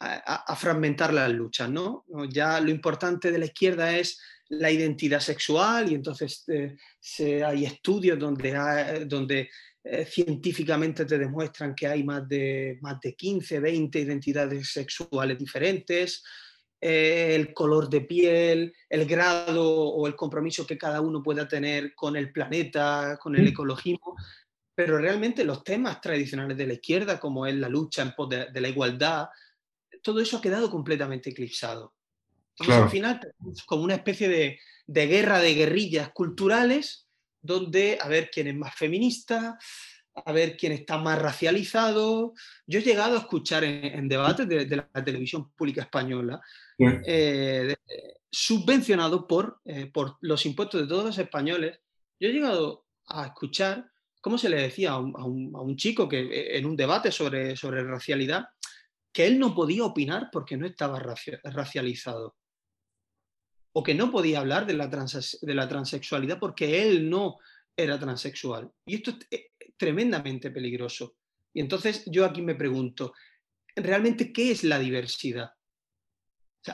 a, 0.02 0.52
a 0.52 0.56
fragmentar 0.56 1.14
las 1.14 1.32
luchas, 1.32 1.70
¿no? 1.70 2.06
Ya 2.30 2.60
lo 2.60 2.72
importante 2.72 3.32
de 3.32 3.38
la 3.38 3.46
izquierda 3.46 3.96
es 3.96 4.20
la 4.52 4.70
identidad 4.70 5.22
sexual 5.22 5.92
y 5.92 5.96
entonces 5.96 6.44
eh, 6.50 7.44
hay 7.44 7.66
estudios 7.66 8.20
donde, 8.20 9.06
donde 9.08 9.50
eh, 9.84 10.06
científicamente 10.06 11.06
te 11.06 11.18
demuestran 11.18 11.74
que 11.74 11.88
hay 11.88 12.04
más 12.04 12.28
de, 12.28 12.78
más 12.82 13.00
de 13.00 13.16
15, 13.16 13.60
20 13.60 14.00
identidades 14.00 14.70
sexuales 14.74 15.38
diferentes, 15.38 16.22
eh, 16.82 17.34
el 17.34 17.54
color 17.54 17.90
de 17.90 18.02
piel, 18.02 18.74
el 18.90 19.06
grado 19.06 19.64
o 19.72 20.06
el 20.06 20.16
compromiso 20.18 20.68
que 20.68 20.78
cada 20.78 21.00
uno 21.00 21.24
pueda 21.24 21.48
tener 21.48 21.96
con 21.96 22.18
el 22.18 22.34
planeta, 22.34 23.18
con 23.22 23.36
el 23.38 23.48
ecologismo, 23.48 24.16
pero 24.76 24.98
realmente 24.98 25.46
los 25.46 25.64
temas 25.64 26.02
tradicionales 26.02 26.58
de 26.58 26.68
la 26.68 26.74
izquierda, 26.74 27.20
como 27.20 27.46
es 27.46 27.56
la 27.56 27.70
lucha 27.70 28.02
en 28.02 28.12
pos 28.12 28.28
de 28.30 28.62
la 28.62 28.68
igualdad, 28.68 29.28
todo 30.02 30.20
eso 30.20 30.38
ha 30.38 30.42
quedado 30.42 30.70
completamente 30.70 31.30
eclipsado. 31.30 31.94
Al 32.60 32.90
final 32.90 33.20
como 33.66 33.84
una 33.84 33.96
especie 33.96 34.30
de, 34.30 34.60
guerra 34.88 35.40
de 35.40 35.54
guerrillas 35.56 36.12
culturales 36.12 37.08
donde 37.42 37.98
a 38.00 38.08
ver 38.08 38.30
quién 38.32 38.48
es 38.48 38.56
más 38.56 38.76
feminista, 38.76 39.58
a 40.14 40.32
ver 40.32 40.58
quién 40.58 40.74
está 40.74 40.98
más 40.98 41.20
racializado. 41.20 42.34
Yo 42.68 42.80
he 42.80 42.84
llegado 42.84 43.16
a 43.16 43.22
escuchar 43.22 43.64
en, 43.64 44.08
debates 44.08 44.48
de, 44.48 44.76
la 44.76 45.04
televisión 45.04 45.52
pública 45.54 45.82
española, 45.82 46.40
eh, 46.78 47.76
subvencionado 48.30 49.28
por, 49.28 49.60
eh, 49.66 49.88
por 49.88 50.18
los 50.22 50.46
impuestos 50.46 50.82
de 50.82 50.88
todos 50.88 51.06
los 51.06 51.18
españoles, 51.18 51.80
yo 52.20 52.30
he 52.30 52.34
llegado 52.34 52.86
a 53.08 53.26
escuchar 53.26 53.92
cómo 54.22 54.38
se 54.38 54.48
le 54.48 54.62
decía 54.62 54.92
a 54.92 55.00
un, 55.00 55.76
chico 55.76 56.08
que 56.08 56.20
eh, 56.20 56.58
en 56.58 56.66
un 56.66 56.76
debate 56.76 57.12
sobre, 57.12 57.56
sobre 57.56 57.84
racialidad, 57.84 58.46
que 59.12 59.28
él 59.28 59.40
no 59.40 59.54
podía 59.54 59.84
opinar 59.84 60.30
porque 60.32 60.58
no 60.58 60.66
estaba 60.66 61.00
racializado 61.44 62.36
o 63.74 63.84
que 63.84 63.94
no 63.94 64.12
podía 64.12 64.40
hablar 64.40 64.66
de 64.66 64.74
la, 64.74 64.88
de 64.88 65.54
la 65.54 65.68
transexualidad 65.68 66.40
porque 66.40 66.82
él 66.84 67.10
no 67.10 67.38
era 67.76 68.00
transexual. 68.00 68.70
Y 68.86 68.96
esto 68.96 69.12
es 69.12 69.18
eh, 69.32 69.52
tremendamente 69.78 70.52
peligroso. 70.52 71.16
Y 71.54 71.62
entonces 71.62 72.04
yo 72.06 72.26
aquí 72.26 72.42
me 72.42 72.56
pregunto, 72.56 73.14
¿realmente 73.76 74.32
qué 74.32 74.52
es 74.52 74.64
la 74.64 74.80
diversidad? 74.80 75.52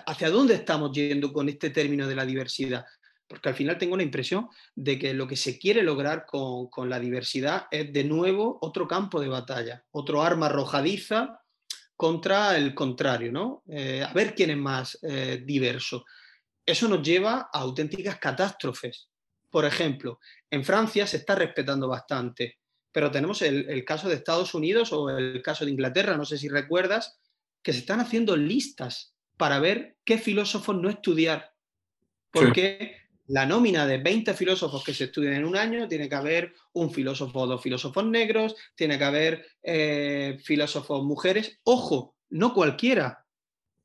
¿Hacia 0.06 0.30
dónde 0.30 0.56
estamos 0.56 0.92
yendo 0.92 1.32
con 1.32 1.48
este 1.50 1.70
término 1.70 2.08
de 2.08 2.16
la 2.16 2.26
diversidad? 2.26 2.86
Porque 3.28 3.50
al 3.50 3.56
final 3.56 3.78
tengo 3.78 3.98
la 3.98 4.04
impresión 4.04 4.50
de 4.76 4.98
que 4.98 5.14
lo 5.14 5.28
que 5.28 5.36
se 5.36 5.58
quiere 5.58 5.84
lograr 5.84 6.26
con, 6.26 6.90
la 6.90 7.00
diversidad 7.00 7.68
es 7.72 7.92
de 7.92 8.04
nuevo 8.04 8.58
otro 8.62 8.88
campo 8.88 9.20
de 9.20 9.28
batalla, 9.28 9.86
otro 9.92 10.22
arma 10.22 10.48
arrojadiza 10.48 11.42
contra 11.98 12.56
el 12.56 12.74
contrario, 12.74 13.34
¿no? 13.34 13.64
Eh, 13.68 14.02
a 14.02 14.14
ver 14.14 14.34
quién 14.34 14.52
es 14.52 14.58
más 14.58 14.98
eh, 15.02 15.44
diverso 15.46 16.06
eso 16.68 16.90
nos 16.90 17.02
lleva 17.02 17.50
a 17.52 17.60
auténticas 17.60 18.20
catástrofes. 18.20 19.10
Por 19.50 19.64
ejemplo, 19.64 20.20
en 20.52 20.66
Francia 20.66 21.08
se 21.08 21.18
está 21.18 21.34
respetando 21.34 21.88
bastante, 21.88 22.60
pero 22.92 23.10
tenemos 23.10 23.42
el, 23.42 23.86
caso 23.86 24.10
de 24.10 24.16
Estados 24.16 24.54
Unidos 24.54 24.92
o 24.92 25.10
el 25.10 25.42
caso 25.42 25.64
de 25.64 25.72
Inglaterra, 25.72 26.18
no 26.18 26.26
sé 26.26 26.38
si 26.38 26.50
recuerdas, 26.50 27.18
que 27.64 27.72
se 27.72 27.80
están 27.80 28.02
haciendo 28.02 28.36
listas 28.36 29.16
para 29.38 29.60
ver 29.60 29.96
qué 30.04 30.18
filósofos 30.18 30.76
no 30.76 30.90
estudiar. 30.90 31.54
Porque 32.32 32.98
la 33.28 33.46
nómina 33.46 33.86
de 33.86 33.98
20 33.98 34.34
filósofos 34.34 34.84
que 34.84 34.94
se 34.94 35.06
estudian 35.06 35.34
en 35.34 35.46
un 35.46 35.56
año, 35.56 35.88
tiene 35.88 36.08
que 36.08 36.16
haber 36.16 36.54
un 36.74 36.92
filósofo 36.92 37.42
o 37.42 37.48
dos 37.48 37.62
filósofos 37.62 38.06
negros, 38.06 38.56
tiene 38.76 38.98
que 38.98 39.04
haber 39.04 39.46
eh, 39.64 40.38
filósofos 40.44 41.04
mujeres. 41.04 41.60
Ojo, 41.64 42.16
no 42.30 42.54
cualquiera. 42.54 43.26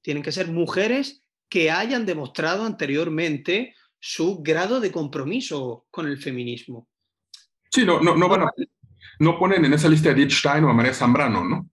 Tienen 0.01 0.22
que 0.22 0.32
ser 0.32 0.49
mujeres 0.49 1.22
que 1.49 1.70
hayan 1.70 2.07
demostrado 2.07 2.64
anteriormente 2.64 3.74
su 3.99 4.43
grado 4.43 4.80
de 4.80 4.90
compromiso 4.90 5.86
con 5.90 6.07
el 6.07 6.18
feminismo. 6.18 6.88
Sí, 7.70 7.84
no, 7.84 8.01
no, 8.01 8.28
van 8.28 8.49
no 9.18 9.38
ponen 9.38 9.64
en 9.64 9.72
esa 9.72 9.88
lista 9.88 10.11
a 10.11 10.12
Edith 10.12 10.30
Stein 10.30 10.64
o 10.64 10.70
a 10.70 10.74
María 10.74 10.93
Zambrano, 10.93 11.45
¿no? 11.45 11.70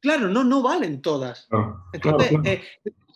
Claro, 0.00 0.28
no, 0.28 0.42
no 0.42 0.62
valen 0.62 1.00
todas. 1.00 1.48
Entonces, 1.92 2.32
eh, 2.44 2.62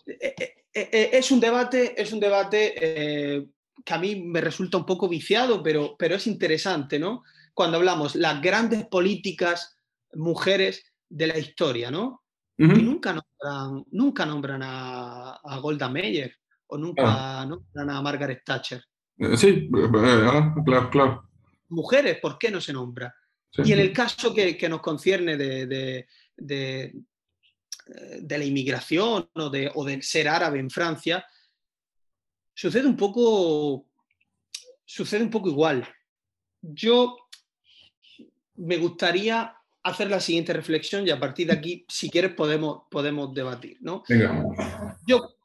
eh, 0.07 0.89
eh, 0.91 1.09
es 1.13 1.31
un 1.31 1.39
debate, 1.39 1.99
es 2.01 2.13
un 2.13 2.19
debate 2.19 3.47
que 3.87 3.93
a 3.93 3.97
mí 3.97 4.21
me 4.21 4.41
resulta 4.41 4.77
un 4.77 4.85
poco 4.85 5.07
viciado, 5.07 5.63
pero, 5.63 5.95
pero 5.97 6.15
es 6.15 6.27
interesante, 6.27 6.99
¿no? 6.99 7.23
Cuando 7.53 7.77
hablamos 7.77 8.15
las 8.15 8.41
grandes 8.41 8.85
políticas 8.85 9.79
mujeres 10.13 10.93
de 11.07 11.27
la 11.27 11.37
historia, 11.37 11.89
¿no? 11.89 12.21
Y 12.57 12.65
nunca 12.65 13.13
nombran, 13.13 13.85
nunca 13.91 14.25
nombran 14.25 14.61
a, 14.61 15.39
Golda 15.61 15.87
Meir 15.87 16.35
o 16.67 16.77
nunca 16.77 17.03
ah. 17.41 17.45
nombran 17.45 17.89
a 17.89 18.01
Margaret 18.01 18.41
Thatcher. 18.43 18.83
Sí, 19.37 19.69
ah, 19.95 20.53
claro, 20.65 20.89
claro. 20.89 21.29
Mujeres, 21.69 22.17
¿por 22.21 22.37
qué 22.37 22.51
no 22.51 22.59
se 22.59 22.73
nombra? 22.73 23.15
Y 23.53 23.71
en 23.71 23.79
el 23.79 23.93
caso 23.93 24.33
que, 24.33 24.67
nos 24.67 24.81
concierne 24.81 25.37
de, 25.37 26.05
de, 26.35 26.93
la 28.27 28.43
inmigración 28.43 29.29
o 29.33 29.49
de, 29.49 29.71
o 29.73 29.85
de 29.85 30.01
ser 30.01 30.27
árabe 30.27 30.59
en 30.59 30.69
Francia, 30.69 31.25
sucede 32.57 32.87
un 32.87 32.97
poco, 32.97 33.85
sucede 34.83 35.23
un 35.23 35.29
poco 35.29 35.49
igual. 35.49 35.87
Yo 36.59 37.15
me 38.55 38.77
gustaría 38.77 39.55
hacer 39.83 40.09
la 40.09 40.19
siguiente 40.19 40.53
reflexión 40.53 41.07
y 41.07 41.11
a 41.11 41.19
partir 41.19 41.47
de 41.47 41.53
aquí, 41.53 41.85
si 41.87 42.09
quieres, 42.09 42.33
podemos, 42.33 42.83
podemos 42.89 43.31
debatir. 43.33 43.77
¿no? 43.81 44.03
Yo, 45.05 45.37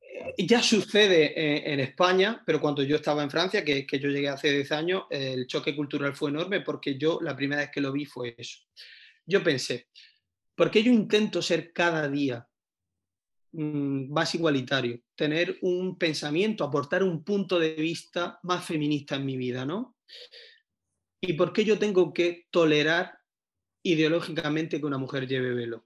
eh, 0.00 0.46
ya 0.46 0.62
sucede 0.62 1.72
en, 1.72 1.80
España, 1.80 2.40
pero 2.46 2.60
cuando 2.60 2.84
yo 2.84 2.96
estaba 2.96 3.24
en 3.24 3.30
Francia, 3.30 3.64
que, 3.64 3.84
que, 3.84 3.98
yo 3.98 4.08
llegué 4.08 4.28
hace 4.28 4.52
10 4.52 4.72
años, 4.72 5.02
el 5.10 5.48
choque 5.48 5.74
cultural 5.74 6.14
fue 6.14 6.30
enorme 6.30 6.60
porque 6.60 6.96
yo 6.96 7.18
la 7.20 7.34
primera 7.34 7.62
vez 7.62 7.70
que 7.72 7.80
lo 7.80 7.90
vi 7.90 8.04
fue 8.04 8.36
eso. 8.38 8.60
Yo 9.26 9.42
pensé, 9.42 9.88
¿por 10.54 10.70
qué 10.70 10.84
yo 10.84 10.92
intento 10.92 11.42
ser 11.42 11.72
cada 11.72 12.08
día 12.08 12.46
más 13.52 14.34
igualitario, 14.34 15.00
tener 15.16 15.58
un 15.62 15.98
pensamiento, 15.98 16.64
aportar 16.64 17.02
un 17.02 17.24
punto 17.24 17.58
de 17.58 17.74
vista 17.74 18.38
más 18.42 18.64
feminista 18.64 19.16
en 19.16 19.26
mi 19.26 19.36
vida, 19.36 19.64
¿no? 19.64 19.96
¿Y 21.20 21.34
por 21.34 21.52
qué 21.52 21.64
yo 21.64 21.78
tengo 21.78 22.12
que 22.12 22.46
tolerar 22.50 23.18
ideológicamente 23.82 24.78
que 24.78 24.86
una 24.86 24.98
mujer 24.98 25.26
lleve 25.26 25.52
velo? 25.52 25.84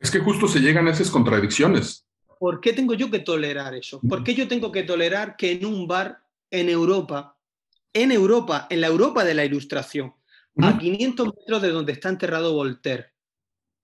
Es 0.00 0.10
que 0.10 0.20
justo 0.20 0.48
se 0.48 0.60
llegan 0.60 0.88
a 0.88 0.92
esas 0.92 1.10
contradicciones. 1.10 2.06
¿Por 2.38 2.60
qué 2.60 2.72
tengo 2.72 2.94
yo 2.94 3.10
que 3.10 3.18
tolerar 3.18 3.74
eso? 3.74 4.00
¿Por 4.08 4.22
qué 4.22 4.34
yo 4.34 4.46
tengo 4.48 4.70
que 4.70 4.84
tolerar 4.84 5.36
que 5.36 5.52
en 5.52 5.66
un 5.66 5.86
bar 5.86 6.22
en 6.50 6.68
Europa, 6.68 7.36
en 7.92 8.12
Europa, 8.12 8.66
en 8.70 8.80
la 8.80 8.86
Europa 8.86 9.24
de 9.24 9.34
la 9.34 9.44
Ilustración, 9.44 10.14
a 10.60 10.78
500 10.78 11.28
metros 11.36 11.62
de 11.62 11.68
donde 11.70 11.92
está 11.92 12.08
enterrado 12.08 12.54
Voltaire, 12.54 13.12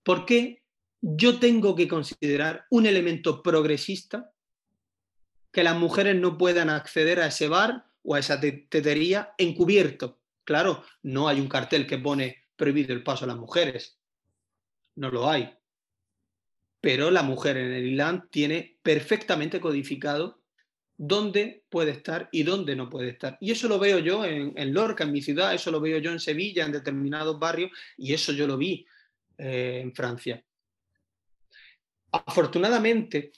¿por 0.03 0.25
qué 0.25 0.64
yo 1.07 1.37
tengo 1.37 1.75
que 1.75 1.87
considerar 1.87 2.65
un 2.71 2.87
elemento 2.87 3.43
progresista 3.43 4.31
que 5.51 5.63
las 5.63 5.77
mujeres 5.77 6.15
no 6.15 6.35
puedan 6.35 6.71
acceder 6.71 7.19
a 7.19 7.27
ese 7.27 7.47
bar 7.47 7.85
o 8.01 8.15
a 8.15 8.19
esa 8.19 8.41
tetería 8.41 9.35
encubierto. 9.37 10.19
Claro, 10.43 10.83
no 11.03 11.27
hay 11.27 11.39
un 11.39 11.47
cartel 11.47 11.85
que 11.85 11.99
pone 11.99 12.45
prohibido 12.55 12.91
el 12.91 13.03
paso 13.03 13.25
a 13.25 13.27
las 13.27 13.37
mujeres. 13.37 13.99
No 14.95 15.11
lo 15.11 15.29
hay. 15.29 15.53
Pero 16.81 17.11
la 17.11 17.21
mujer 17.21 17.57
en 17.57 17.71
el 17.71 17.85
Islam 17.85 18.27
tiene 18.31 18.79
perfectamente 18.81 19.61
codificado 19.61 20.41
dónde 20.97 21.65
puede 21.69 21.91
estar 21.91 22.29
y 22.31 22.41
dónde 22.41 22.75
no 22.75 22.89
puede 22.89 23.09
estar. 23.09 23.37
Y 23.39 23.51
eso 23.51 23.67
lo 23.67 23.77
veo 23.77 23.99
yo 23.99 24.25
en, 24.25 24.73
Lorca, 24.73 25.03
en 25.03 25.11
mi 25.11 25.21
ciudad, 25.21 25.53
eso 25.53 25.69
lo 25.69 25.79
veo 25.79 25.99
yo 25.99 26.11
en 26.11 26.19
Sevilla, 26.19 26.65
en 26.65 26.71
determinados 26.71 27.37
barrios, 27.37 27.69
y 27.95 28.11
eso 28.13 28.31
yo 28.31 28.47
lo 28.47 28.57
vi 28.57 28.87
eh, 29.37 29.81
en 29.83 29.93
Francia. 29.93 30.43
Afortunadamente, 32.25 33.33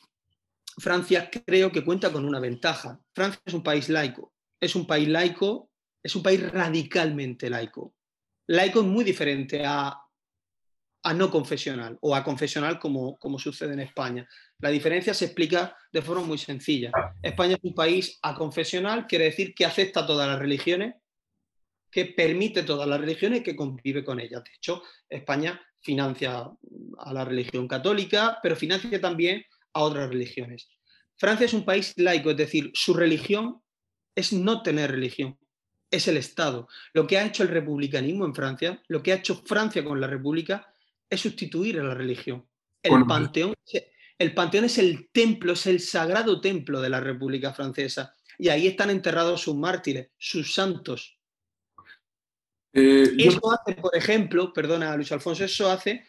Francia 0.77 1.29
creo 1.45 1.71
que 1.71 1.83
cuenta 1.83 2.11
con 2.11 2.25
una 2.25 2.39
ventaja. 2.39 2.99
Francia 3.13 3.41
es 3.43 3.53
un 3.53 3.63
país 3.63 3.89
laico, 3.89 4.33
es 4.59 4.75
un 4.75 4.85
país 4.85 5.07
laico, 5.07 5.71
es 6.03 6.15
un 6.15 6.21
país 6.21 6.51
radicalmente 6.51 7.49
laico. 7.49 7.95
Laico 8.47 8.81
es 8.81 8.85
muy 8.85 9.03
diferente 9.03 9.63
a, 9.65 9.99
no 11.15 11.31
confesional 11.31 11.97
o 12.01 12.13
a 12.13 12.23
confesional 12.23 12.79
como, 12.79 13.17
sucede 13.39 13.73
en 13.73 13.79
España. 13.79 14.27
La 14.59 14.69
diferencia 14.69 15.13
se 15.13 15.25
explica 15.25 15.75
de 15.91 16.01
forma 16.01 16.25
muy 16.25 16.37
sencilla. 16.37 16.91
España 17.21 17.55
es 17.55 17.63
un 17.63 17.73
país 17.73 18.19
aconfesional, 18.21 19.07
quiere 19.07 19.25
decir 19.25 19.55
que 19.55 19.65
acepta 19.65 20.05
todas 20.05 20.27
las 20.27 20.37
religiones, 20.37 20.95
que 21.89 22.05
permite 22.05 22.63
todas 22.63 22.87
las 22.87 22.99
religiones 22.99 23.39
y 23.39 23.43
que 23.43 23.55
convive 23.55 24.03
con 24.03 24.19
ellas. 24.19 24.43
De 24.43 24.51
hecho, 24.53 24.83
España 25.09 25.59
financia 25.81 26.49
a 26.97 27.13
la 27.13 27.25
religión 27.25 27.67
católica, 27.67 28.39
pero 28.41 28.55
financia 28.55 28.99
también 28.99 29.43
a 29.73 29.81
otras 29.81 30.09
religiones. 30.09 30.69
Francia 31.17 31.45
es 31.45 31.53
un 31.53 31.65
país 31.65 31.93
laico, 31.97 32.31
es 32.31 32.37
decir, 32.37 32.71
su 32.73 32.93
religión 32.93 33.61
es 34.15 34.33
no 34.33 34.61
tener 34.61 34.91
religión, 34.91 35.37
es 35.91 36.07
el 36.07 36.17
Estado. 36.17 36.67
Lo 36.93 37.07
que 37.07 37.17
ha 37.17 37.25
hecho 37.25 37.43
el 37.43 37.49
republicanismo 37.49 38.25
en 38.25 38.35
Francia, 38.35 38.81
lo 38.87 39.01
que 39.01 39.11
ha 39.11 39.15
hecho 39.15 39.43
Francia 39.45 39.83
con 39.83 39.99
la 39.99 40.07
República, 40.07 40.71
es 41.09 41.21
sustituir 41.21 41.79
a 41.79 41.83
la 41.83 41.93
religión. 41.93 42.47
El 42.83 43.05
panteón, 43.05 43.53
el 44.17 44.33
panteón 44.33 44.65
es 44.65 44.77
el 44.77 45.09
templo, 45.11 45.53
es 45.53 45.67
el 45.67 45.79
sagrado 45.79 46.39
templo 46.41 46.81
de 46.81 46.89
la 46.89 46.99
República 46.99 47.53
Francesa. 47.53 48.13
Y 48.37 48.49
ahí 48.49 48.67
están 48.67 48.89
enterrados 48.89 49.41
sus 49.41 49.55
mártires, 49.55 50.09
sus 50.17 50.53
santos, 50.53 51.16
eh, 52.73 53.13
eso 53.17 53.41
hace, 53.51 53.75
por 53.75 53.95
ejemplo, 53.95 54.53
perdona 54.53 54.95
Luis 54.95 55.11
Alfonso, 55.11 55.43
eso 55.43 55.69
hace 55.69 56.05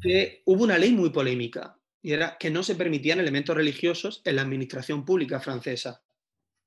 que 0.00 0.42
hubo 0.46 0.64
una 0.64 0.78
ley 0.78 0.92
muy 0.92 1.10
polémica 1.10 1.78
y 2.02 2.12
era 2.12 2.36
que 2.38 2.50
no 2.50 2.62
se 2.62 2.74
permitían 2.74 3.20
elementos 3.20 3.56
religiosos 3.56 4.22
en 4.24 4.36
la 4.36 4.42
administración 4.42 5.04
pública 5.04 5.40
francesa. 5.40 6.02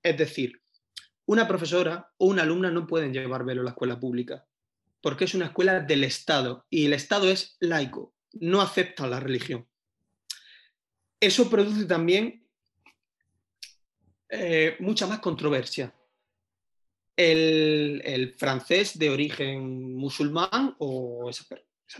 Es 0.01 0.17
decir, 0.17 0.61
una 1.25 1.47
profesora 1.47 2.11
o 2.17 2.27
una 2.27 2.43
alumna 2.43 2.71
no 2.71 2.87
pueden 2.87 3.13
llevar 3.13 3.43
velo 3.43 3.61
a 3.61 3.65
la 3.65 3.71
escuela 3.71 3.99
pública 3.99 4.45
porque 5.05 5.25
es 5.25 5.35
una 5.35 5.45
escuela 5.45 5.81
del 5.81 6.03
Estado 6.03 6.65
y 6.67 6.87
el 6.87 6.93
Estado 6.93 7.29
es 7.29 7.57
laico, 7.59 8.15
no 8.33 8.59
acepta 8.59 9.05
la 9.05 9.19
religión. 9.19 9.67
Eso 11.19 11.47
produce 11.47 11.85
también 11.85 12.43
eh, 14.29 14.75
mucha 14.79 15.05
más 15.05 15.19
controversia 15.19 15.93
el, 17.15 18.33
francés 18.37 18.97
de 18.97 19.09
origen 19.09 19.95
musulmán 19.95 20.75
o 20.79 21.29
esa, 21.29 21.45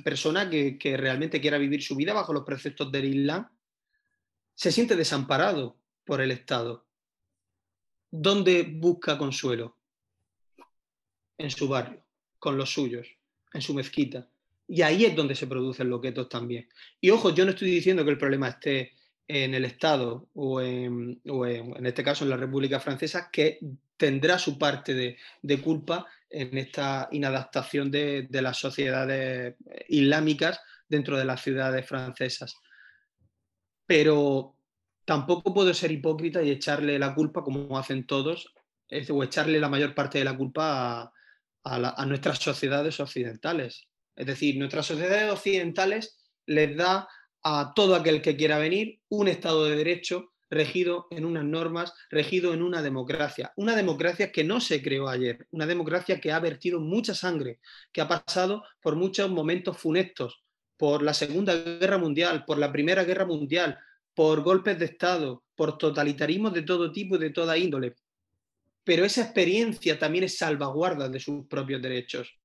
persona 0.04 0.50
que, 0.50 0.98
realmente 0.98 1.40
quiera 1.40 1.58
vivir 1.58 1.82
su 1.82 1.96
vida 1.96 2.14
bajo 2.14 2.34
los 2.34 2.44
preceptos 2.44 2.92
del 2.92 3.06
Islam, 3.06 3.50
se 4.54 4.72
siente 4.72 4.96
desamparado 4.96 5.78
por 6.04 6.22
el 6.22 6.32
Estado. 6.32 6.86
¿Dónde 8.12 8.64
busca 8.64 9.18
consuelo? 9.18 9.78
En 11.38 11.52
su 11.52 11.68
barrio, 11.68 12.06
con 12.40 12.58
los 12.58 12.72
suyos, 12.72 13.08
en 13.54 13.62
su 13.62 13.74
mezquita. 13.74 14.30
Y 14.68 14.82
ahí 14.82 15.06
es 15.06 15.16
donde 15.16 15.36
se 15.36 15.48
producen 15.48 15.90
loquetos 15.90 16.30
también. 16.30 16.68
Y 17.00 17.10
ojo, 17.10 17.34
yo 17.34 17.46
no 17.46 17.52
estoy 17.52 17.70
diciendo 17.70 18.04
que 18.04 18.12
el 18.12 18.18
problema 18.18 18.50
esté 18.50 18.94
en 19.28 19.54
el 19.54 19.66
Estado 19.66 20.28
o 20.34 20.62
en, 20.62 21.20
en, 21.24 21.86
este 21.86 22.04
caso 22.04 22.24
en 22.24 22.30
la 22.30 22.38
República 22.38 22.80
Francesa, 22.80 23.30
que 23.32 23.60
tendrá 23.98 24.38
su 24.38 24.58
parte 24.58 25.18
de, 25.42 25.62
culpa 25.62 26.06
en 26.30 26.58
esta 26.58 27.08
inadaptación 27.12 27.90
de, 27.90 28.28
las 28.30 28.58
sociedades 28.58 29.56
islámicas 29.88 30.60
dentro 30.88 31.18
de 31.18 31.26
las 31.26 31.42
ciudades 31.42 31.88
francesas. 31.88 32.56
Pero 33.86 34.56
tampoco 35.06 35.54
puedo 35.54 35.74
ser 35.74 35.92
hipócrita 35.92 36.42
y 36.44 36.52
echarle 36.52 37.00
la 37.00 37.16
culpa, 37.16 37.44
como 37.44 37.78
hacen 37.78 38.06
todos, 38.06 38.54
o 39.10 39.24
echarle 39.24 39.60
la 39.60 39.70
mayor 39.70 39.96
parte 39.96 40.20
de 40.20 40.26
la 40.26 40.38
culpa 40.38 41.12
a 41.64 42.06
nuestras 42.06 42.38
sociedades 42.38 43.00
occidentales. 43.00 43.88
Es 44.16 44.28
decir, 44.28 44.58
nuestras 44.58 44.86
sociedades 44.86 45.32
occidentales 45.32 46.18
les 46.46 46.78
da 46.78 47.08
a 47.48 47.74
todo 47.76 47.94
aquel 47.94 48.24
que 48.24 48.36
quiera 48.36 48.58
venir 48.58 49.02
un 49.08 49.28
Estado 49.28 49.66
de 49.66 49.76
Derecho 49.76 50.34
regido 50.50 51.06
en 51.12 51.26
unas 51.26 51.46
normas, 51.46 51.94
regido 52.10 52.56
en 52.56 52.64
una 52.64 52.82
democracia. 52.82 53.54
Una 53.56 53.76
democracia 53.76 54.32
que 54.32 54.44
no 54.44 54.60
se 54.60 54.82
creó 54.82 55.08
ayer, 55.08 55.46
una 55.52 55.68
democracia 55.68 56.20
que 56.20 56.32
ha 56.32 56.40
vertido 56.40 56.80
mucha 56.80 57.14
sangre, 57.14 57.60
que 57.92 58.02
ha 58.02 58.08
pasado 58.08 58.64
por 58.82 58.96
muchos 58.96 59.30
momentos 59.30 59.78
funestos, 59.78 60.44
por 60.76 61.04
la 61.04 61.14
Segunda 61.14 61.54
Guerra 61.56 62.00
Mundial, 62.00 62.46
por 62.46 62.58
la 62.58 62.72
Primera 62.72 63.04
Guerra 63.04 63.28
Mundial, 63.28 63.78
por 64.16 64.42
golpes 64.42 64.80
de 64.80 64.86
Estado, 64.86 65.44
por 65.56 65.78
totalitarismos 65.78 66.52
de 66.52 66.64
todo 66.64 66.92
tipo 66.92 67.16
y 67.16 67.20
de 67.20 67.30
toda 67.30 67.60
índole. 67.60 67.96
Pero 68.84 69.06
esa 69.06 69.22
experiencia 69.22 70.00
también 70.00 70.24
es 70.24 70.40
salvaguarda 70.40 71.10
de 71.10 71.20
sus 71.20 71.46
propios 71.46 71.80
derechos. 71.80 72.40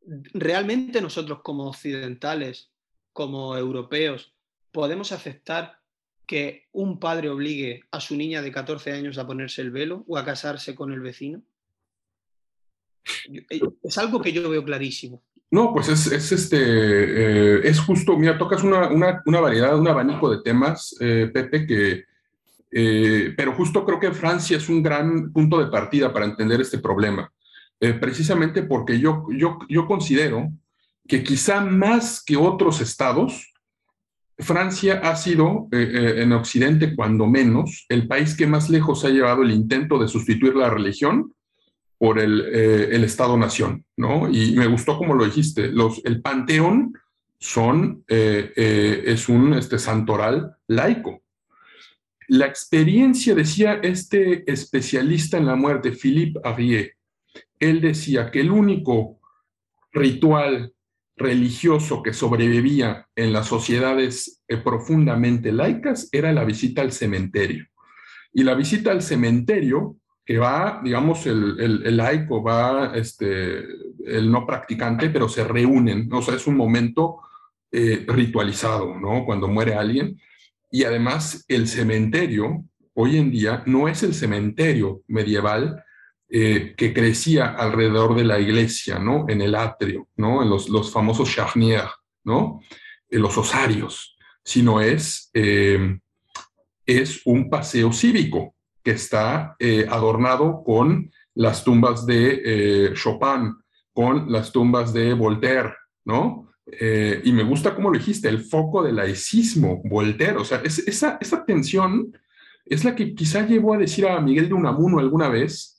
Realmente 0.00 1.00
nosotros 1.00 1.40
como 1.42 1.68
occidentales, 1.68 2.70
como 3.18 3.56
europeos, 3.56 4.32
podemos 4.70 5.10
aceptar 5.10 5.80
que 6.24 6.68
un 6.70 7.00
padre 7.00 7.28
obligue 7.28 7.82
a 7.90 7.98
su 7.98 8.14
niña 8.14 8.42
de 8.42 8.52
14 8.52 8.92
años 8.92 9.18
a 9.18 9.26
ponerse 9.26 9.60
el 9.60 9.72
velo 9.72 10.04
o 10.06 10.16
a 10.16 10.24
casarse 10.24 10.76
con 10.76 10.92
el 10.92 11.00
vecino? 11.00 11.42
Eh, 13.28 13.60
es 13.82 13.98
algo 13.98 14.20
que 14.20 14.30
yo 14.30 14.48
veo 14.48 14.62
clarísimo. 14.62 15.20
No, 15.50 15.74
pues 15.74 15.88
es, 15.88 16.30
este, 16.30 16.58
eh, 16.60 17.60
es 17.64 17.80
justo, 17.80 18.16
mira, 18.16 18.38
tocas 18.38 18.62
una, 18.62 18.88
una, 18.88 19.40
variedad, 19.40 19.76
un 19.76 19.88
abanico 19.88 20.30
de 20.30 20.40
temas, 20.40 20.94
eh, 21.00 21.28
Pepe, 21.34 21.66
que, 21.66 22.04
pero 23.36 23.52
justo 23.52 23.84
creo 23.84 23.98
que 23.98 24.12
Francia 24.12 24.58
es 24.58 24.68
un 24.68 24.80
gran 24.80 25.32
punto 25.32 25.58
de 25.58 25.72
partida 25.72 26.12
para 26.12 26.26
entender 26.26 26.60
este 26.60 26.78
problema, 26.78 27.32
precisamente 28.00 28.62
porque 28.62 29.00
yo, 29.00 29.26
yo, 29.36 29.58
yo 29.68 29.88
considero 29.88 30.52
que 31.08 31.24
quizá 31.24 31.62
más 31.62 32.22
que 32.22 32.36
otros 32.36 32.80
estados, 32.82 33.52
Francia 34.38 35.00
ha 35.02 35.16
sido, 35.16 35.68
eh, 35.72 35.90
eh, 35.92 36.22
en 36.22 36.32
Occidente 36.32 36.94
cuando 36.94 37.26
menos, 37.26 37.86
el 37.88 38.06
país 38.06 38.36
que 38.36 38.46
más 38.46 38.68
lejos 38.70 39.04
ha 39.04 39.08
llevado 39.08 39.42
el 39.42 39.50
intento 39.50 39.98
de 39.98 40.06
sustituir 40.06 40.54
la 40.54 40.70
religión 40.70 41.34
por 41.96 42.20
el, 42.20 42.44
eh, 42.52 43.04
Estado-nación, 43.04 43.84
¿no? 43.96 44.30
Y 44.30 44.54
me 44.54 44.68
gustó 44.68 44.98
como 44.98 45.14
lo 45.14 45.24
dijiste, 45.24 45.68
los, 45.68 46.00
el 46.04 46.20
panteón 46.20 46.92
son, 47.40 48.04
es 48.08 49.28
un 49.28 49.54
este, 49.54 49.78
santoral 49.78 50.56
laico. 50.66 51.22
La 52.26 52.46
experiencia, 52.46 53.34
decía 53.34 53.74
este 53.82 54.50
especialista 54.50 55.38
en 55.38 55.46
la 55.46 55.54
muerte, 55.54 55.92
Philippe 55.92 56.40
Arrier, 56.44 56.94
él 57.58 57.80
decía 57.80 58.30
que 58.30 58.40
el 58.40 58.50
único 58.50 59.20
ritual 59.92 60.74
religioso 61.18 62.02
que 62.02 62.12
sobrevivía 62.12 63.06
en 63.16 63.32
las 63.32 63.46
sociedades 63.46 64.42
eh, 64.48 64.56
profundamente 64.56 65.52
laicas 65.52 66.08
era 66.12 66.32
la 66.32 66.44
visita 66.44 66.82
al 66.82 66.92
cementerio. 66.92 67.66
Y 68.32 68.44
la 68.44 68.54
visita 68.54 68.90
al 68.90 69.02
cementerio, 69.02 69.96
que 70.24 70.38
va, 70.38 70.80
digamos, 70.82 71.26
el, 71.26 71.96
laico, 71.96 72.42
va 72.42 72.92
este, 72.94 73.58
el 74.06 74.30
no 74.30 74.46
practicante, 74.46 75.10
pero 75.10 75.28
se 75.28 75.44
reúnen, 75.44 76.08
o 76.12 76.22
sea, 76.22 76.34
es 76.34 76.46
un 76.46 76.56
momento 76.56 77.20
eh, 77.72 78.04
ritualizado, 78.06 78.98
¿no? 78.98 79.24
Cuando 79.24 79.48
muere 79.48 79.74
alguien. 79.74 80.20
Y 80.70 80.84
además 80.84 81.44
el 81.48 81.66
cementerio, 81.66 82.64
hoy 82.94 83.16
en 83.16 83.30
día, 83.30 83.62
no 83.66 83.88
es 83.88 84.02
el 84.02 84.14
cementerio 84.14 85.02
medieval 85.08 85.82
eh, 86.30 86.74
que 86.76 86.92
crecía 86.92 87.46
alrededor 87.46 88.14
de 88.14 88.22
la 88.22 88.38
iglesia, 88.38 88.98
¿no? 88.98 89.24
En 89.30 89.40
el 89.40 89.54
atrio, 89.54 90.08
¿no? 90.16 90.42
En 90.42 90.50
los, 90.50 90.68
los 90.68 90.92
famosos 90.92 91.34
charniers, 91.34 91.90
¿no? 92.22 92.60
En 93.08 93.22
los 93.22 93.38
osarios, 93.38 94.14
sino 94.44 94.82
es, 94.82 95.30
eh, 95.32 95.98
es 96.84 97.22
un 97.24 97.48
paseo 97.48 97.94
cívico 97.94 98.54
que 98.82 98.90
está 98.90 99.56
eh, 99.58 99.86
adornado 99.88 100.62
con 100.62 101.10
las 101.34 101.64
tumbas 101.64 102.04
de 102.04 102.92
Chopin, 102.94 103.54
con 103.94 104.30
las 104.30 104.52
tumbas 104.52 104.92
de 104.92 105.14
Voltaire, 105.14 105.72
¿no? 106.04 106.44
y 106.70 107.32
me 107.32 107.44
gusta 107.44 107.74
cómo 107.74 107.88
lo 107.88 107.98
dijiste, 107.98 108.28
el 108.28 108.44
foco 108.44 108.82
del 108.82 108.96
laicismo, 108.96 109.80
Voltaire, 109.84 110.36
o 110.36 110.44
sea, 110.44 110.60
esa, 110.62 111.16
esa 111.18 111.42
tensión 111.46 112.12
es 112.66 112.84
la 112.84 112.94
que 112.94 113.14
quizá 113.14 113.46
llevó 113.46 113.72
a 113.72 113.78
decir 113.78 114.06
a 114.06 114.20
Miguel 114.20 114.48
de 114.48 114.54
Unamuno 114.54 114.98
alguna 114.98 115.30
vez, 115.30 115.77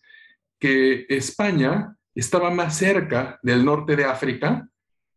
que 0.60 1.06
España 1.10 1.96
estaba 2.14 2.52
más 2.52 2.78
cerca 2.78 3.40
del 3.42 3.64
norte 3.64 3.96
de 3.96 4.06
África 4.06 4.68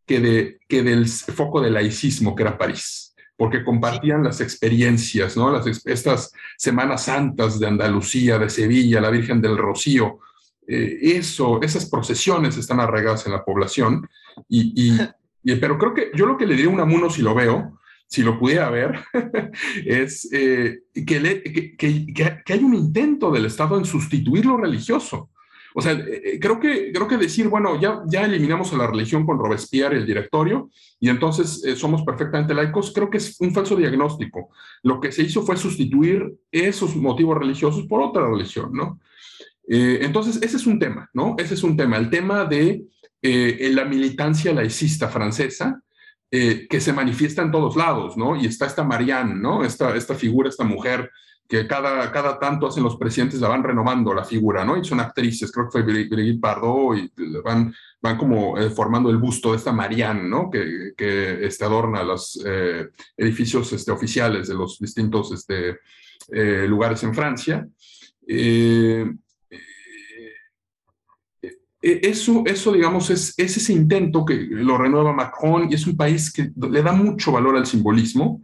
que, 0.07 0.21
de, 0.21 0.61
que 0.69 0.83
del 0.83 1.09
foco 1.09 1.61
del 1.61 1.75
laicismo, 1.75 2.35
que 2.35 2.43
era 2.43 2.59
París, 2.59 3.15
porque 3.37 3.65
compartían 3.65 4.23
las 4.23 4.41
experiencias, 4.41 5.37
¿no? 5.37 5.51
Las, 5.51 5.67
estas 5.87 6.33
Semanas 6.57 7.05
Santas 7.05 7.59
de 7.59 7.67
Andalucía, 7.67 8.39
de 8.39 8.51
Sevilla, 8.51 9.01
la 9.01 9.11
Virgen 9.11 9.41
del 9.41 9.57
Rocío, 9.57 10.21
eh, 10.67 10.99
eso, 11.17 11.61
esas 11.61 11.89
procesiones 11.91 12.57
están 12.57 12.81
arraigadas 12.81 13.27
en 13.27 13.33
la 13.33 13.45
población, 13.45 14.09
y, 14.49 14.97
pero 15.61 15.79
creo 15.79 15.95
que 15.95 16.11
yo 16.15 16.27
lo 16.27 16.37
que 16.37 16.47
le 16.47 16.55
diría 16.55 16.71
a 16.71 16.75
un 16.75 16.81
amuno 16.81 17.11
si 17.11 17.23
lo 17.23 17.35
veo, 17.35 17.81
si 18.07 18.23
lo 18.23 18.39
pudiera 18.39 18.69
ver, 18.71 19.01
es 19.87 20.29
eh, 20.33 20.83
que, 20.95 21.75
que, 21.77 22.53
hay 22.53 22.63
un 22.63 22.75
intento 22.75 23.31
del 23.31 23.47
Estado 23.47 23.79
en 23.79 23.87
sustituir 23.87 24.45
lo 24.45 24.57
religioso. 24.59 25.31
O 25.75 25.81
sea, 25.81 25.93
eh, 25.93 26.23
eh, 26.25 26.41
creo 26.41 26.61
que, 26.61 26.93
creo 26.93 27.09
que 27.09 27.17
decir, 27.17 27.49
bueno, 27.49 27.81
ya, 27.81 28.03
ya 28.07 28.25
eliminamos 28.25 28.73
a 28.73 28.77
la 28.77 28.87
religión 28.87 29.25
con 29.25 29.39
Robespierre, 29.39 29.97
el 29.97 30.07
directorio, 30.07 30.71
y 31.01 31.09
entonces 31.09 31.63
eh, 31.65 31.77
somos 31.77 32.03
perfectamente 32.03 32.55
laicos, 32.55 32.93
creo 32.95 33.11
que 33.11 33.19
es 33.19 33.41
un 33.41 33.53
falso 33.53 33.77
diagnóstico. 33.77 34.51
Lo 34.83 35.01
que 35.01 35.13
se 35.13 35.23
hizo 35.23 35.43
fue 35.43 35.57
sustituir 35.57 36.33
esos 36.51 36.97
motivos 36.97 37.39
religiosos 37.39 37.87
por 37.87 38.03
otra 38.03 38.29
religión, 38.29 38.73
¿no? 38.73 39.01
entonces, 39.65 40.43
ese 40.43 40.57
es 40.57 40.67
un 40.67 40.79
tema, 40.79 41.09
¿no? 41.15 41.37
Ese 41.39 41.55
es 41.55 41.63
un 41.63 41.77
tema, 41.77 41.97
el 41.97 42.11
tema 42.11 42.45
de 42.45 42.85
la 43.23 43.85
militancia 43.87 44.53
laicista 44.53 45.09
francesa, 45.09 45.81
que 46.29 46.81
se 46.81 46.93
manifiesta 46.93 47.41
en 47.43 47.53
todos 47.53 47.77
lados, 47.77 48.17
¿no? 48.17 48.37
Y 48.37 48.45
está 48.45 48.67
esta 48.67 48.85
Marianne, 48.85 49.37
¿no? 49.37 49.65
Esta, 49.65 49.97
esta 49.97 50.15
figura, 50.15 50.51
esta 50.51 50.65
mujer 50.65 51.11
que 51.49 51.67
cada, 51.67 52.11
cada 52.11 52.39
tanto 52.39 52.67
hacen 52.67 52.83
los 52.83 52.97
presidentes, 52.97 53.41
la 53.41 53.49
van 53.49 53.63
renovando 53.63 54.15
la 54.15 54.25
figura, 54.25 54.65
¿no? 54.65 54.77
Y 54.77 54.85
son 54.85 55.01
actrices, 55.01 55.53
creo 55.53 55.67
que 55.67 55.73
fue 55.73 55.83
Brigitte 55.83 56.41
Bardot, 56.41 56.97
y 56.97 57.13
van, 57.45 57.75
van 58.01 58.17
como 58.17 58.57
eh, 58.59 58.71
formando 58.71 59.11
el 59.11 59.19
busto 59.19 59.51
de 59.51 59.59
esta 59.59 59.73
Marianne, 59.73 60.29
¿no? 60.29 60.51
Que, 60.51 60.93
que 60.97 61.45
este, 61.45 61.65
adorna 61.65 62.03
los 62.03 62.43
eh, 62.47 62.89
edificios 63.17 63.73
este, 63.73 63.91
oficiales 63.91 64.49
de 64.49 64.55
los 64.55 64.79
distintos 64.79 65.31
este, 65.33 65.81
eh, 66.31 66.67
lugares 66.67 67.03
en 67.03 67.15
Francia. 67.15 67.69
eso, 71.83 72.45
eso, 72.47 72.73
digamos, 72.73 73.11
es, 73.11 73.35
es 73.37 73.57
ese 73.57 73.73
intento 73.73 74.25
que 74.25 74.37
lo 74.37 74.79
renueva 74.79 75.13
Macron 75.13 75.71
y 75.71 75.75
es 75.75 75.87
un 75.87 75.97
país 75.97 76.33
que 76.33 76.51
le 76.71 76.83
da 76.83 76.93
mucho 76.93 77.33
valor 77.33 77.57
al 77.57 77.67
simbolismo 77.67 78.41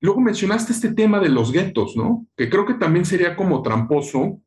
Luego 0.00 0.20
mencionaste 0.20 0.72
este 0.72 0.92
tema 0.92 1.20
de 1.20 1.28
los 1.28 1.52
guetos, 1.52 1.96
¿no? 1.96 2.26
Que 2.36 2.50
creo 2.50 2.66
que 2.66 2.74
también 2.74 3.04
sería 3.04 3.34
como 3.36 3.62
tramposo, 3.62 4.40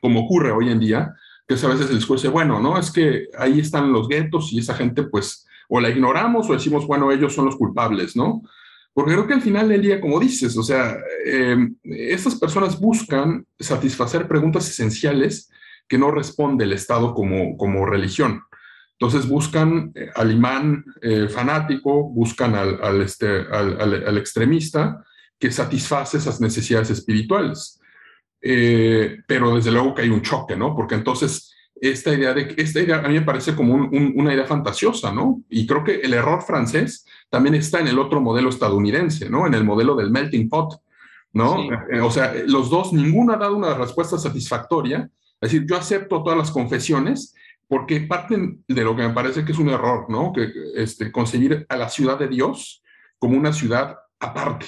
como 0.00 0.20
ocurre 0.24 0.50
hoy 0.50 0.70
en 0.70 0.80
día, 0.80 1.14
que 1.46 1.54
a 1.54 1.68
veces 1.68 1.90
el 1.90 1.96
discurso 1.96 2.26
es, 2.26 2.32
bueno, 2.32 2.60
¿no? 2.60 2.78
Es 2.78 2.90
que 2.90 3.28
ahí 3.38 3.60
están 3.60 3.92
los 3.92 4.08
guetos 4.08 4.52
y 4.52 4.58
esa 4.58 4.74
gente, 4.74 5.02
pues, 5.04 5.46
o 5.68 5.80
la 5.80 5.90
ignoramos 5.90 6.48
o 6.48 6.52
decimos, 6.52 6.86
bueno, 6.86 7.12
ellos 7.12 7.34
son 7.34 7.46
los 7.46 7.56
culpables, 7.56 8.16
¿no? 8.16 8.42
Porque 8.94 9.12
creo 9.12 9.26
que 9.26 9.34
al 9.34 9.42
final 9.42 9.68
del 9.68 9.82
día, 9.82 10.00
como 10.00 10.20
dices, 10.20 10.56
o 10.56 10.62
sea, 10.62 10.96
eh, 11.24 11.56
estas 11.84 12.36
personas 12.36 12.78
buscan 12.78 13.46
satisfacer 13.58 14.28
preguntas 14.28 14.68
esenciales 14.68 15.50
que 15.88 15.98
no 15.98 16.10
responde 16.10 16.64
el 16.64 16.72
Estado 16.72 17.14
como, 17.14 17.56
como 17.56 17.86
religión. 17.86 18.42
Entonces 19.02 19.28
buscan 19.28 19.90
eh, 19.96 20.10
al 20.14 20.30
imán 20.30 20.84
eh, 21.00 21.26
fanático, 21.28 22.04
buscan 22.04 22.54
al, 22.54 23.02
este, 23.02 23.26
al, 23.50 24.16
extremista 24.16 25.04
que 25.40 25.50
satisface 25.50 26.18
esas 26.18 26.40
necesidades 26.40 26.88
espirituales. 26.90 27.80
Eh, 28.40 29.18
pero 29.26 29.56
desde 29.56 29.72
luego 29.72 29.92
que 29.92 30.02
hay 30.02 30.08
un 30.08 30.22
choque, 30.22 30.54
¿no? 30.54 30.76
Porque 30.76 30.94
entonces 30.94 31.52
esta 31.74 32.14
idea 32.14 32.32
de 32.32 32.54
esta 32.56 32.78
idea 32.78 32.98
a 32.98 33.08
mí 33.08 33.14
me 33.14 33.22
parece 33.22 33.56
como 33.56 33.74
una 33.74 34.34
idea 34.34 34.46
fantasiosa, 34.46 35.12
¿no? 35.12 35.42
Y 35.48 35.66
creo 35.66 35.82
que 35.82 35.96
el 35.96 36.14
error 36.14 36.40
francés 36.40 37.04
también 37.28 37.56
está 37.56 37.80
en 37.80 37.88
el 37.88 37.98
otro 37.98 38.20
modelo 38.20 38.50
estadounidense, 38.50 39.28
¿no? 39.28 39.48
En 39.48 39.54
el 39.54 39.64
modelo 39.64 39.96
del 39.96 40.12
melting 40.12 40.48
pot, 40.48 40.80
¿no? 41.32 41.56
O 42.04 42.10
sea, 42.12 42.34
los 42.46 42.70
dos, 42.70 42.92
ninguno 42.92 43.32
ha 43.32 43.36
dado 43.36 43.56
una 43.56 43.74
respuesta 43.74 44.16
satisfactoria. 44.16 45.10
Es 45.40 45.50
decir, 45.50 45.66
yo 45.68 45.76
acepto 45.76 46.22
todas 46.22 46.38
las 46.38 46.52
confesiones, 46.52 47.34
porque 47.72 48.02
parten 48.02 48.62
de 48.68 48.84
lo 48.84 48.94
que 48.94 49.00
me 49.00 49.14
parece 49.14 49.46
que 49.46 49.52
es 49.52 49.58
un 49.58 49.70
error, 49.70 50.04
¿no? 50.10 50.30
Que 50.30 50.52
este, 50.76 51.10
concebir 51.10 51.64
a 51.70 51.76
la 51.78 51.88
ciudad 51.88 52.18
de 52.18 52.28
Dios 52.28 52.82
como 53.18 53.34
una 53.34 53.50
ciudad 53.50 53.96
aparte. 54.20 54.66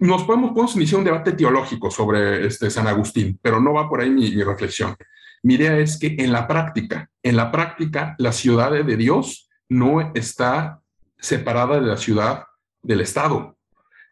Nos 0.00 0.24
podemos, 0.24 0.50
podemos 0.50 0.74
iniciar 0.74 0.98
un 0.98 1.04
debate 1.04 1.30
teológico 1.30 1.88
sobre 1.88 2.48
este 2.48 2.68
San 2.68 2.88
Agustín, 2.88 3.38
pero 3.40 3.60
no 3.60 3.74
va 3.74 3.88
por 3.88 4.00
ahí 4.00 4.10
mi, 4.10 4.28
mi 4.34 4.42
reflexión. 4.42 4.96
Mi 5.44 5.54
idea 5.54 5.78
es 5.78 6.00
que 6.00 6.16
en 6.18 6.32
la 6.32 6.48
práctica, 6.48 7.08
en 7.22 7.36
la 7.36 7.52
práctica, 7.52 8.16
la 8.18 8.32
ciudad 8.32 8.72
de 8.72 8.96
Dios 8.96 9.48
no 9.68 10.10
está 10.16 10.80
separada 11.16 11.78
de 11.78 11.86
la 11.86 11.96
ciudad 11.96 12.42
del 12.82 13.02
Estado. 13.02 13.56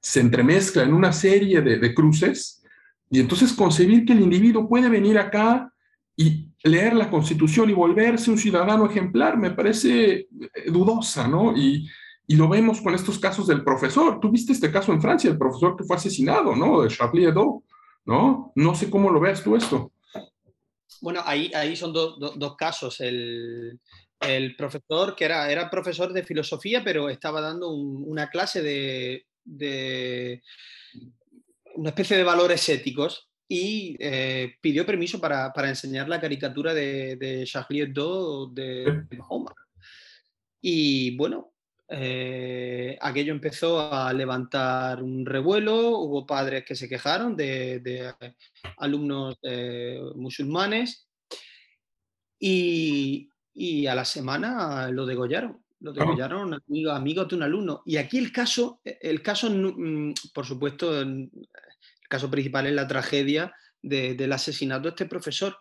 Se 0.00 0.20
entremezcla 0.20 0.84
en 0.84 0.94
una 0.94 1.12
serie 1.12 1.62
de, 1.62 1.80
de 1.80 1.94
cruces 1.96 2.62
y 3.10 3.18
entonces 3.18 3.52
concebir 3.52 4.04
que 4.04 4.12
el 4.12 4.20
individuo 4.20 4.68
puede 4.68 4.88
venir 4.88 5.18
acá 5.18 5.74
y 6.16 6.49
leer 6.64 6.94
la 6.94 7.10
Constitución 7.10 7.70
y 7.70 7.74
volverse 7.74 8.30
un 8.30 8.38
ciudadano 8.38 8.86
ejemplar 8.86 9.36
me 9.36 9.50
parece 9.50 10.12
eh, 10.12 10.28
dudosa, 10.66 11.26
¿no? 11.28 11.56
Y, 11.56 11.88
lo 12.28 12.48
vemos 12.48 12.80
con 12.80 12.94
estos 12.94 13.18
casos 13.18 13.48
del 13.48 13.64
profesor. 13.64 14.20
Tú 14.20 14.30
viste 14.30 14.52
este 14.52 14.70
caso 14.70 14.92
en 14.92 15.02
Francia, 15.02 15.28
el 15.28 15.36
profesor 15.36 15.76
que 15.76 15.82
fue 15.82 15.96
asesinado, 15.96 16.54
¿no? 16.54 16.80
De 16.80 16.88
Charlie 16.88 17.24
Hebdo, 17.24 17.64
¿no? 18.04 18.52
No 18.54 18.74
sé 18.76 18.88
cómo 18.88 19.10
lo 19.10 19.18
veas 19.18 19.42
tú 19.42 19.56
esto. 19.56 19.90
Bueno, 21.00 21.22
ahí, 21.24 21.50
ahí 21.52 21.74
son 21.74 21.92
dos 21.92 22.56
casos. 22.56 23.00
El, 23.00 23.80
el, 24.20 24.54
profesor, 24.54 25.16
que 25.16 25.24
era, 25.24 25.50
era 25.50 25.68
profesor 25.68 26.12
de 26.12 26.22
filosofía, 26.22 26.84
pero 26.84 27.08
estaba 27.08 27.40
dando 27.40 27.72
una 27.72 28.30
clase 28.30 28.62
de 28.62 29.26
de 29.44 30.42
una 31.74 31.90
especie 31.90 32.16
de 32.16 32.24
valores 32.24 32.68
éticos 32.68 33.29
y 33.52 33.96
eh, 33.98 34.54
pidió 34.60 34.86
permiso 34.86 35.20
para, 35.20 35.52
enseñar 35.68 36.08
la 36.08 36.20
caricatura 36.20 36.72
de, 36.72 37.16
de 37.16 37.44
Charlie 37.44 37.80
Hebdo 37.80 38.46
de 38.46 39.06
Mahoma. 39.18 39.52
Y 40.60 41.16
bueno, 41.16 41.52
eh, 41.88 42.96
aquello 43.00 43.32
empezó 43.32 43.92
a 43.92 44.12
levantar 44.12 45.02
un 45.02 45.26
revuelo, 45.26 45.98
hubo 45.98 46.24
padres 46.24 46.64
que 46.64 46.76
se 46.76 46.88
quejaron 46.88 47.36
de, 47.36 48.14
alumnos 48.76 49.36
eh, 49.42 50.00
musulmanes 50.14 51.08
y, 52.38 53.26
a 53.88 53.96
la 53.96 54.04
semana 54.04 54.92
lo 54.92 55.04
degollaron. 55.06 55.60
Lo 55.80 55.92
degollaron 55.92 56.54
amigos, 56.54 57.28
de 57.28 57.34
un 57.34 57.42
alumno. 57.42 57.82
Y 57.84 57.96
aquí 57.96 58.18
el 58.18 58.30
caso, 58.30 58.80
el 58.84 59.22
caso, 59.22 59.50
mm, 59.50 60.12
por 60.32 60.46
supuesto, 60.46 61.02
caso 62.10 62.30
principal 62.30 62.66
es 62.66 62.74
la 62.74 62.88
tragedia 62.88 63.54
del 63.80 64.32
asesinato 64.32 64.82
de 64.82 64.88
este 64.90 65.06
profesor. 65.06 65.56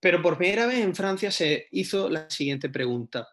Pero 0.00 0.20
por 0.22 0.38
primera 0.38 0.66
vez 0.66 0.78
en 0.78 0.94
Francia 0.94 1.30
se 1.30 1.68
hizo 1.70 2.08
la 2.08 2.28
siguiente 2.28 2.68
pregunta. 2.68 3.28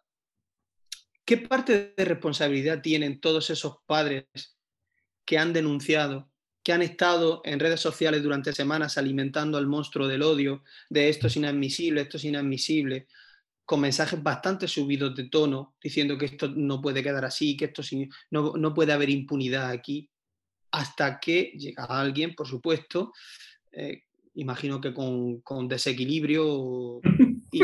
¿Qué 1.26 1.38
parte 1.38 1.94
de 1.96 2.06
responsabilidad 2.06 2.82
tienen 2.82 3.22
todos 3.22 3.50
esos 3.50 3.78
padres 3.86 4.26
que 5.26 5.38
han 5.38 5.54
denunciado, 5.54 6.30
que 6.62 6.74
han 6.74 6.82
estado 6.82 7.42
en 7.46 7.60
redes 7.60 7.80
sociales 7.80 8.22
durante 8.22 8.52
semanas 8.52 8.98
alimentando 8.98 9.58
al 9.58 9.68
monstruo 9.68 10.08
del 10.08 10.24
odio, 10.24 10.64
de 10.90 11.08
esto 11.08 11.28
es 11.28 11.38
inadmisible, 11.38 12.02
esto 12.02 12.18
es 12.18 12.26
inadmisible, 12.26 13.08
con 13.64 13.80
mensajes 13.80 14.22
bastante 14.22 14.68
subidos 14.68 15.16
de 15.16 15.30
tono, 15.30 15.76
diciendo 15.82 16.18
que 16.18 16.26
esto 16.26 16.50
no 16.50 16.82
puede 16.82 17.02
quedar 17.02 17.24
así, 17.24 17.56
que 17.56 17.66
esto 17.66 17.82
no, 18.30 18.54
no 18.58 18.74
puede 18.74 18.92
haber 18.92 19.10
impunidad 19.10 19.70
aquí, 19.70 20.10
hasta 20.74 21.20
que 21.20 21.54
llega 21.56 21.86
alguien, 21.86 22.34
por 22.34 22.48
supuesto, 22.48 23.14
eh, 23.72 24.04
imagino 24.36 24.82
que 24.82 24.92
con, 24.92 25.42
con 25.42 25.68
desequilibrio 25.68 27.00
y, 27.52 27.62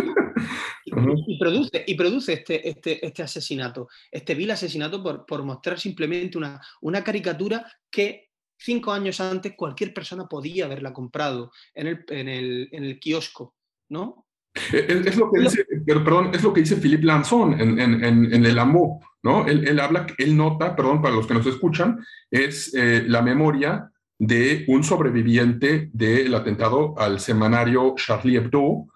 y, 0.86 1.40
produce, 1.40 1.84
y 1.88 1.96
produce 1.96 2.34
este, 2.34 2.70
este, 2.70 3.04
este, 3.06 3.24
asesinato, 3.24 3.88
este 4.12 4.36
vil 4.36 4.52
asesinato 4.52 5.02
por, 5.02 5.26
por 5.26 5.44
mostrar 5.44 5.80
simplemente 5.80 6.38
una, 6.38 6.62
una 6.82 7.04
caricatura 7.04 7.66
que 7.90 8.30
cinco 8.56 8.92
años 8.92 9.20
antes 9.20 9.56
cualquier 9.56 9.92
persona 9.92 10.28
podía 10.28 10.66
haberla 10.66 10.94
comprado 10.94 11.52
en 11.74 11.88
el, 11.88 12.06
en 12.10 12.30
el, 12.30 12.70
en 12.72 12.84
el 12.84 13.00
kiosco, 13.00 13.56
¿no? 13.90 14.28
Es, 14.54 15.16
lo 15.16 15.32
que 15.32 15.42
dice, 15.42 15.66
perdón, 15.86 16.32
es 16.34 16.44
lo 16.44 16.52
que 16.52 16.62
dice 16.62 16.76
Philippe 16.76 17.06
Lanzón 17.06 17.60
en, 17.60 17.80
en, 17.80 18.04
en, 18.34 18.46
El 18.46 18.60
Amor, 18.60 19.00
¿no? 19.24 19.48
Él, 19.48 19.68
él, 19.68 19.80
habla, 19.80 20.08
él 20.18 20.36
nota, 20.36 20.76
perdón, 20.76 21.02
para 21.02 21.16
los 21.16 21.28
que 21.28 21.36
nos 21.36 21.46
escuchan, 21.46 22.00
es 22.32 22.74
eh, 22.74 23.04
la 23.08 23.22
memoria 23.22 23.92
de 24.20 24.66
un 24.68 24.84
sobreviviente 24.84 25.90
del 25.94 26.36
atentado 26.36 26.94
al 26.98 27.22
semanario 27.22 27.96
Charlie 27.96 28.36
Hebdo, 28.36 28.88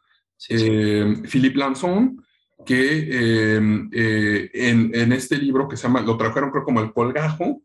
eh, 0.49 1.15
Philippe 1.23 1.57
Lanzón, 1.57 2.23
que 2.65 3.07
eh, 3.09 3.61
eh, 3.93 4.51
en, 4.53 5.13
este 5.13 5.37
libro 5.37 5.67
que 5.67 5.77
se 5.77 5.83
llama, 5.83 6.01
lo 6.01 6.17
trajeron 6.17 6.51
creo 6.51 6.65
como 6.65 6.81
El 6.81 6.91
Colgajo. 6.91 7.61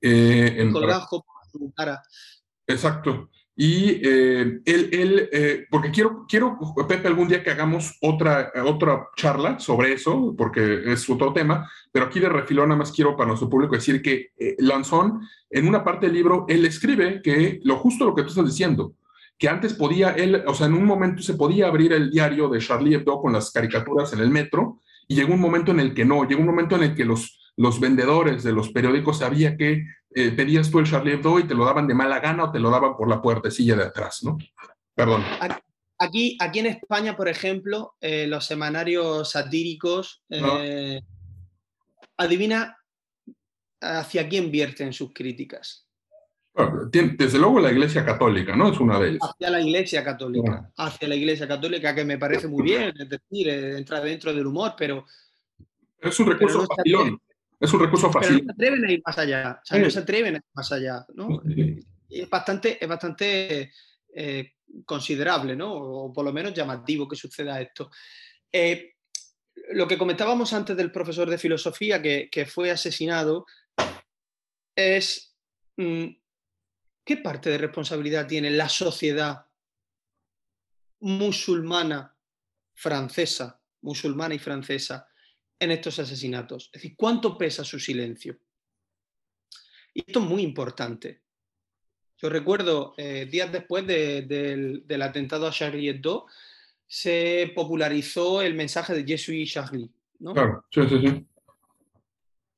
el 0.00 0.72
Colgajo, 0.72 1.24
su 1.52 1.72
cara. 1.74 2.02
Exacto. 2.66 3.30
Y 3.56 4.06
él, 4.06 4.62
él 4.66 5.66
porque 5.70 5.90
quiero, 5.90 6.26
quiero, 6.28 6.58
Pepe, 6.86 7.08
algún 7.08 7.26
día 7.26 7.42
que 7.42 7.50
hagamos 7.50 7.96
otra, 8.02 8.52
otra 8.66 9.08
charla 9.16 9.58
sobre 9.58 9.94
eso, 9.94 10.34
porque 10.36 10.92
es 10.92 11.08
otro 11.08 11.32
tema, 11.32 11.66
pero 11.90 12.04
aquí 12.04 12.20
de 12.20 12.28
refilón 12.28 12.68
nada 12.68 12.80
más 12.80 12.92
quiero 12.92 13.16
para 13.16 13.28
nuestro 13.28 13.48
público 13.48 13.74
decir 13.74 14.02
que 14.02 14.32
Lanzón, 14.58 15.22
en 15.48 15.66
una 15.66 15.82
parte 15.82 16.04
del 16.04 16.16
libro, 16.16 16.44
él 16.48 16.66
escribe 16.66 17.22
que 17.22 17.58
lo 17.64 17.76
justo 17.76 18.04
lo 18.04 18.14
que 18.14 18.22
tú 18.22 18.28
estás 18.28 18.44
diciendo, 18.44 18.92
que 19.38 19.48
antes 19.48 19.74
podía 19.74 20.10
él, 20.10 20.42
o 20.46 20.54
sea, 20.54 20.66
en 20.66 20.74
un 20.74 20.84
momento 20.84 21.22
se 21.22 21.34
podía 21.34 21.68
abrir 21.68 21.92
el 21.92 22.10
diario 22.10 22.48
de 22.48 22.58
Charlie 22.58 22.94
Hebdo 22.94 23.20
con 23.20 23.32
las 23.32 23.50
caricaturas 23.50 24.12
en 24.12 24.20
el 24.20 24.30
metro, 24.30 24.80
y 25.08 25.14
llegó 25.14 25.34
un 25.34 25.40
momento 25.40 25.70
en 25.70 25.80
el 25.80 25.94
que 25.94 26.04
no, 26.04 26.26
llegó 26.26 26.40
un 26.40 26.46
momento 26.46 26.76
en 26.76 26.82
el 26.82 26.94
que 26.94 27.04
los, 27.04 27.52
los 27.56 27.80
vendedores 27.80 28.42
de 28.42 28.52
los 28.52 28.70
periódicos 28.70 29.18
sabían 29.18 29.56
que 29.56 29.84
eh, 30.18 30.32
pedías 30.32 30.70
tú 30.70 30.78
el 30.78 30.86
Charlie 30.86 31.12
Hebdo 31.12 31.38
y 31.38 31.46
te 31.46 31.54
lo 31.54 31.66
daban 31.66 31.86
de 31.86 31.92
mala 31.92 32.20
gana 32.20 32.44
o 32.44 32.50
te 32.50 32.58
lo 32.58 32.70
daban 32.70 32.96
por 32.96 33.06
la 33.06 33.20
puertecilla 33.20 33.76
de 33.76 33.84
atrás, 33.84 34.24
¿no? 34.24 34.38
Perdón. 34.94 35.22
Aquí, 35.98 36.38
aquí 36.40 36.60
en 36.60 36.66
España, 36.66 37.14
por 37.14 37.28
ejemplo, 37.28 37.96
eh, 38.00 38.26
los 38.26 38.46
semanarios 38.46 39.32
satíricos, 39.32 40.22
eh, 40.30 41.02
adivina 42.16 42.78
hacia 43.82 44.26
quién 44.26 44.50
vierten 44.50 44.94
sus 44.94 45.12
críticas. 45.12 45.86
Desde 46.90 47.38
luego 47.38 47.60
la 47.60 47.70
Iglesia 47.70 48.02
Católica, 48.02 48.56
¿no? 48.56 48.72
Es 48.72 48.80
una 48.80 48.98
de 48.98 49.10
ellas. 49.10 49.20
Hacia 49.20 49.50
la 49.50 49.60
Iglesia 49.60 50.02
Católica, 50.02 50.72
hacia 50.78 51.08
la 51.08 51.14
Iglesia 51.14 51.46
Católica, 51.46 51.94
que 51.94 52.06
me 52.06 52.16
parece 52.16 52.48
muy 52.48 52.62
bien, 52.62 52.94
es 52.98 53.08
decir, 53.10 53.50
entra 53.50 54.00
dentro 54.00 54.32
del 54.32 54.46
humor, 54.46 54.72
pero... 54.78 55.04
Es 56.00 56.18
un 56.18 56.28
recurso 56.28 56.66
no 56.86 57.20
Es 57.58 57.72
un 57.72 57.80
recurso 57.80 58.10
fácil. 58.12 58.38
no 58.38 58.44
se 58.44 58.52
atreven 58.52 58.84
a 58.84 58.92
ir 58.92 59.02
más 59.04 59.18
allá, 59.18 59.60
o 59.62 59.66
sea, 59.66 59.78
no 59.78 59.90
se 59.90 59.98
atreven 59.98 60.34
a 60.34 60.38
ir 60.38 60.44
más 60.54 60.72
allá, 60.72 61.06
¿no? 61.14 61.42
Es 62.08 62.30
bastante, 62.30 62.82
es 62.82 62.88
bastante 62.88 63.72
eh, 64.14 64.52
considerable, 64.84 65.56
¿no? 65.56 65.72
O 65.72 66.12
por 66.12 66.24
lo 66.24 66.32
menos 66.32 66.54
llamativo 66.54 67.08
que 67.08 67.16
suceda 67.16 67.60
esto. 67.60 67.90
Eh, 68.52 68.94
lo 69.72 69.88
que 69.88 69.98
comentábamos 69.98 70.52
antes 70.52 70.76
del 70.76 70.92
profesor 70.92 71.28
de 71.28 71.38
filosofía 71.38 72.00
que, 72.00 72.28
que 72.30 72.46
fue 72.46 72.70
asesinado 72.70 73.46
es... 74.74 75.34
Mm, 75.76 76.08
¿qué 77.06 77.16
parte 77.16 77.48
de 77.48 77.58
responsabilidad 77.58 78.26
tiene 78.26 78.50
la 78.50 78.68
sociedad 78.68 79.46
musulmana 80.98 82.14
francesa, 82.74 83.62
musulmana 83.82 84.34
y 84.34 84.40
francesa, 84.40 85.08
en 85.58 85.70
estos 85.70 85.98
asesinatos? 85.98 86.70
Es 86.72 86.82
decir, 86.82 86.96
¿cuánto 86.96 87.36
pesa 87.36 87.64
su 87.64 87.78
silencio? 87.78 88.38
Y 89.94 90.00
esto 90.06 90.20
es 90.20 90.26
muy 90.26 90.42
importante. 90.42 91.22
Yo 92.18 92.28
recuerdo, 92.28 92.94
eh, 92.96 93.26
días 93.30 93.52
después 93.52 93.86
del 93.86 95.02
atentado 95.02 95.46
a 95.46 95.52
Charlie 95.52 95.88
Hebdo, 95.88 96.26
se 96.86 97.52
popularizó 97.54 98.42
el 98.42 98.54
mensaje 98.54 98.94
de 98.94 99.04
Je 99.04 99.18
suis 99.18 99.52
Charlie. 99.52 99.90
Claro, 100.18 100.64
sí, 100.70 100.80
sí, 100.88 101.00
sí. 101.00 101.26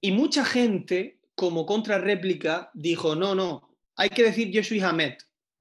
Y 0.01 0.13
mucha 0.13 0.45
gente, 0.45 1.19
como 1.35 1.67
contrarréplica, 1.67 2.71
dijo, 2.73 3.17
no, 3.17 3.35
no, 3.35 3.69
hay 3.97 4.11
que 4.11 4.23
decir 4.23 4.51
yo 4.51 4.63
soy 4.63 4.81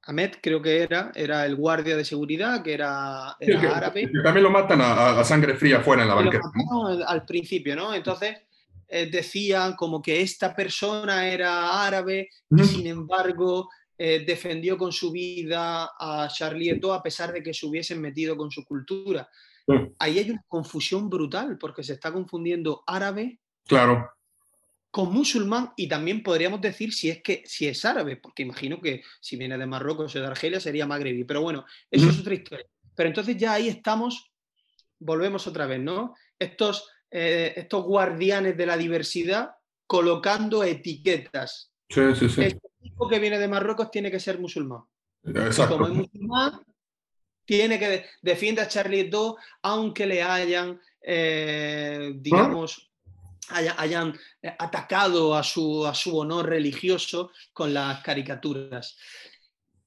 Ahmed. 0.08 0.36
Creo 0.42 0.62
que 0.62 0.82
era, 0.82 1.12
era 1.14 1.46
el 1.46 1.56
guardia 1.56 1.96
de 1.96 2.06
seguridad, 2.06 2.64
que 2.64 2.74
era, 2.74 3.32
árabe. 3.32 4.10
también 4.24 4.44
lo 4.44 4.50
matan 4.50 4.80
a, 4.82 5.24
sangre 5.24 5.56
fría 5.56 5.82
fuera 5.82 6.04
en 6.04 6.10
la 6.10 6.16
banqueta. 6.16 6.50
Al 7.08 7.26
principio, 7.26 7.76
¿no? 7.76 7.94
Entonces 7.94 8.38
eh, 8.88 9.10
decían 9.12 9.76
como 9.76 10.02
que 10.02 10.22
esta 10.22 10.56
persona 10.56 11.28
era 11.28 11.86
árabe 11.86 12.30
y 12.50 12.64
sin 12.64 12.88
embargo 12.88 13.70
eh, 13.98 14.24
defendió 14.26 14.78
con 14.78 14.92
su 14.92 15.12
vida 15.12 15.92
a 16.00 16.30
Charlie 16.34 16.70
Hebdo 16.70 16.94
a 16.94 17.04
pesar 17.04 17.34
de 17.34 17.44
que 17.44 17.54
se 17.54 17.66
hubiesen 17.66 18.00
metido 18.00 18.38
con 18.38 18.50
su 18.50 18.64
cultura. 18.64 19.30
Ahí 20.00 20.20
hay 20.20 20.32
una 20.32 20.46
confusión 20.48 21.10
brutal 21.10 21.58
porque 21.58 21.84
se 21.84 21.94
está 21.94 22.14
confundiendo 22.14 22.84
árabe 22.88 23.42
claro 23.68 24.10
con 24.92 25.14
musulmán 25.14 25.74
y 25.76 25.88
también 25.88 26.24
podríamos 26.24 26.62
decir 26.62 26.94
si 26.94 27.10
es 27.10 27.22
que 27.22 27.44
si 27.46 27.68
es 27.68 27.84
árabe, 27.86 28.18
porque 28.18 28.44
imagino 28.44 28.82
que 28.82 29.04
si 29.20 29.36
viene 29.36 29.58
de 29.58 29.66
Marruecos 29.66 30.16
o 30.16 30.20
de 30.20 30.26
Argelia 30.26 30.60
sería 30.60 30.88
magrebí, 30.88 31.24
pero 31.24 31.42
bueno, 31.42 31.66
eso 31.92 32.10
es 32.10 32.20
otra 32.20 32.34
historia. 32.34 32.66
Pero 32.96 33.10
entonces 33.10 33.38
ya 33.38 33.54
ahí 33.54 33.68
estamos, 33.68 34.32
volvemos 35.00 35.46
otra 35.46 35.68
vez, 35.68 35.80
¿no? 35.80 36.16
Estos, 36.40 36.90
eh, 37.12 37.54
estos 37.56 37.84
guardianes 37.84 38.58
de 38.58 38.66
la 38.66 38.78
diversidad 38.78 39.52
colocando 39.86 40.64
etiquetas. 40.64 41.72
Sí, 41.90 42.02
sí, 42.16 42.30
sí. 42.30 42.42
Este 42.42 42.70
tipo 42.82 43.08
que 43.08 43.20
viene 43.20 43.40
de 43.40 43.48
Marruecos 43.48 43.92
tiene 43.92 44.10
que 44.10 44.20
ser 44.20 44.40
musulmán. 44.40 44.82
Exacto. 45.24 45.78
como 45.78 45.88
es 45.88 45.94
musulmán, 45.94 46.62
tiene 47.46 47.80
que 47.80 48.06
defiende 48.22 48.62
a 48.62 48.68
Charlie 48.68 49.02
Hebdo, 49.02 49.38
aunque 49.62 50.06
le 50.06 50.22
hayan, 50.22 50.80
eh, 51.02 52.14
digamos, 52.16 52.87
hayan 53.50 54.14
eh, 54.42 54.56
atacado 54.58 55.36
a 55.36 55.44
su, 55.44 55.86
a 55.86 55.94
su, 55.94 56.18
honor 56.18 56.48
religioso 56.48 57.32
con 57.54 57.74
las 57.74 58.02
caricaturas. 58.02 58.98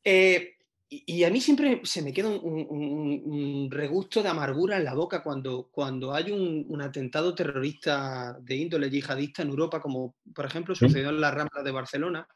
Eh, 0.02 0.56
y, 0.88 1.22
a 1.22 1.30
mí 1.30 1.40
siempre 1.40 1.80
se 1.84 2.02
me 2.02 2.12
queda 2.12 2.28
un, 2.30 3.68
regusto 3.70 4.22
de 4.24 4.28
amargura 4.28 4.76
en 4.76 4.84
la 4.84 4.94
boca 4.94 5.22
cuando, 5.22 5.68
cuando 5.70 6.12
hay 6.12 6.32
un, 6.32 6.82
atentado 6.82 7.34
terrorista 7.34 8.36
de 8.40 8.56
índole 8.56 8.90
yihadista 8.90 9.42
en 9.42 9.50
Europa, 9.50 9.80
como 9.80 10.16
por 10.34 10.46
ejemplo 10.46 10.74
sucedió 10.74 11.10
en 11.10 11.20
la 11.20 11.30
Rambla 11.30 11.62
de 11.62 11.70
Barcelona. 11.70 12.28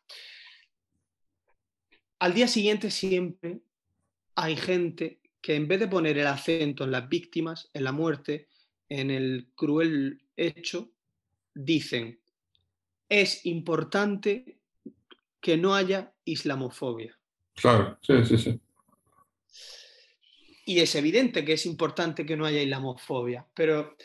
Al 2.20 2.32
día 2.32 2.46
siguiente 2.46 2.92
siempre 2.92 3.60
hay 4.36 4.56
gente 4.56 5.20
que 5.40 5.56
en 5.56 5.66
vez 5.66 5.80
de 5.80 5.88
poner 5.88 6.16
el 6.16 6.26
acento 6.28 6.84
en 6.84 6.92
las 6.92 7.08
víctimas, 7.08 7.70
en 7.74 7.84
la 7.84 7.92
muerte, 7.92 8.48
en 8.88 9.10
el 9.10 9.50
cruel 9.56 10.22
hecho, 10.36 10.93
dicen, 11.54 12.20
es 13.08 13.46
importante 13.46 14.58
que 15.40 15.56
no 15.56 15.74
haya 15.74 16.12
islamofobia. 16.24 17.18
Claro, 17.54 17.98
sí, 18.02 18.24
sí, 18.24 18.38
sí. 18.38 18.60
Y 20.66 20.80
es 20.80 20.94
evidente 20.94 21.44
que 21.44 21.52
es 21.52 21.66
importante 21.66 22.24
que 22.24 22.36
no 22.36 22.46
haya 22.46 22.62
islamofobia, 22.62 23.46
pero 23.54 23.96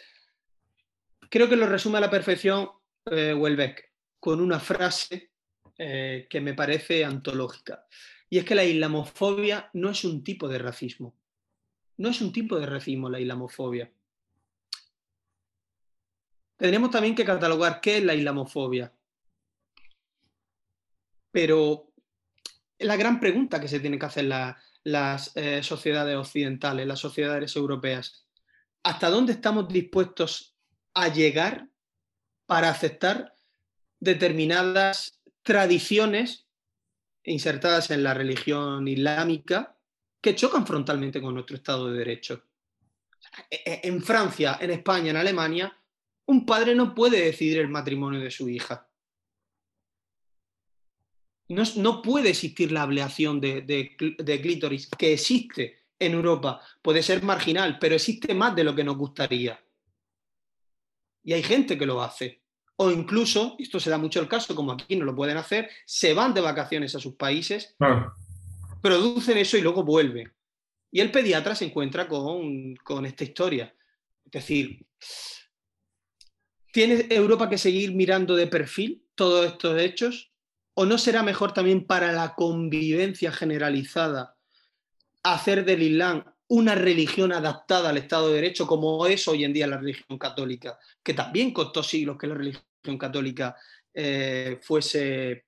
creo 1.30 1.48
que 1.48 1.56
lo 1.56 1.68
resume 1.68 1.98
a 1.98 2.02
la 2.02 2.10
perfección 2.10 2.70
eh, 3.06 3.34
Welbeck 3.34 3.92
con 4.20 4.42
una 4.42 4.60
frase 4.60 5.32
eh, 5.78 6.28
que 6.30 6.42
me 6.42 6.54
parece 6.54 7.06
antológica. 7.06 7.88
Y 8.30 8.38
es 8.38 8.46
que 8.46 8.56
la 8.56 8.66
islamofobia 8.66 9.70
no 9.74 9.90
es 9.90 10.04
un 10.04 10.24
tipo 10.24 10.48
de 10.50 10.60
racismo. 10.60 11.16
No 11.98 12.10
es 12.10 12.22
un 12.22 12.34
tipo 12.34 12.60
de 12.60 12.66
racismo 12.66 13.10
la 13.10 13.20
islamofobia. 13.20 13.92
Tendríamos 16.60 16.92
también 16.92 17.16
que 17.16 17.24
catalogar 17.24 17.80
qué 17.80 18.00
es 18.00 18.04
la 18.04 18.14
islamofobia. 18.14 18.94
Pero 21.32 21.94
la 22.80 22.98
gran 22.98 23.22
pregunta 23.22 23.62
que 23.62 23.70
se 23.70 23.80
tiene 23.80 23.98
que 23.98 24.06
hacer 24.06 24.26
las 24.84 25.32
eh, 25.38 25.64
sociedades 25.64 26.18
occidentales, 26.18 26.86
las 26.86 27.00
sociedades 27.00 27.56
europeas, 27.56 28.26
¿hasta 28.84 29.10
dónde 29.10 29.32
estamos 29.32 29.70
dispuestos 29.70 30.58
a 30.94 31.08
llegar 31.08 31.70
para 32.46 32.70
aceptar 32.70 33.34
determinadas 34.02 35.22
tradiciones 35.44 36.46
insertadas 37.24 37.90
en 37.92 38.04
la 38.04 38.14
religión 38.14 38.86
islámica 38.86 39.78
que 40.20 40.36
chocan 40.36 40.68
frontalmente 40.68 41.22
con 41.22 41.36
nuestro 41.36 41.56
Estado 41.56 41.90
de 41.90 42.00
Derecho. 42.00 42.44
E, 43.50 43.62
e, 43.66 43.88
en 43.88 44.02
Francia, 44.02 44.58
en 44.60 44.72
España, 44.72 45.12
en 45.12 45.18
Alemania, 45.18 45.79
un 46.30 46.46
padre 46.46 46.76
no 46.76 46.94
puede 46.94 47.24
decidir 47.24 47.58
el 47.60 47.70
matrimonio 47.70 48.20
de 48.20 48.32
su 48.32 48.48
hija. 48.48 48.88
No, 51.48 52.02
puede 52.04 52.30
existir 52.30 52.72
la 52.72 52.84
ableación 52.84 53.42
de, 53.42 53.62
de 53.62 54.42
clítoris, 54.42 54.88
que 54.88 55.14
existe 55.14 55.86
en 55.98 56.14
Europa. 56.14 56.62
Puede 56.84 57.02
ser 57.02 57.24
marginal, 57.24 57.80
pero 57.80 57.96
existe 57.96 58.36
más 58.36 58.56
de 58.56 58.64
lo 58.64 58.76
que 58.76 58.84
nos 58.84 58.96
gustaría. 58.96 59.60
Y 61.24 61.34
hay 61.34 61.42
gente 61.42 61.78
que 61.78 61.88
lo 61.88 62.02
hace 62.02 62.44
o 62.82 62.92
incluso, 62.92 63.58
esto 63.60 63.78
se 63.78 63.90
da 63.90 63.98
mucho 63.98 64.22
el 64.22 64.30
caso, 64.30 64.56
como 64.56 64.72
aquí 64.72 64.96
no 64.96 65.04
lo 65.04 65.14
pueden 65.14 65.36
hacer, 65.36 65.70
se 65.86 66.14
van 66.14 66.34
de 66.34 66.40
vacaciones 66.40 66.96
a 66.96 67.00
sus 67.00 67.16
países, 67.16 67.76
producen 68.82 69.38
eso 69.38 69.58
y 69.58 69.62
luego 69.62 69.84
vuelven. 69.84 70.32
Y 70.90 71.02
el 71.02 71.12
pediatra 71.12 71.56
se 71.56 71.66
encuentra 71.66 72.08
con, 72.08 72.76
con 72.78 73.06
esta 73.06 73.26
historia. 73.26 73.76
Es 74.24 74.32
decir, 74.32 74.86
¿tiene 76.72 77.08
Europa 77.10 77.50
que 77.50 77.58
seguir 77.58 77.94
mirando 77.94 78.36
de 78.36 78.48
perfil 78.48 79.06
todos 79.16 79.46
estos 79.46 79.80
hechos? 79.80 80.32
¿O 80.74 80.86
no 80.86 80.98
será 80.98 81.24
mejor 81.24 81.54
también 81.54 81.86
para 81.86 82.12
la 82.12 82.36
convivencia 82.36 83.32
generalizada 83.32 84.38
hacer 85.24 85.66
del 85.66 85.82
Islam 85.82 86.24
una 86.50 86.74
religión 86.74 87.32
adaptada 87.32 87.90
al 87.90 87.98
Estado 87.98 88.30
de 88.30 88.36
Derecho 88.36 88.66
como 88.66 89.06
es 89.06 89.28
hoy 89.28 89.44
en 89.44 89.54
día 89.54 89.68
la 89.68 89.78
religión 89.78 90.18
católica, 90.18 90.80
que 91.04 91.14
también 91.14 91.54
costó 91.54 91.84
siglos 91.84 92.18
que 92.18 92.28
la 92.28 92.36
religión 92.36 92.98
católica 92.98 93.56
eh, 93.94 94.60
fuese, 94.62 95.46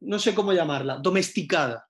no 0.00 0.18
sé 0.18 0.34
cómo 0.34 0.52
llamarla, 0.52 0.96
domesticada. 0.96 1.86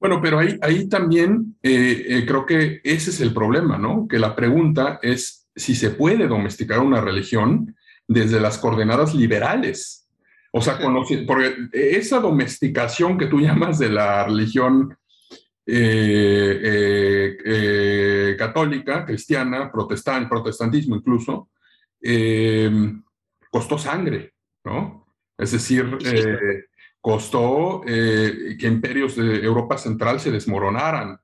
Bueno, 0.00 0.20
pero 0.22 0.38
ahí, 0.38 0.58
ahí 0.62 0.88
también 0.88 1.56
eh, 1.62 2.04
eh, 2.08 2.26
creo 2.26 2.46
que 2.46 2.80
ese 2.82 3.10
es 3.10 3.20
el 3.20 3.32
problema, 3.34 3.78
¿no? 3.78 4.06
Que 4.08 4.18
la 4.18 4.34
pregunta 4.34 4.98
es 5.02 5.43
si 5.54 5.74
se 5.74 5.90
puede 5.90 6.26
domesticar 6.26 6.80
una 6.80 7.00
religión 7.00 7.76
desde 8.06 8.40
las 8.40 8.58
coordenadas 8.58 9.14
liberales. 9.14 10.08
O 10.52 10.60
sea, 10.60 10.78
porque 11.26 11.54
esa 11.72 12.20
domesticación 12.20 13.18
que 13.18 13.26
tú 13.26 13.40
llamas 13.42 13.78
de 13.78 13.88
la 13.88 14.24
religión 14.24 14.96
católica, 18.36 19.06
cristiana, 19.06 19.72
protestante, 19.72 20.28
protestantismo 20.28 20.96
incluso, 20.96 21.48
costó 23.50 23.78
sangre, 23.78 24.34
¿no? 24.64 25.04
Es 25.36 25.52
decir, 25.52 25.98
eh, 26.04 26.64
costó 27.00 27.82
eh, 27.86 28.56
que 28.58 28.66
imperios 28.66 29.16
de 29.16 29.44
Europa 29.44 29.76
Central 29.78 30.20
se 30.20 30.30
desmoronaran. 30.30 31.18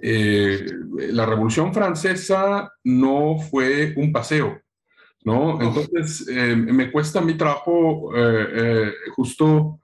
Eh, 0.00 0.66
la 1.10 1.26
Revolución 1.26 1.72
Francesa 1.72 2.72
no 2.84 3.38
fue 3.38 3.94
un 3.96 4.12
paseo, 4.12 4.60
¿no? 5.24 5.60
Entonces, 5.60 6.26
me 6.28 6.90
cuesta 6.92 7.20
mi 7.20 7.34
trabajo 7.34 8.10
justo 9.14 9.80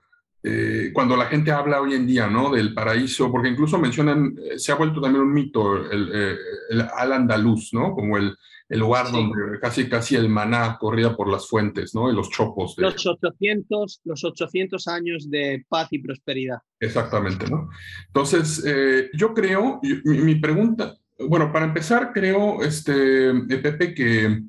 cuando 0.92 1.16
la 1.16 1.26
gente 1.26 1.50
habla 1.50 1.80
hoy 1.80 1.94
en 1.94 2.06
día, 2.06 2.26
¿no? 2.26 2.50
Del 2.50 2.74
paraíso, 2.74 3.30
porque 3.30 3.48
incluso 3.48 3.78
mencionan, 3.78 4.36
se 4.56 4.70
ha 4.70 4.76
vuelto 4.76 5.00
también 5.00 5.24
un 5.24 5.32
mito 5.32 5.90
el, 5.90 6.36
el 6.70 6.80
al-andaluz, 6.96 7.72
¿no? 7.72 7.92
Como 7.92 8.18
el, 8.18 8.36
el 8.72 8.78
lugar 8.78 9.12
donde 9.12 9.60
casi, 9.60 9.86
casi 9.86 10.16
el 10.16 10.30
maná 10.30 10.78
corría 10.80 11.14
por 11.14 11.30
las 11.30 11.46
fuentes, 11.46 11.94
¿no? 11.94 12.10
Y 12.10 12.14
los 12.14 12.30
chopos. 12.30 12.74
Los, 12.78 13.06
800, 13.06 14.00
los 14.04 14.24
800 14.24 14.88
años 14.88 15.30
de 15.30 15.62
paz 15.68 15.88
y 15.90 15.98
prosperidad. 15.98 16.56
Exactamente, 16.80 17.50
¿no? 17.50 17.68
Entonces, 18.06 18.64
eh, 18.66 19.10
yo 19.12 19.34
creo, 19.34 19.78
mi, 20.04 20.36
pregunta, 20.36 20.96
bueno, 21.18 21.52
para 21.52 21.66
empezar, 21.66 22.12
creo, 22.14 22.62
este, 22.62 23.28
eh, 23.28 23.58
Pepe, 23.62 23.92
que 23.92 24.42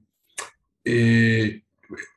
eh, 0.85 1.61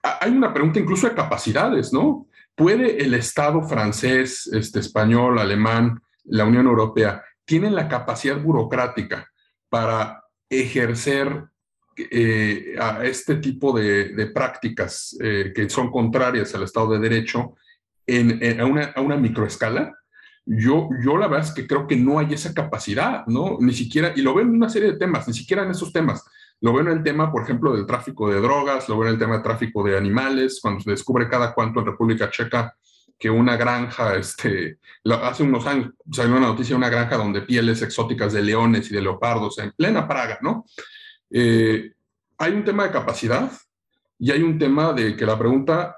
hay 0.04 0.30
una 0.30 0.54
pregunta 0.54 0.78
incluso 0.78 1.08
de 1.08 1.14
capacidades, 1.16 1.92
¿no? 1.92 2.28
¿Puede 2.54 3.02
el 3.02 3.14
Estado 3.14 3.62
francés, 3.62 4.48
este, 4.52 4.78
español, 4.78 5.40
alemán, 5.40 6.00
la 6.22 6.44
Unión 6.44 6.66
Europea, 6.66 7.24
tienen 7.44 7.74
la 7.74 7.88
capacidad 7.88 8.40
burocrática 8.40 9.28
para 9.68 10.22
ejercer 10.48 11.48
eh, 11.96 12.76
a 12.78 13.04
este 13.04 13.36
tipo 13.36 13.76
de, 13.78 14.30
prácticas 14.34 15.16
eh, 15.20 15.52
que 15.54 15.68
son 15.70 15.90
contrarias 15.90 16.54
al 16.54 16.64
Estado 16.64 16.92
de 16.92 16.98
Derecho 16.98 17.54
en, 18.06 18.60
a, 18.60 18.66
una, 18.66 18.84
a, 18.94 19.00
una, 19.00 19.16
microescala, 19.16 19.92
yo, 20.44 20.88
yo 21.02 21.16
la 21.16 21.26
verdad 21.26 21.48
es 21.48 21.54
que 21.54 21.66
creo 21.66 21.86
que 21.86 21.96
no 21.96 22.18
hay 22.18 22.34
esa 22.34 22.54
capacidad, 22.54 23.26
¿no? 23.26 23.56
Ni 23.60 23.72
siquiera, 23.72 24.12
y 24.14 24.22
lo 24.22 24.34
veo 24.34 24.44
en 24.44 24.52
una 24.52 24.68
serie 24.68 24.92
de 24.92 24.98
temas, 24.98 25.26
ni 25.26 25.34
siquiera 25.34 25.64
en 25.64 25.70
esos 25.70 25.92
temas. 25.92 26.24
Lo 26.60 26.72
veo 26.72 26.82
en 26.82 26.98
el 26.98 27.02
tema, 27.02 27.32
por 27.32 27.42
ejemplo, 27.42 27.74
del 27.74 27.84
tráfico 27.84 28.30
de 28.30 28.40
drogas, 28.40 28.88
lo 28.88 28.98
veo 28.98 29.08
en 29.08 29.14
el 29.14 29.18
tema 29.18 29.34
del 29.34 29.42
tráfico 29.42 29.82
de 29.82 29.96
animales, 29.96 30.60
cuando 30.62 30.80
se 30.80 30.90
descubre 30.90 31.28
cada 31.28 31.52
cuanto 31.52 31.80
en 31.80 31.86
República 31.86 32.30
Checa 32.30 32.74
que 33.18 33.30
una 33.30 33.56
granja, 33.56 34.14
este, 34.16 34.78
hace 35.22 35.42
unos 35.42 35.66
años 35.66 35.92
salió 36.12 36.36
una 36.36 36.48
noticia 36.48 36.74
de 36.74 36.78
una 36.78 36.90
granja 36.90 37.16
donde 37.16 37.42
pieles 37.42 37.80
exóticas 37.82 38.32
de 38.32 38.42
leones 38.42 38.90
y 38.90 38.94
de 38.94 39.00
leopardos 39.00 39.58
en 39.58 39.72
plena 39.72 40.06
Praga, 40.06 40.38
¿no? 40.42 40.66
Eh, 41.30 41.92
hay 42.38 42.52
un 42.52 42.64
tema 42.64 42.84
de 42.84 42.92
capacidad 42.92 43.50
y 44.18 44.30
hay 44.30 44.42
un 44.42 44.58
tema 44.58 44.92
de 44.92 45.16
que 45.16 45.26
la 45.26 45.38
pregunta 45.38 45.96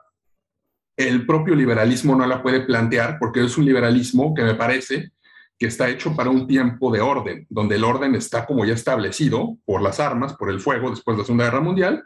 el 0.96 1.24
propio 1.26 1.54
liberalismo 1.54 2.16
no 2.16 2.26
la 2.26 2.42
puede 2.42 2.62
plantear 2.62 3.18
porque 3.20 3.44
es 3.44 3.56
un 3.56 3.64
liberalismo 3.64 4.34
que 4.34 4.42
me 4.42 4.54
parece 4.54 5.12
que 5.56 5.66
está 5.66 5.88
hecho 5.88 6.14
para 6.14 6.30
un 6.30 6.46
tiempo 6.46 6.92
de 6.92 7.00
orden, 7.00 7.46
donde 7.48 7.76
el 7.76 7.84
orden 7.84 8.14
está 8.14 8.46
como 8.46 8.64
ya 8.64 8.74
establecido 8.74 9.58
por 9.64 9.82
las 9.82 10.00
armas, 10.00 10.34
por 10.34 10.50
el 10.50 10.60
fuego 10.60 10.90
después 10.90 11.16
de 11.16 11.22
la 11.22 11.26
Segunda 11.26 11.44
Guerra 11.44 11.60
Mundial. 11.60 12.04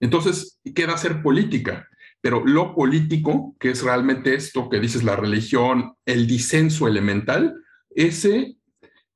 Entonces 0.00 0.58
queda 0.74 0.94
hacer 0.94 1.22
política, 1.22 1.86
pero 2.20 2.44
lo 2.44 2.74
político, 2.74 3.56
que 3.58 3.70
es 3.70 3.82
realmente 3.82 4.34
esto 4.34 4.68
que 4.68 4.80
dices, 4.80 5.02
la 5.02 5.16
religión, 5.16 5.94
el 6.04 6.26
disenso 6.26 6.88
elemental, 6.88 7.54
ese 7.90 8.56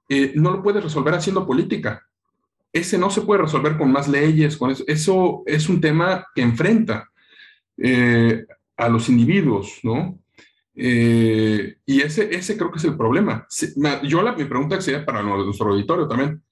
eh, 0.09 0.33
no 0.35 0.51
lo 0.51 0.63
puedes 0.63 0.83
resolver 0.83 1.15
haciendo 1.15 1.47
política 1.47 2.03
ese 2.75 2.99
no 2.99 3.09
se 3.09 3.21
puede 3.21 3.43
resolver 3.43 3.79
con 3.79 3.93
más 3.93 4.09
leyes, 4.09 4.57
con 4.57 4.73
eso. 4.73 5.43
Es 5.47 5.69
un 5.69 5.81
tema 5.81 6.27
que 6.35 6.43
enfrenta 6.43 7.09
eh, 7.77 8.45
a 8.77 8.89
los 8.89 9.09
individuos, 9.09 9.79
¿no? 9.85 10.19
Eh, 10.75 11.77
y 11.87 12.01
ese, 12.01 12.29
creo 12.57 12.73
que 12.73 12.79
es 12.79 12.85
el 12.85 12.97
problema. 12.97 13.47
Yo 14.03 14.23
la, 14.23 14.33
mi 14.33 14.45
pregunta 14.45 14.81
sería 14.81 15.07
para 15.07 15.23
nuestro 15.23 15.71
auditorio 15.71 16.09
también, 16.09 16.43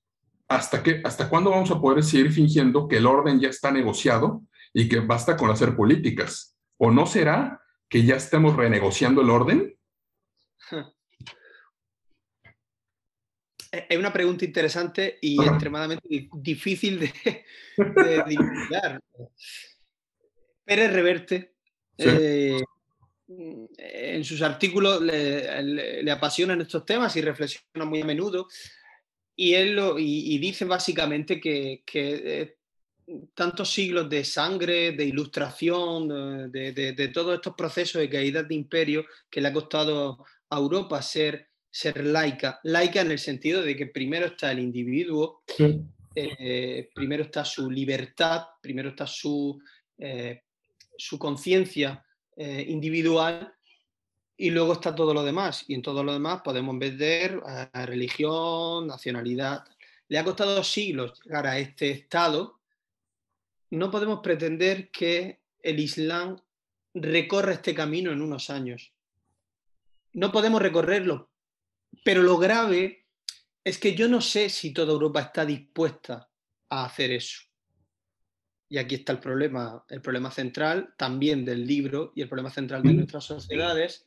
¿hasta, 0.46 0.80
qué, 0.80 1.02
¿hasta 1.02 1.28
cuándo 1.28 1.50
vamos 1.50 1.72
a 1.72 1.80
poder 1.80 2.04
seguir 2.04 2.30
fingiendo 2.30 2.86
que 2.86 2.98
el 2.98 3.06
orden 3.06 3.40
ya 3.40 3.48
está 3.48 3.72
negociado 3.72 4.42
y 4.72 4.88
que 4.88 5.00
basta 5.00 5.36
con 5.36 5.50
hacer 5.50 5.74
políticas? 5.74 6.56
¿O 6.76 6.92
no 6.92 7.04
será 7.04 7.60
que 7.88 8.04
ya 8.04 8.14
estemos 8.14 8.54
renegociando 8.54 9.22
el 9.22 9.30
orden? 9.30 9.76
Es 13.72 13.96
una 13.96 14.12
pregunta 14.12 14.44
interesante 14.44 15.18
y 15.22 15.42
extremadamente 15.42 16.28
difícil 16.34 17.00
de, 17.00 17.12
de 17.78 19.00
Pérez 20.64 20.92
Reverte, 20.92 21.54
eh, 21.96 22.60
en 23.28 24.24
sus 24.24 24.42
artículos 24.42 25.00
le, 25.00 26.10
apasionan 26.10 26.60
estos 26.60 26.84
temas 26.84 27.16
y 27.16 27.22
reflexiona 27.22 27.86
muy 27.86 28.02
a 28.02 28.04
menudo. 28.04 28.46
Y 29.34 29.54
él 29.54 29.74
lo, 29.74 29.98
y, 29.98 30.36
dice 30.38 30.66
básicamente 30.66 31.40
que, 31.40 31.82
eh, 31.94 32.56
tantos 33.34 33.70
siglos 33.72 34.08
de 34.08 34.24
sangre, 34.24 34.92
de 34.92 35.04
ilustración, 35.04 36.52
de, 36.52 37.10
todos 37.12 37.34
estos 37.34 37.54
procesos 37.54 38.00
de 38.00 38.10
caída 38.10 38.42
de 38.42 38.54
imperio 38.54 39.06
que 39.30 39.40
le 39.40 39.48
ha 39.48 39.52
costado 39.52 40.24
a 40.50 40.58
Europa 40.58 41.00
ser, 41.00 41.48
ser 41.72 42.04
laica. 42.04 42.60
Laica 42.62 43.00
en 43.00 43.10
el 43.10 43.18
sentido 43.18 43.62
de 43.62 43.74
que 43.74 43.86
primero 43.86 44.26
está 44.26 44.52
el 44.52 44.60
individuo, 44.60 45.42
eh, 46.14 46.90
primero 46.94 47.24
está 47.24 47.44
su 47.44 47.70
libertad, 47.70 48.42
primero 48.60 48.90
está 48.90 49.06
su, 49.06 49.60
eh, 49.98 50.42
su 50.96 51.18
conciencia 51.18 52.04
eh, 52.36 52.64
individual 52.68 53.52
y 54.36 54.50
luego 54.50 54.74
está 54.74 54.94
todo 54.94 55.14
lo 55.14 55.24
demás. 55.24 55.64
Y 55.66 55.74
en 55.74 55.82
todo 55.82 56.04
lo 56.04 56.12
demás 56.12 56.42
podemos 56.44 56.78
ver 56.78 57.40
a 57.44 57.86
religión, 57.86 58.86
nacionalidad. 58.86 59.64
Le 60.08 60.18
ha 60.18 60.24
costado 60.24 60.62
siglos 60.62 61.18
llegar 61.24 61.46
a 61.46 61.58
este 61.58 61.90
estado 61.90 62.60
no 63.72 63.90
podemos 63.90 64.20
pretender 64.20 64.90
que 64.90 65.40
el 65.62 65.80
Islam 65.80 66.36
recorra 66.92 67.54
este 67.54 67.74
camino 67.74 68.12
en 68.12 68.20
unos 68.20 68.50
años. 68.50 68.92
No 70.12 70.30
podemos 70.30 70.60
recorrerlo, 70.60 71.30
pero 72.04 72.22
lo 72.22 72.38
grave 72.38 73.06
es 73.64 73.78
que 73.78 73.94
yo 73.94 74.08
no 74.08 74.20
sé 74.20 74.48
si 74.48 74.72
toda 74.72 74.92
Europa 74.92 75.20
está 75.20 75.46
dispuesta 75.46 76.28
a 76.68 76.84
hacer 76.84 77.12
eso. 77.12 77.42
Y 78.68 78.78
aquí 78.78 78.96
está 78.96 79.12
el 79.12 79.20
problema, 79.20 79.84
el 79.88 80.00
problema 80.00 80.30
central 80.30 80.94
también 80.96 81.44
del 81.44 81.66
libro 81.66 82.12
y 82.16 82.22
el 82.22 82.28
problema 82.28 82.50
central 82.50 82.82
de 82.82 82.94
nuestras 82.94 83.24
sociedades, 83.24 84.06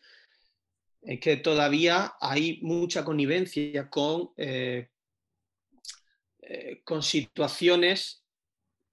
es 1.02 1.20
que 1.20 1.38
todavía 1.38 2.16
hay 2.20 2.60
mucha 2.64 3.06
connivencia 3.06 3.90
con, 3.90 4.32
eh, 4.38 4.90
eh, 6.42 6.82
con 6.84 7.04
situaciones 7.04 8.24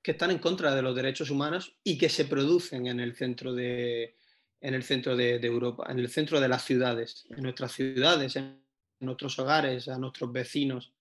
que 0.03 0.11
están 0.11 0.31
en 0.31 0.39
contra 0.39 0.75
de 0.75 0.83
los 0.83 0.95
derechos 0.95 1.31
humanos 1.31 1.77
y 1.83 1.97
que 1.97 2.09
se 2.09 2.27
producen 2.27 2.87
en 2.87 3.01
el 3.01 3.15
centro 3.15 3.55
de, 3.55 4.17
en 4.61 4.75
el 4.75 4.83
centro 4.83 5.17
de, 5.17 5.37
Europa, 5.37 5.87
en 5.91 5.99
el 5.99 6.09
centro 6.09 6.41
de 6.41 6.49
las 6.49 6.65
ciudades, 6.65 7.27
en 7.31 7.43
nuestras 7.43 7.73
ciudades, 7.73 8.37
en 8.37 8.62
nuestros 9.03 9.39
hogares, 9.39 9.89
a 9.89 9.99
nuestros 9.99 10.33
vecinos. 10.33 10.93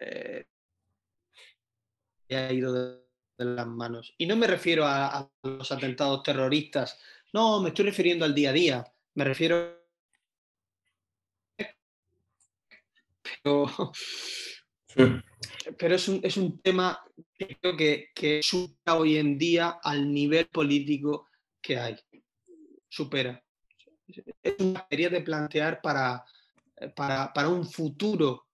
Eh, 0.00 0.46
ha 2.30 2.52
ido 2.52 2.72
de, 2.72 3.00
las 3.38 3.66
manos. 3.66 4.14
Y 4.18 4.26
no 4.26 4.36
me 4.36 4.46
refiero 4.46 4.84
a, 4.84 5.18
a, 5.18 5.30
los 5.42 5.72
atentados 5.72 6.22
terroristas, 6.22 6.98
no, 7.32 7.62
me 7.62 7.70
estoy 7.70 7.86
refiriendo 7.86 8.24
al 8.24 8.34
día 8.34 8.50
a 8.50 8.52
día, 8.52 8.92
me 9.14 9.24
refiero... 9.24 9.80
Pero 14.92 15.22
pero 15.78 15.94
es 15.94 16.08
un, 16.08 16.20
es 16.22 16.36
un, 16.36 16.60
tema 16.60 16.98
que 17.34 17.56
creo 17.60 17.76
que, 17.76 18.08
que, 18.14 18.40
supera 18.42 18.96
hoy 18.96 19.16
en 19.16 19.38
día 19.38 19.78
al 19.82 20.12
nivel 20.12 20.46
político 20.46 21.28
que 21.60 21.78
hay. 21.78 21.96
Supera. 22.88 23.42
Es 24.42 24.54
una 24.58 24.86
serie 24.88 25.08
de 25.08 25.20
plantear 25.20 25.80
para, 25.80 26.24
para, 26.94 27.32
para, 27.32 27.48
un 27.48 27.66
futuro, 27.66 28.46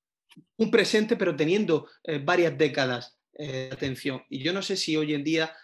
un 0.56 0.70
presente, 0.70 1.16
pero 1.16 1.34
teniendo 1.34 1.88
eh, 2.04 2.18
varias 2.18 2.56
décadas 2.56 3.18
eh, 3.34 3.68
de 3.68 3.70
atención. 3.72 4.22
Y 4.28 4.42
yo 4.42 4.52
no 4.52 4.62
sé 4.62 4.76
si 4.76 4.96
hoy 4.96 5.14
en 5.14 5.24
día 5.24 5.54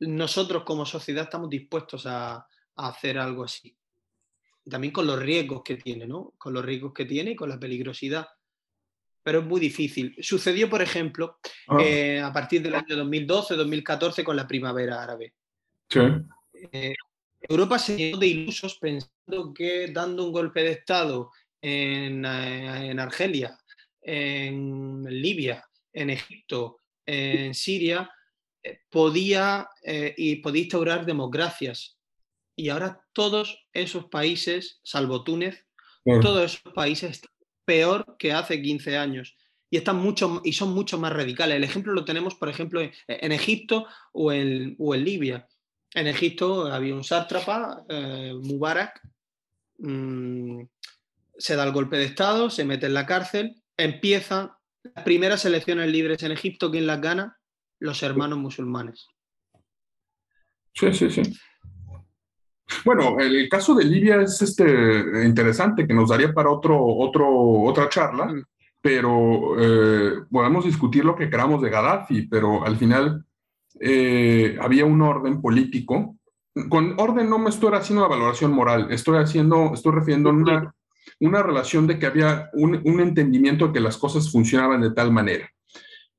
nosotros 0.00 0.64
como 0.64 0.84
sociedad 0.84 1.24
estamos 1.24 1.48
dispuestos 1.48 2.06
a, 2.06 2.34
a 2.34 2.88
hacer 2.88 3.18
algo 3.18 3.44
así. 3.44 3.76
también 4.68 4.92
con 4.92 5.06
los 5.06 5.18
riesgos 5.18 5.62
que 5.64 5.76
tiene, 5.76 6.06
¿no? 6.06 6.34
Con 6.38 6.52
los 6.52 6.64
riesgos 6.64 6.92
que 6.92 7.04
tiene 7.04 7.32
y 7.32 7.36
con 7.36 7.48
la 7.48 7.58
peligrosidad 7.58 8.26
pero 9.22 9.40
es 9.40 9.44
muy 9.44 9.60
difícil. 9.60 10.16
Sucedió, 10.20 10.68
por 10.68 10.82
ejemplo, 10.82 11.38
ah. 11.68 11.78
eh, 11.80 12.20
a 12.20 12.32
partir 12.32 12.62
del 12.62 12.74
año 12.74 12.96
2012-2014 13.04 14.24
con 14.24 14.36
la 14.36 14.46
primavera 14.46 15.02
árabe. 15.02 15.34
Sí. 15.88 16.00
Eh, 16.72 16.94
Europa 17.48 17.78
se 17.78 17.96
llenó 17.96 18.18
de 18.18 18.26
ilusos 18.26 18.78
pensando 18.78 19.52
que 19.54 19.88
dando 19.88 20.24
un 20.24 20.32
golpe 20.32 20.62
de 20.62 20.72
Estado 20.72 21.30
en, 21.60 22.24
eh, 22.24 22.90
en 22.90 23.00
Argelia, 23.00 23.58
en 24.00 25.04
Libia, 25.04 25.64
en 25.92 26.10
Egipto, 26.10 26.78
en 27.06 27.54
Siria, 27.54 28.10
podía, 28.90 29.68
y 30.16 30.36
podía 30.36 30.62
instaurar 30.62 31.04
democracias. 31.04 31.98
Y 32.56 32.68
ahora 32.68 33.04
todos 33.12 33.66
esos 33.72 34.06
países, 34.06 34.80
salvo 34.84 35.24
Túnez, 35.24 35.66
todos 36.04 36.44
esos 36.44 36.72
países 36.72 37.22
peor 37.64 38.16
que 38.18 38.32
hace 38.32 38.60
15 38.60 38.96
años. 38.96 39.36
Y, 39.70 39.78
están 39.78 39.96
mucho, 39.96 40.42
y 40.44 40.52
son 40.52 40.74
mucho 40.74 40.98
más 40.98 41.12
radicales. 41.12 41.56
El 41.56 41.64
ejemplo 41.64 41.92
lo 41.92 42.04
tenemos, 42.04 42.34
por 42.34 42.48
ejemplo, 42.48 42.80
en, 42.82 43.32
Egipto 43.32 43.86
o 44.12 44.30
en, 44.32 44.76
o 44.78 44.94
en, 44.94 45.04
Libia. 45.04 45.48
En 45.94 46.06
Egipto 46.06 46.66
había 46.72 46.94
un 46.94 47.04
sátrapa, 47.04 47.84
eh, 47.88 48.32
Mubarak, 48.34 49.00
mm, 49.78 50.62
se 51.36 51.56
da 51.56 51.64
el 51.64 51.72
golpe 51.72 51.96
de 51.96 52.04
Estado, 52.04 52.48
se 52.48 52.64
mete 52.64 52.86
en 52.86 52.94
la 52.94 53.04
cárcel, 53.04 53.62
empieza 53.76 54.58
las 54.82 55.04
primeras 55.04 55.44
elecciones 55.44 55.90
libres 55.90 56.22
en 56.22 56.32
Egipto, 56.32 56.70
¿quién 56.70 56.86
las 56.86 57.00
gana? 57.00 57.38
Los 57.78 58.02
hermanos 58.02 58.38
musulmanes. 58.38 59.06
Sí, 60.74 60.92
sí, 60.94 61.10
sí. 61.10 61.22
Bueno, 62.84 63.18
el 63.18 63.48
caso 63.48 63.74
de 63.74 63.84
Libia 63.84 64.22
es 64.22 64.40
este, 64.40 64.64
interesante, 65.24 65.86
que 65.86 65.94
nos 65.94 66.08
daría 66.08 66.32
para 66.32 66.50
otro, 66.50 66.82
otro, 66.82 67.28
otra 67.62 67.88
charla, 67.88 68.26
mm. 68.26 68.44
pero 68.80 69.56
eh, 69.58 70.22
podemos 70.30 70.64
discutir 70.64 71.04
lo 71.04 71.14
que 71.14 71.28
queramos 71.28 71.60
de 71.60 71.70
Gaddafi, 71.70 72.22
pero 72.28 72.64
al 72.64 72.76
final 72.76 73.24
eh, 73.80 74.56
había 74.60 74.84
un 74.84 75.00
orden 75.02 75.40
político. 75.40 76.16
Con 76.68 76.94
orden 76.98 77.30
no 77.30 77.38
me 77.38 77.50
estoy 77.50 77.74
haciendo 77.74 78.04
una 78.04 78.14
valoración 78.14 78.52
moral, 78.52 78.88
estoy 78.90 79.18
haciendo, 79.18 79.72
estoy 79.72 79.92
refiriendo 79.92 80.28
a 80.28 80.32
una, 80.32 80.74
una 81.20 81.42
relación 81.42 81.86
de 81.86 81.98
que 81.98 82.06
había 82.06 82.50
un, 82.52 82.80
un 82.84 83.00
entendimiento 83.00 83.68
de 83.68 83.72
que 83.72 83.80
las 83.80 83.96
cosas 83.96 84.30
funcionaban 84.30 84.82
de 84.82 84.92
tal 84.92 85.12
manera. 85.12 85.48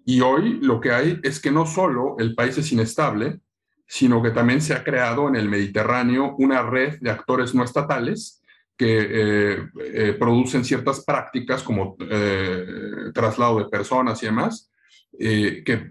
Y 0.06 0.22
hoy 0.22 0.60
lo 0.62 0.82
que 0.82 0.92
hay 0.92 1.20
es 1.24 1.40
que 1.40 1.52
no 1.52 1.66
solo 1.66 2.16
el 2.20 2.36
país 2.36 2.58
es 2.58 2.72
inestable, 2.72 3.40
sino 3.88 4.24
que 4.24 4.32
también 4.32 4.62
se 4.62 4.74
ha 4.74 4.84
creado 4.84 5.28
en 5.28 5.36
el 5.36 5.50
Mediterráneo 5.50 6.36
una 6.40 6.64
red 6.64 7.00
de 7.00 7.12
actores 7.12 7.54
no 7.54 7.64
estatales 7.64 8.42
que 8.76 8.98
eh, 9.00 9.70
eh, 9.80 10.16
producen 10.20 10.66
ciertas 10.66 11.04
prácticas 11.06 11.62
como 11.62 11.96
eh, 12.00 12.66
traslado 13.14 13.60
de 13.60 13.70
personas 13.70 14.22
y 14.24 14.26
demás, 14.26 14.72
que, 15.18 15.90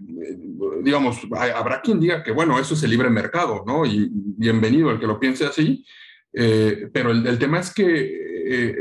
digamos, 0.83 1.21
habrá 1.55 1.81
quien 1.81 2.01
diga 2.01 2.23
que, 2.23 2.33
bueno, 2.33 2.59
eso 2.59 2.75
es 2.75 2.83
el 2.83 2.91
libre 2.91 3.11
mercado, 3.11 3.65
¿no? 3.67 3.87
Y 3.87 4.09
bienvenido 4.11 4.91
el 4.91 4.99
que 4.99 5.07
lo 5.07 5.21
piense 5.21 5.47
así, 5.47 5.85
pero 6.33 7.11
el, 7.11 7.27
el, 7.27 7.39
tema 7.39 7.61
es 7.61 7.73
que 7.73 8.75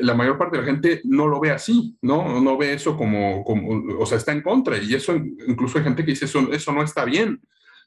la 0.00 0.14
mayor 0.14 0.38
parte 0.38 0.56
de 0.56 0.62
la 0.62 0.68
gente 0.68 1.00
no 1.04 1.26
lo 1.26 1.40
ve 1.40 1.50
así, 1.50 1.96
¿no? 2.02 2.40
No 2.40 2.56
ve 2.56 2.74
eso 2.74 2.96
como, 2.96 3.42
como, 3.44 3.98
o 3.98 4.06
sea, 4.06 4.18
está 4.18 4.32
en 4.32 4.42
contra, 4.42 4.78
y 4.78 4.94
eso 4.94 5.16
incluso 5.16 5.78
hay 5.78 5.84
gente 5.84 6.04
que 6.04 6.12
dice, 6.12 6.26
eso, 6.26 6.52
eso 6.52 6.72
no 6.72 6.82
está 6.82 7.04
bien 7.04 7.40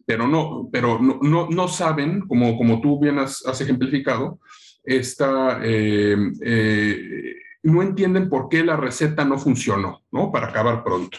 pero 0.05 0.27
no, 0.27 0.69
pero 0.71 0.99
no, 0.99 1.47
no, 1.49 1.67
saben, 1.67 2.21
como, 2.27 2.57
como 2.57 2.81
tú 2.81 2.99
bien 2.99 3.19
has, 3.19 3.43
ejemplificado, 3.61 4.39
esta, 4.83 5.59
eh, 5.63 6.17
eh, 6.43 7.35
no 7.63 7.81
entienden 7.81 8.29
por 8.29 8.49
qué 8.49 8.63
la 8.63 8.77
receta 8.77 9.25
no 9.25 9.37
funcionó, 9.37 10.03
¿no? 10.11 10.31
Para 10.31 10.47
acabar 10.47 10.83
pronto, 10.83 11.17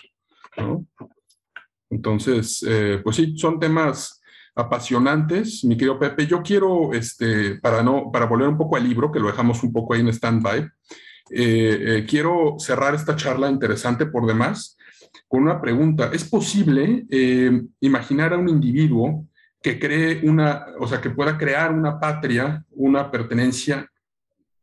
Entonces, 1.91 2.65
eh, 2.67 3.01
pues 3.03 3.17
sí, 3.17 3.37
son 3.37 3.61
temas 3.61 4.21
apasionantes, 4.55 5.65
mi 5.65 5.77
querido 5.77 5.99
Pepe. 5.99 6.27
Yo 6.27 6.43
quiero, 6.43 6.93
este, 6.93 7.57
para, 7.57 7.83
no, 7.83 8.11
para 8.13 8.27
volver 8.27 8.49
un 8.49 8.59
poco 8.59 8.77
al 8.77 8.89
libro, 8.89 9.11
que 9.11 9.21
lo 9.21 9.29
dejamos 9.29 9.63
un 9.63 9.73
poco 9.73 9.95
ahí 9.95 10.01
en 10.01 10.09
stand-by, 10.09 10.69
quiero 12.07 12.57
cerrar 12.59 12.95
esta 12.95 13.17
charla 13.17 13.49
interesante 13.49 14.05
por 14.05 14.27
demás 14.27 14.77
con 15.29 15.43
una 15.43 15.61
pregunta. 15.61 16.11
¿Es 16.13 16.25
posible 16.25 17.07
eh, 17.11 17.63
imaginar 17.81 18.33
a 18.33 18.39
un 18.39 18.49
individuo 18.49 19.27
que 19.63 19.79
cree 19.79 20.29
una, 20.29 20.67
o 20.79 20.87
sea, 20.87 21.01
que 21.01 21.11
pueda 21.11 21.39
crear 21.39 21.73
una 21.73 21.99
patria, 21.99 22.65
una 22.73 23.11
pertenencia 23.11 23.91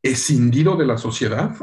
escindido 0.01 0.75
de 0.75 0.85
la 0.85 0.97
sociedad? 0.97 1.55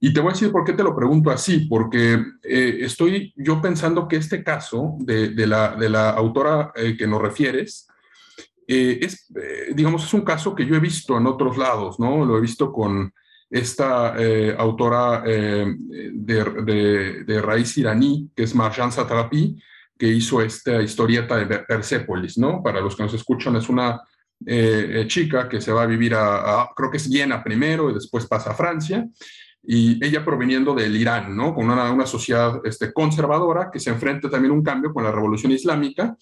Y 0.00 0.12
te 0.12 0.20
voy 0.20 0.30
a 0.30 0.32
decir 0.32 0.50
por 0.50 0.64
qué 0.64 0.72
te 0.72 0.82
lo 0.82 0.96
pregunto 0.96 1.30
así, 1.30 1.66
porque 1.66 2.14
eh, 2.42 2.78
estoy 2.80 3.32
yo 3.36 3.60
pensando 3.60 4.08
que 4.08 4.16
este 4.16 4.42
caso 4.42 4.96
de, 4.98 5.46
la, 5.46 5.76
de 5.76 5.90
la, 5.90 6.10
autora 6.10 6.72
eh, 6.74 6.96
que 6.96 7.06
nos 7.06 7.20
refieres, 7.20 7.86
es, 8.66 9.26
digamos, 9.74 10.04
es 10.04 10.14
un 10.14 10.20
caso 10.20 10.54
que 10.54 10.64
yo 10.64 10.76
he 10.76 10.80
visto 10.80 11.18
en 11.18 11.26
otros 11.26 11.58
lados, 11.58 11.98
¿no? 11.98 12.24
Lo 12.24 12.38
he 12.38 12.40
visto 12.40 12.72
con 12.72 13.12
esta 13.50 14.14
eh, 14.16 14.54
autora 14.56 15.24
eh, 15.26 15.74
de, 15.76 17.42
raíz 17.42 17.76
iraní, 17.76 18.30
que 18.34 18.44
es 18.44 18.54
Marjan 18.54 18.92
Satrapi, 18.92 19.60
que 19.98 20.06
hizo 20.06 20.40
esta 20.40 20.80
historieta 20.80 21.36
de 21.36 21.58
Persépolis, 21.58 22.38
¿no? 22.38 22.62
Para 22.62 22.80
los 22.80 22.94
que 22.96 23.02
nos 23.02 23.12
escuchan, 23.12 23.56
es 23.56 23.68
una 23.68 24.00
eh, 24.46 25.04
chica 25.08 25.48
que 25.48 25.60
se 25.60 25.72
va 25.72 25.82
a 25.82 25.86
vivir 25.86 26.14
a, 26.14 26.70
creo 26.74 26.90
que 26.90 26.96
es 26.96 27.10
Viena 27.10 27.42
primero 27.42 27.90
y 27.90 27.94
después 27.94 28.26
pasa 28.26 28.52
a 28.52 28.54
Francia, 28.54 29.06
y 29.62 30.04
ella 30.04 30.24
proveniendo 30.24 30.74
del 30.74 30.96
Irán, 30.96 31.36
¿no? 31.36 31.54
Con 31.54 31.70
una, 31.70 31.92
una 31.92 32.06
sociedad 32.06 32.60
este, 32.64 32.92
conservadora 32.92 33.70
que 33.70 33.80
se 33.80 33.90
enfrenta 33.90 34.30
también 34.30 34.52
a 34.52 34.54
un 34.54 34.62
cambio 34.62 34.92
con 34.92 35.04
la 35.04 35.12
revolución 35.12 35.52
islámica. 35.52 36.16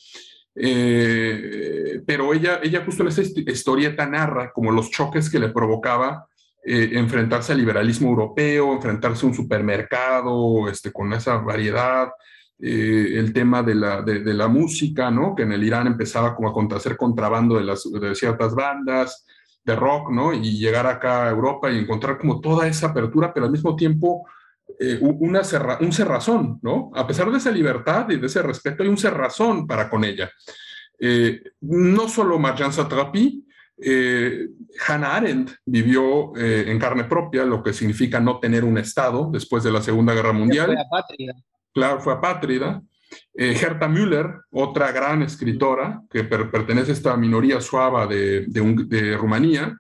Eh, 0.60 2.02
pero 2.04 2.34
ella, 2.34 2.58
ella 2.62 2.82
justo 2.84 3.02
en 3.02 3.08
esta 3.08 3.22
historieta 3.22 4.06
narra 4.06 4.50
como 4.52 4.72
los 4.72 4.90
choques 4.90 5.30
que 5.30 5.38
le 5.38 5.50
provocaba 5.50 6.26
eh, 6.64 6.90
enfrentarse 6.94 7.52
al 7.52 7.58
liberalismo 7.58 8.08
europeo, 8.08 8.72
enfrentarse 8.72 9.24
a 9.24 9.28
un 9.28 9.34
supermercado 9.34 10.68
este, 10.68 10.90
con 10.90 11.12
esa 11.12 11.36
variedad, 11.36 12.08
eh, 12.60 13.12
el 13.14 13.32
tema 13.32 13.62
de 13.62 13.76
la, 13.76 14.02
de, 14.02 14.34
la, 14.34 14.48
música, 14.48 15.12
¿no? 15.12 15.36
Que 15.36 15.44
en 15.44 15.52
el 15.52 15.62
Irán 15.62 15.86
empezaba 15.86 16.34
como 16.34 16.48
a 16.48 16.76
hacer 16.76 16.96
contrabando 16.96 17.56
de, 17.56 17.62
las, 17.62 17.88
de 17.90 18.14
ciertas 18.16 18.54
bandas 18.56 19.24
de 19.64 19.76
rock, 19.76 20.10
¿no? 20.10 20.32
Y 20.32 20.58
llegar 20.58 20.86
acá 20.86 21.26
a 21.26 21.30
Europa 21.30 21.70
y 21.70 21.78
encontrar 21.78 22.18
como 22.18 22.40
toda 22.40 22.66
esa 22.66 22.88
apertura, 22.88 23.32
pero 23.32 23.46
al 23.46 23.52
mismo 23.52 23.76
tiempo 23.76 24.26
eh, 24.78 24.98
una 25.00 25.42
un 25.80 25.92
cerrazón, 25.92 26.58
¿no? 26.62 26.90
A 26.94 27.06
pesar 27.06 27.30
de 27.30 27.38
esa 27.38 27.50
libertad 27.50 28.08
y 28.10 28.16
de 28.16 28.26
ese 28.26 28.42
respeto, 28.42 28.82
hay 28.82 28.88
un 28.88 28.98
cerrazón 28.98 29.66
para 29.66 29.88
con 29.90 30.04
ella. 30.04 30.30
Eh, 31.00 31.42
no 31.60 32.08
solo 32.08 32.38
Marjan 32.38 32.72
Satrapi, 32.72 33.44
eh, 33.80 34.48
Hannah 34.86 35.16
Arendt 35.16 35.52
vivió 35.64 36.32
en 36.36 36.78
carne 36.80 37.04
propia 37.04 37.44
lo 37.44 37.62
que 37.62 37.72
significa 37.72 38.18
no 38.18 38.40
tener 38.40 38.64
un 38.64 38.78
Estado 38.78 39.30
después 39.32 39.62
de 39.62 39.70
la 39.70 39.80
Segunda 39.80 40.14
Guerra 40.14 40.32
Mundial 40.32 40.76
claro, 41.78 42.00
fue 42.00 42.12
apátrida. 42.12 42.82
Eh, 43.34 43.56
Herta 43.60 43.88
Müller, 43.88 44.34
otra 44.50 44.92
gran 44.92 45.22
escritora 45.22 46.02
que 46.10 46.24
pertenece 46.24 46.90
a 46.90 46.94
esta 46.94 47.16
minoría 47.16 47.60
suava 47.60 48.06
de, 48.06 49.16
Rumanía, 49.18 49.76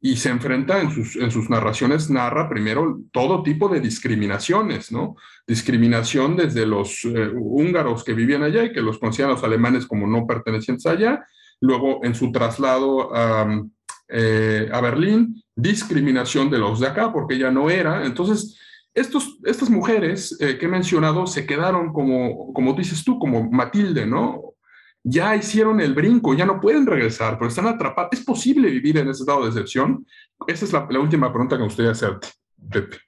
y 0.00 0.16
se 0.16 0.28
enfrenta 0.28 0.82
en 0.82 0.90
sus, 0.90 1.48
narraciones, 1.48 2.10
narra 2.10 2.48
primero 2.48 3.00
todo 3.10 3.42
tipo 3.42 3.70
de 3.70 3.80
discriminaciones, 3.80 4.92
¿no? 4.92 5.16
Discriminación 5.46 6.36
desde 6.36 6.66
los 6.66 7.06
eh, 7.06 7.30
húngaros 7.34 8.04
que 8.04 8.12
vivían 8.12 8.42
allá 8.42 8.64
y 8.64 8.72
que 8.72 8.82
los 8.82 8.98
consideran 8.98 9.34
los 9.34 9.44
alemanes 9.44 9.86
como 9.86 10.06
no 10.06 10.26
pertenecientes 10.26 10.84
allá, 10.84 11.24
luego 11.60 12.00
en 12.04 12.14
su 12.14 12.30
traslado 12.32 13.14
a, 13.16 13.62
eh, 14.08 14.68
Berlín, 14.82 15.42
discriminación 15.56 16.50
de 16.50 16.58
los 16.58 16.80
de 16.80 16.88
acá 16.88 17.10
porque 17.10 17.36
ella 17.36 17.50
no 17.50 17.70
era, 17.70 18.04
entonces 18.04 18.58
estos, 18.94 19.38
estas 19.44 19.68
mujeres 19.68 20.36
eh, 20.40 20.56
que 20.56 20.66
he 20.66 20.68
mencionado 20.68 21.26
se 21.26 21.46
quedaron 21.46 21.92
como, 21.92 22.52
como 22.52 22.74
dices 22.74 23.02
tú, 23.04 23.18
como 23.18 23.50
Matilde, 23.50 24.06
¿no? 24.06 24.54
Ya 25.02 25.36
hicieron 25.36 25.80
el 25.80 25.94
brinco, 25.94 26.32
ya 26.32 26.46
no 26.46 26.60
pueden 26.60 26.86
regresar, 26.86 27.36
pero 27.36 27.48
están 27.48 27.66
atrapadas. 27.66 28.10
¿Es 28.12 28.24
posible 28.24 28.70
vivir 28.70 28.96
en 28.96 29.08
ese 29.08 29.22
estado 29.22 29.42
de 29.42 29.48
excepción? 29.48 30.06
Esa 30.46 30.64
es 30.64 30.72
la, 30.72 30.86
última 30.98 31.30
pregunta 31.30 31.56
que 31.56 31.60
me 31.60 31.66
gustaría 31.66 31.90
hacerte, 31.90 32.28
Pepe. 32.70 32.98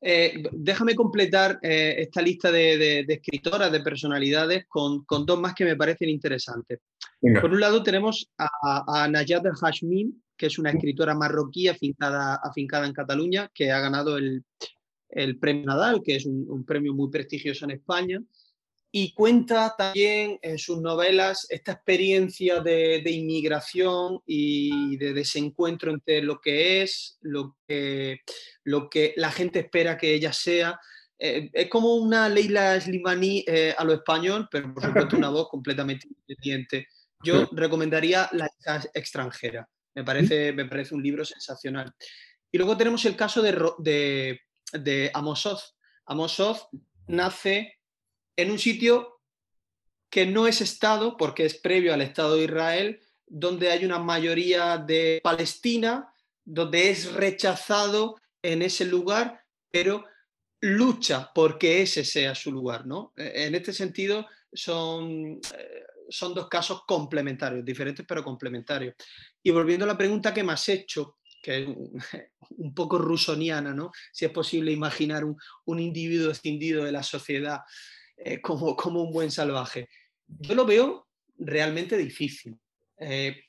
Eh, 0.00 0.42
déjame 0.52 0.94
completar 0.94 1.58
eh, 1.62 1.94
esta 1.98 2.20
lista 2.20 2.50
de, 2.50 3.06
escritoras, 3.08 3.70
de 3.70 3.80
personalidades, 3.80 4.66
con, 4.68 5.04
con, 5.04 5.24
dos 5.24 5.38
más 5.38 5.54
que 5.54 5.64
me 5.64 5.76
parecen 5.76 6.08
interesantes. 6.08 6.80
Por 7.40 7.52
un 7.52 7.60
lado 7.60 7.82
tenemos 7.82 8.30
a, 8.36 9.02
a 9.02 9.08
Nayat 9.08 9.46
Hashmi, 9.60 10.12
que 10.44 10.48
es 10.48 10.58
una 10.58 10.72
escritora 10.72 11.14
marroquí 11.14 11.68
afincada, 11.68 12.34
afincada 12.34 12.86
en 12.86 12.92
Cataluña, 12.92 13.50
que 13.54 13.72
ha 13.72 13.80
ganado 13.80 14.18
el, 14.18 14.44
premio 15.40 15.64
Nadal, 15.64 16.02
que 16.04 16.16
es 16.16 16.26
un, 16.26 16.66
premio 16.66 16.92
muy 16.92 17.10
prestigioso 17.10 17.64
en 17.64 17.70
España, 17.70 18.22
y 18.92 19.14
cuenta 19.14 19.74
también 19.74 20.38
en 20.42 20.58
sus 20.58 20.82
novelas 20.82 21.46
esta 21.48 21.72
experiencia 21.72 22.60
de, 22.60 23.02
inmigración 23.06 24.20
y 24.26 24.98
de 24.98 25.14
desencuentro 25.14 25.90
entre 25.90 26.20
lo 26.20 26.38
que 26.42 26.82
es, 26.82 27.16
lo 27.22 27.56
que, 27.66 28.20
lo 28.64 28.90
que 28.90 29.14
la 29.16 29.30
gente 29.30 29.60
espera 29.60 29.96
que 29.96 30.12
ella 30.12 30.34
sea. 30.34 30.78
Eh, 31.18 31.48
es 31.54 31.70
como 31.70 31.94
una 31.94 32.28
Leila 32.28 32.78
Slimani 32.78 33.44
eh, 33.46 33.74
a 33.78 33.82
lo 33.82 33.94
español, 33.94 34.46
pero 34.50 34.74
por 34.74 34.84
supuesto 34.84 35.16
una 35.16 35.30
voz 35.30 35.48
completamente 35.48 36.06
independiente. 36.06 36.88
Yo 37.22 37.48
recomendaría 37.52 38.28
La 38.32 38.50
extranjera. 38.92 39.66
Me 39.94 40.04
parece, 40.04 40.52
me 40.52 40.64
parece 40.64 40.94
un 40.94 41.02
libro 41.02 41.24
sensacional. 41.24 41.94
Y 42.50 42.58
luego 42.58 42.76
tenemos 42.76 43.04
el 43.04 43.16
caso 43.16 43.42
de, 43.42 43.52
de, 43.78 44.40
de 44.72 45.10
Amosoth. 45.14 45.62
Amosoth 46.06 46.68
nace 47.06 47.80
en 48.36 48.50
un 48.50 48.58
sitio 48.58 49.20
que 50.10 50.26
no 50.26 50.46
es 50.46 50.60
Estado, 50.60 51.16
porque 51.16 51.44
es 51.44 51.54
previo 51.54 51.92
al 51.92 52.00
Estado 52.00 52.36
de 52.36 52.44
Israel, 52.44 53.00
donde 53.26 53.70
hay 53.70 53.84
una 53.84 53.98
mayoría 53.98 54.78
de 54.78 55.20
Palestina, 55.22 56.12
donde 56.44 56.90
es 56.90 57.12
rechazado 57.12 58.20
en 58.42 58.62
ese 58.62 58.84
lugar, 58.84 59.42
pero 59.70 60.04
lucha 60.60 61.30
porque 61.34 61.82
ese 61.82 62.04
sea 62.04 62.34
su 62.34 62.52
lugar. 62.52 62.86
¿no? 62.86 63.12
E, 63.16 63.46
en 63.46 63.54
este 63.54 63.72
sentido, 63.72 64.26
son, 64.52 65.40
eh, 65.56 65.84
son 66.08 66.34
dos 66.34 66.48
casos 66.48 66.82
complementarios, 66.86 67.64
diferentes 67.64 68.04
pero 68.06 68.22
complementarios. 68.22 68.94
Y 69.42 69.50
volviendo 69.50 69.84
a 69.84 69.88
la 69.88 69.98
pregunta 69.98 70.34
que 70.34 70.44
me 70.44 70.52
has 70.52 70.68
hecho, 70.68 71.18
que 71.42 71.62
es 71.62 71.68
un 71.68 71.94
poco 72.74 72.98
rusoniana, 72.98 73.74
¿no? 73.74 73.92
Si 74.12 74.24
es 74.24 74.30
posible 74.30 74.72
imaginar 74.72 75.24
un, 75.24 75.78
individuo 75.78 76.30
escindido 76.30 76.84
de 76.84 76.92
la 76.92 77.02
sociedad 77.02 77.60
eh, 78.16 78.40
como, 78.40 78.76
como, 78.76 79.02
un 79.02 79.12
buen 79.12 79.30
salvaje. 79.30 79.88
Yo 80.26 80.54
lo 80.54 80.64
veo 80.64 81.08
realmente 81.38 81.96
difícil. 81.96 82.58
Eh, 82.98 83.44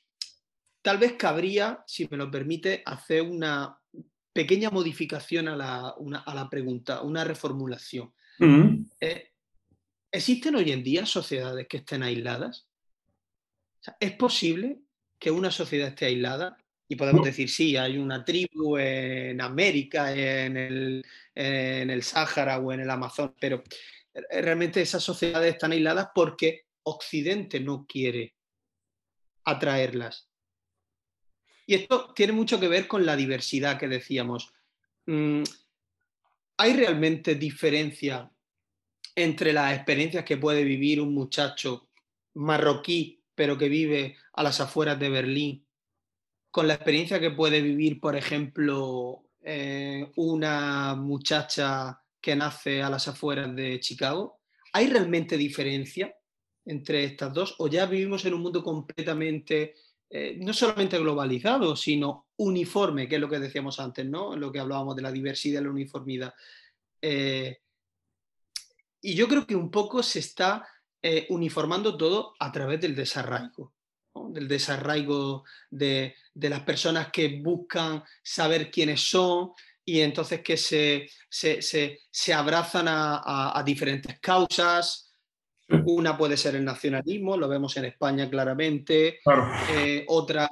tal 0.82 0.98
vez 0.98 1.14
cabría, 1.14 1.82
si 1.86 2.06
me 2.08 2.16
lo 2.16 2.30
permite, 2.30 2.82
hacer 2.84 3.22
una 3.22 3.78
pequeña 4.32 4.70
modificación 4.70 5.48
a 5.48 5.56
la, 5.56 6.48
pregunta, 6.50 7.00
una 7.00 7.24
reformulación. 7.24 8.12
Eh, 9.00 9.30
¿Existen 10.16 10.56
hoy 10.56 10.72
en 10.72 10.82
día 10.82 11.04
sociedades 11.04 11.68
que 11.68 11.76
estén 11.76 12.02
aisladas? 12.02 12.66
¿Es 14.00 14.12
posible 14.12 14.80
que 15.18 15.30
una 15.30 15.50
sociedad 15.50 15.88
esté 15.88 16.06
aislada 16.06 16.56
y 16.88 16.96
podemos 16.96 17.22
decir, 17.22 17.50
sí, 17.50 17.76
hay 17.76 17.98
una 17.98 18.24
tribu 18.24 18.78
en 18.78 19.38
América, 19.42 20.14
en 20.14 20.56
el, 20.56 21.04
en 21.34 21.90
el 21.90 22.02
Sáhara 22.02 22.58
o 22.58 22.72
en 22.72 22.80
el 22.80 22.88
Amazon, 22.88 23.34
pero 23.38 23.62
eh, 24.14 24.40
realmente 24.40 24.80
esas 24.80 25.04
sociedades 25.04 25.52
están 25.52 25.72
aisladas 25.72 26.08
porque 26.14 26.64
Occidente 26.84 27.60
no 27.60 27.84
quiere 27.86 28.36
atraerlas. 29.44 30.30
Y 31.66 31.74
esto 31.74 32.14
tiene 32.14 32.32
mucho 32.32 32.58
que 32.58 32.68
ver 32.68 32.88
con 32.88 33.04
la 33.04 33.16
diversidad 33.16 33.78
que 33.78 33.86
decíamos. 33.86 34.50
Mm, 35.04 35.42
¿Hay 36.56 36.72
realmente 36.72 37.34
diferencia 37.34 38.30
entre 39.16 39.52
las 39.52 39.74
experiencias 39.74 40.24
que 40.24 40.36
puede 40.36 40.62
vivir 40.62 41.00
un 41.00 41.12
muchacho 41.12 41.88
marroquí 42.34 43.16
pero 43.36 43.56
que 43.58 43.68
vive 43.68 44.16
a 44.32 44.42
las 44.42 44.60
afueras 44.60 44.98
de 44.98 45.10
Berlín, 45.10 45.66
con 46.50 46.66
la 46.66 46.74
experiencia 46.74 47.20
que 47.20 47.30
puede 47.30 47.60
vivir, 47.60 48.00
por 48.00 48.16
ejemplo, 48.16 49.26
eh, 49.44 50.10
una 50.16 50.96
muchacha 50.96 52.00
que 52.20 52.34
nace 52.34 52.82
a 52.82 52.90
las 52.90 53.06
afueras 53.06 53.54
de 53.54 53.78
Chicago? 53.78 54.40
¿Hay 54.72 54.88
realmente 54.88 55.36
diferencia 55.36 56.16
entre 56.64 57.04
estas 57.04 57.32
dos? 57.32 57.54
¿O 57.58 57.68
ya 57.68 57.86
vivimos 57.86 58.24
en 58.24 58.34
un 58.34 58.40
mundo 58.40 58.64
completamente, 58.64 59.74
eh, 60.08 60.36
no 60.40 60.52
solamente 60.52 60.98
globalizado, 60.98 61.76
sino 61.76 62.28
uniforme, 62.38 63.06
que 63.06 63.16
es 63.16 63.20
lo 63.20 63.28
que 63.28 63.38
decíamos 63.38 63.78
antes, 63.78 64.06
¿no? 64.06 64.34
Lo 64.34 64.50
que 64.50 64.58
hablábamos 64.58 64.96
de 64.96 65.02
la 65.02 65.12
diversidad 65.12 65.60
y 65.60 65.64
la 65.64 65.70
uniformidad. 65.70 66.34
Eh, 67.00 67.58
y 69.06 69.14
yo 69.14 69.28
creo 69.28 69.46
que 69.46 69.54
un 69.54 69.70
poco 69.70 70.02
se 70.02 70.18
está 70.18 70.66
eh, 71.00 71.26
uniformando 71.30 71.96
todo 71.96 72.34
a 72.40 72.50
través 72.50 72.80
del 72.80 72.96
desarraigo, 72.96 73.72
del 74.30 74.48
desarraigo 74.48 75.44
de, 75.70 76.16
las 76.34 76.62
personas 76.62 77.12
que 77.12 77.40
buscan 77.40 78.02
saber 78.20 78.68
quiénes 78.68 79.08
son 79.08 79.52
y 79.84 80.00
entonces 80.00 80.40
que 80.40 80.56
se, 80.56 81.08
se, 81.30 82.34
abrazan 82.34 82.86
a, 82.88 83.62
diferentes 83.64 84.18
causas. 84.18 85.14
Una 85.68 86.18
puede 86.18 86.36
ser 86.36 86.56
el 86.56 86.64
nacionalismo, 86.64 87.36
lo 87.36 87.48
vemos 87.48 87.76
en 87.76 87.84
España 87.84 88.28
claramente, 88.28 89.20
eh, 89.70 90.04
otra 90.08 90.48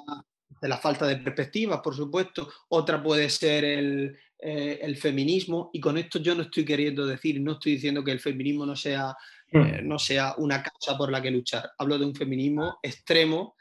de 0.63 0.69
la 0.69 0.79
falta 0.79 1.09
de 1.09 1.17
perspectivas, 1.17 1.81
por 1.81 1.97
supuesto, 1.97 2.49
otra 2.69 3.03
puede 3.03 3.29
ser 3.29 3.65
el, 3.65 4.17
eh, 4.45 4.79
el 4.83 4.97
feminismo, 4.97 5.71
y 5.73 5.81
con 5.81 5.97
esto 5.97 6.19
yo 6.19 6.35
no 6.35 6.43
estoy 6.43 6.65
queriendo 6.65 7.07
decir, 7.07 7.41
no 7.41 7.53
estoy 7.53 7.73
diciendo 7.73 8.05
que 8.05 8.13
el 8.13 8.21
feminismo 8.21 8.67
no 8.67 8.77
sea 8.77 9.17
eh, 9.55 9.83
mm. 9.83 9.89
no 9.89 9.99
sea 10.01 10.35
una 10.39 10.63
causa 10.63 10.99
por 10.99 11.13
la 11.13 11.23
que 11.23 11.31
luchar. 11.31 11.71
Hablo 11.79 11.97
de 11.97 12.05
un 12.05 12.15
feminismo 12.15 12.79
extremo 12.83 13.55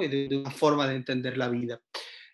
y 0.00 0.08
de, 0.08 0.36
una 0.36 0.50
forma 0.50 0.86
de 0.86 0.96
entender 0.96 1.38
la 1.38 1.48
vida. 1.48 1.80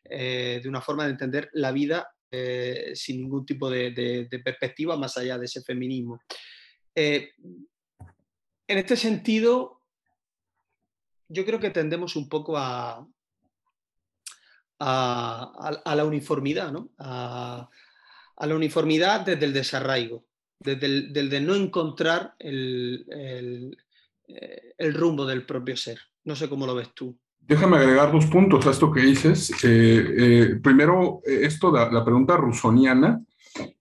Eh, 0.04 0.60
de 0.62 0.68
una 0.68 0.80
forma 0.80 1.04
de 1.04 1.10
entender 1.10 1.48
la 1.52 1.70
vida 1.70 2.08
eh, 2.30 2.90
sin 2.94 3.20
ningún 3.20 3.46
tipo 3.46 3.70
de, 3.70 4.28
perspectiva 4.44 4.96
más 4.96 5.16
allá 5.16 5.38
de 5.38 5.44
ese 5.44 5.62
feminismo. 5.62 6.20
en 6.94 7.28
este 8.66 8.96
sentido, 8.96 9.80
yo 11.28 11.44
creo 11.46 11.60
que 11.60 11.70
tendemos 11.70 12.16
un 12.16 12.28
poco 12.28 12.58
a, 12.58 13.06
a, 14.80 15.94
la 15.94 16.04
uniformidad, 16.04 16.72
¿no? 16.72 16.90
a, 16.98 17.70
a 18.36 18.46
la 18.46 18.54
uniformidad 18.54 19.20
desde 19.20 19.46
el 19.46 19.52
desarraigo, 19.52 20.24
desde 20.58 20.86
el 20.86 21.30
de 21.30 21.40
no 21.40 21.54
encontrar 21.54 22.34
el, 22.38 23.06
eh, 24.28 24.74
el, 24.78 24.94
rumbo 24.94 25.26
del 25.26 25.44
propio 25.44 25.76
ser. 25.76 25.98
No 26.24 26.34
sé 26.34 26.48
cómo 26.48 26.66
lo 26.66 26.74
ves 26.74 26.90
tú. 26.94 27.16
Déjame 27.38 27.76
agregar 27.76 28.10
dos 28.10 28.26
puntos 28.26 28.66
a 28.66 28.70
esto 28.70 28.90
que 28.90 29.02
dices. 29.02 29.50
Eh, 29.62 30.14
eh, 30.18 30.60
primero, 30.62 31.20
esto 31.24 31.70
de 31.70 31.92
la 31.92 32.04
pregunta 32.04 32.36
rusoniana. 32.36 33.22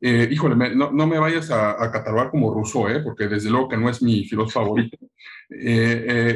híjole, 0.01 0.75
no, 0.75 0.91
me 0.91 1.17
vayas 1.17 1.49
a, 1.49 1.89
catalogar 1.91 2.29
como 2.29 2.53
ruso, 2.53 2.85
porque 3.03 3.27
desde 3.27 3.49
luego 3.49 3.69
que 3.69 3.77
no 3.77 3.89
es 3.89 4.01
mi 4.01 4.25
filósofo 4.25 4.59
favorito. 4.59 4.97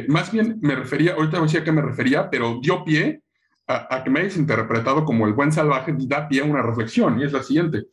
más 0.08 0.32
bien 0.32 0.58
me 0.62 0.76
refería, 0.76 1.14
ahorita 1.14 1.42
decía 1.42 1.64
que 1.64 1.72
me 1.72 1.82
refería, 1.82 2.30
pero 2.30 2.60
dio 2.62 2.84
pie 2.84 3.22
a, 3.68 4.04
que 4.04 4.10
me 4.10 4.22
hayas 4.22 4.38
interpretado 4.38 5.04
como 5.04 5.28
el 5.28 5.34
buen 5.34 5.52
salvaje, 5.52 5.94
da 5.98 6.28
pie 6.28 6.42
a 6.42 6.46
una 6.46 6.62
reflexión, 6.62 7.20
y 7.20 7.24
es 7.24 7.34
la 7.34 7.44
siguiente. 7.44 7.86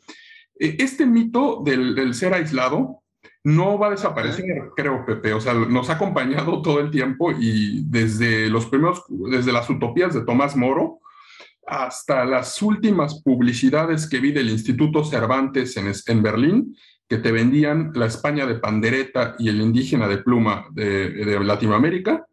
este 0.56 1.06
mito 1.06 1.62
del, 1.64 1.94
del 1.94 2.14
ser 2.14 2.34
aislado, 2.34 3.02
no 3.44 3.78
va 3.78 3.88
a 3.88 3.90
desaparecer, 3.90 4.70
creo, 4.74 5.05
Pepe. 5.05 5.34
O 5.34 5.40
sea, 5.40 5.52
nos 5.52 5.90
ha 5.90 5.94
acompañado 5.94 6.62
todo 6.62 6.80
el 6.80 6.90
tiempo 6.90 7.30
y 7.30 7.84
desde 7.84 8.48
los 8.48 8.66
primeros, 8.66 9.05
desde 9.09 9.52
las 9.52 9.68
utopías 9.68 10.14
de 10.14 10.24
Tomás 10.24 10.56
Moro 10.56 11.01
hasta 11.66 12.24
las 12.24 12.60
últimas 12.62 13.22
publicidades 13.22 14.09
que 14.09 14.20
vi 14.20 14.32
del 14.32 14.51
Instituto 14.51 15.05
Cervantes 15.05 15.76
en, 15.76 16.22
Berlín, 16.22 16.76
que 17.09 17.18
te 17.18 17.32
vendían 17.32 17.92
la 17.94 18.06
España 18.06 18.46
de 18.46 18.56
pandereta 18.56 19.34
y 19.38 19.48
el 19.48 19.60
indígena 19.60 20.09
de 20.09 20.18
pluma 20.18 20.66
de, 20.72 21.38
Latinoamérica. 21.42 22.26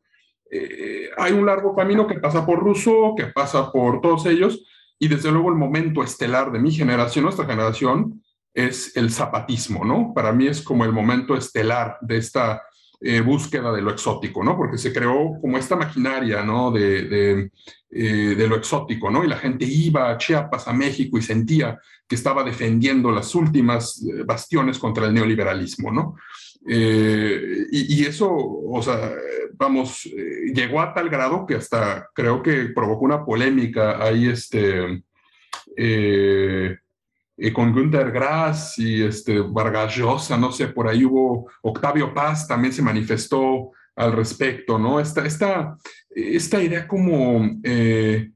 Eh, 0.53 1.09
hay 1.17 1.31
un 1.31 1.45
largo 1.45 1.73
camino 1.73 2.05
que 2.05 2.19
pasa 2.19 2.45
por 2.45 2.59
Rousseau, 2.59 3.15
que 3.15 3.27
pasa 3.27 3.71
por 3.71 4.01
todos 4.01 4.25
ellos, 4.25 4.65
y 4.99 5.07
desde 5.07 5.31
luego 5.31 5.49
el 5.49 5.55
momento 5.55 6.03
estelar 6.03 6.51
de 6.51 6.59
mi 6.59 6.71
generación, 6.71 7.23
nuestra 7.23 7.45
generación, 7.45 8.21
es 8.53 8.95
el 8.97 9.11
zapatismo, 9.11 9.85
¿no? 9.85 10.13
Para 10.13 10.33
mí 10.33 10.47
es 10.47 10.61
como 10.61 10.83
el 10.83 10.91
momento 10.91 11.37
estelar 11.37 11.97
de 12.01 12.17
esta 12.17 12.61
eh, 12.99 13.21
búsqueda 13.21 13.71
de 13.71 13.81
lo 13.81 13.91
exótico, 13.91 14.43
¿no? 14.43 14.57
Porque 14.57 14.77
se 14.77 14.91
creó 14.91 15.39
como 15.39 15.57
esta 15.57 15.77
maquinaria, 15.77 16.43
¿no? 16.43 16.69
De, 16.69 17.49
eh, 17.89 18.35
de, 18.35 18.47
lo 18.47 18.57
exótico, 18.57 19.09
¿no? 19.09 19.23
Y 19.23 19.27
la 19.27 19.37
gente 19.37 19.63
iba 19.65 20.09
a 20.09 20.17
Chiapas, 20.17 20.67
a 20.67 20.73
México 20.73 21.17
y 21.17 21.21
sentía 21.21 21.79
que 22.05 22.15
estaba 22.15 22.43
defendiendo 22.43 23.09
las 23.09 23.33
últimas 23.35 24.05
bastiones 24.25 24.77
contra 24.77 25.07
el 25.07 25.13
neoliberalismo, 25.13 25.91
¿no? 25.91 26.15
Y, 26.65 28.01
y, 28.01 28.05
eso, 28.05 28.29
o 28.31 28.81
sea, 28.81 29.11
vamos, 29.53 30.03
llegó 30.53 30.79
a 30.81 30.93
tal 30.93 31.09
grado 31.09 31.45
que 31.45 31.55
hasta 31.55 32.09
creo 32.13 32.43
que 32.43 32.69
provocó 32.75 33.05
una 33.05 33.25
polémica 33.25 34.03
ahí, 34.03 34.27
este 34.27 35.03
eh, 37.41 37.53
con 37.53 37.73
Günter 37.73 38.11
Grass 38.11 38.77
y 38.77 39.03
este, 39.03 39.39
Vargas 39.39 39.95
Llosa, 39.95 40.37
no 40.37 40.51
sé, 40.51 40.67
por 40.67 40.87
ahí 40.87 41.03
hubo, 41.03 41.49
Octavio 41.63 42.13
Paz 42.13 42.47
también 42.47 42.71
se 42.71 42.83
manifestó 42.83 43.71
al 43.95 44.11
respecto, 44.11 44.77
¿no? 44.77 44.99
Esta, 44.99 45.25
esta, 45.25 45.75
esta 46.09 46.61
idea 46.61 46.87
como, 46.87 47.49
eh, 47.63 48.29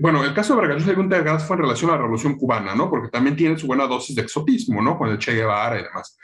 bueno, 0.00 0.24
el 0.24 0.32
caso 0.32 0.54
de 0.54 0.60
Vargas 0.60 0.78
Llosa 0.78 0.92
y 0.92 0.94
Günter 0.94 1.24
Grass 1.24 1.44
fue 1.44 1.56
en 1.56 1.62
relación 1.62 1.90
a 1.90 1.94
la 1.94 2.02
Revolución 2.02 2.36
Cubana, 2.36 2.74
¿no? 2.74 2.88
Porque 2.88 3.08
también 3.08 3.34
tiene 3.34 3.58
su 3.58 3.66
buena 3.66 3.86
dosis 3.86 4.14
de 4.14 4.22
exotismo, 4.22 4.80
¿no? 4.80 4.96
Con 4.96 5.08
el 5.08 5.18
Che 5.18 5.34
Guevara 5.34 5.80
y 5.80 5.82
demás. 5.82 6.16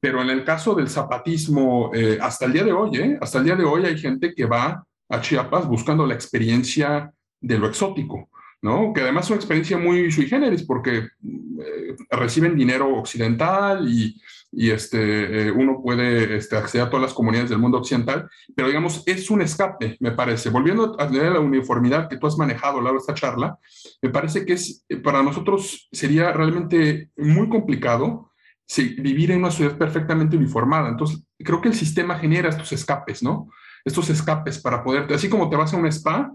Pero 0.00 0.22
en 0.22 0.30
el 0.30 0.44
caso 0.44 0.74
del 0.74 0.88
zapatismo, 0.88 1.90
eh, 1.94 2.18
hasta 2.20 2.46
el 2.46 2.52
día 2.52 2.64
de 2.64 2.72
hoy, 2.72 2.96
¿eh? 2.96 3.18
Hasta 3.20 3.38
el 3.38 3.44
día 3.44 3.56
de 3.56 3.64
hoy 3.64 3.84
hay 3.84 3.98
gente 3.98 4.34
que 4.34 4.46
va 4.46 4.84
a 5.08 5.20
Chiapas 5.20 5.66
buscando 5.66 6.06
la 6.06 6.14
experiencia 6.14 7.12
de 7.40 7.58
lo 7.58 7.66
exótico. 7.66 8.28
¿no? 8.60 8.92
Que 8.92 9.02
además 9.02 9.26
es 9.26 9.30
una 9.30 9.36
experiencia 9.36 9.78
muy 9.78 10.10
sui 10.10 10.26
generis 10.26 10.64
porque 10.64 10.98
eh, 10.98 11.96
reciben 12.10 12.56
dinero 12.56 12.96
occidental 12.96 13.88
y, 13.88 14.20
y 14.50 14.70
este, 14.70 15.48
eh, 15.48 15.50
uno 15.52 15.80
puede 15.82 16.36
este, 16.36 16.56
acceder 16.56 16.86
a 16.86 16.90
todas 16.90 17.02
las 17.02 17.14
comunidades 17.14 17.50
del 17.50 17.58
mundo 17.58 17.78
occidental, 17.78 18.28
pero 18.54 18.68
digamos, 18.68 19.02
es 19.06 19.30
un 19.30 19.42
escape, 19.42 19.96
me 20.00 20.12
parece. 20.12 20.50
Volviendo 20.50 20.96
a 20.98 21.08
la 21.08 21.40
uniformidad 21.40 22.08
que 22.08 22.16
tú 22.16 22.26
has 22.26 22.38
manejado 22.38 22.74
a 22.74 22.76
lo 22.78 22.84
largo 22.84 22.98
de 22.98 23.02
esta 23.02 23.14
charla, 23.14 23.58
me 24.02 24.10
parece 24.10 24.44
que 24.44 24.54
es, 24.54 24.84
para 25.04 25.22
nosotros 25.22 25.88
sería 25.92 26.32
realmente 26.32 27.10
muy 27.16 27.48
complicado 27.48 28.30
vivir 28.76 29.30
en 29.30 29.38
una 29.38 29.50
ciudad 29.50 29.76
perfectamente 29.76 30.36
uniformada. 30.36 30.88
Entonces, 30.88 31.22
creo 31.38 31.60
que 31.60 31.68
el 31.68 31.74
sistema 31.74 32.18
genera 32.18 32.48
estos 32.48 32.72
escapes, 32.72 33.22
¿no? 33.22 33.48
Estos 33.84 34.10
escapes 34.10 34.58
para 34.58 34.82
poder, 34.82 35.12
así 35.12 35.28
como 35.28 35.48
te 35.48 35.56
vas 35.56 35.72
a 35.72 35.76
un 35.76 35.86
spa, 35.86 36.32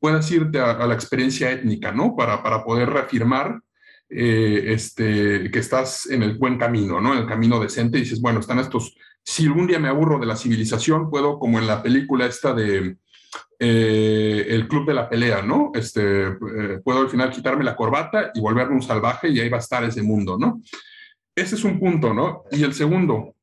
puedas 0.00 0.30
irte 0.30 0.60
a, 0.60 0.86
la 0.86 0.94
experiencia 0.94 1.50
étnica, 1.50 1.92
¿no? 1.92 2.16
Para, 2.16 2.42
para 2.42 2.64
poder 2.64 2.90
reafirmar 2.90 3.60
eh, 4.08 4.72
este, 4.72 5.50
que 5.50 5.58
estás 5.58 6.06
en 6.06 6.22
el 6.22 6.38
buen 6.38 6.56
camino, 6.58 7.00
¿no? 7.00 7.12
En 7.12 7.20
el 7.20 7.26
camino 7.26 7.60
decente 7.60 7.98
y 7.98 8.02
dices, 8.02 8.20
bueno, 8.20 8.40
están 8.40 8.58
estos, 8.58 8.96
si 9.22 9.46
algún 9.46 9.66
día 9.66 9.78
me 9.78 9.88
aburro 9.88 10.18
de 10.18 10.26
la 10.26 10.36
civilización, 10.36 11.10
puedo, 11.10 11.38
como 11.38 11.58
en 11.58 11.66
la 11.66 11.82
película 11.82 12.26
esta 12.26 12.54
de 12.54 12.96
eh, 13.58 14.46
El 14.48 14.68
Club 14.68 14.86
de 14.86 14.94
la 14.94 15.08
Pelea, 15.08 15.42
¿no? 15.42 15.72
Este, 15.74 16.28
eh, 16.28 16.80
puedo 16.84 17.00
al 17.00 17.08
final 17.08 17.30
quitarme 17.30 17.64
la 17.64 17.76
corbata 17.76 18.30
y 18.34 18.40
volverme 18.40 18.74
un 18.74 18.82
salvaje 18.82 19.28
y 19.28 19.40
ahí 19.40 19.48
va 19.48 19.56
a 19.58 19.60
estar 19.60 19.84
ese 19.84 20.02
mundo, 20.02 20.38
¿no? 20.38 20.60
Ese 21.34 21.54
es 21.56 21.64
un 21.64 21.78
punto, 21.78 22.14
¿no? 22.14 22.44
Y 22.52 22.62
el 22.62 22.74
segundo, 22.74 23.34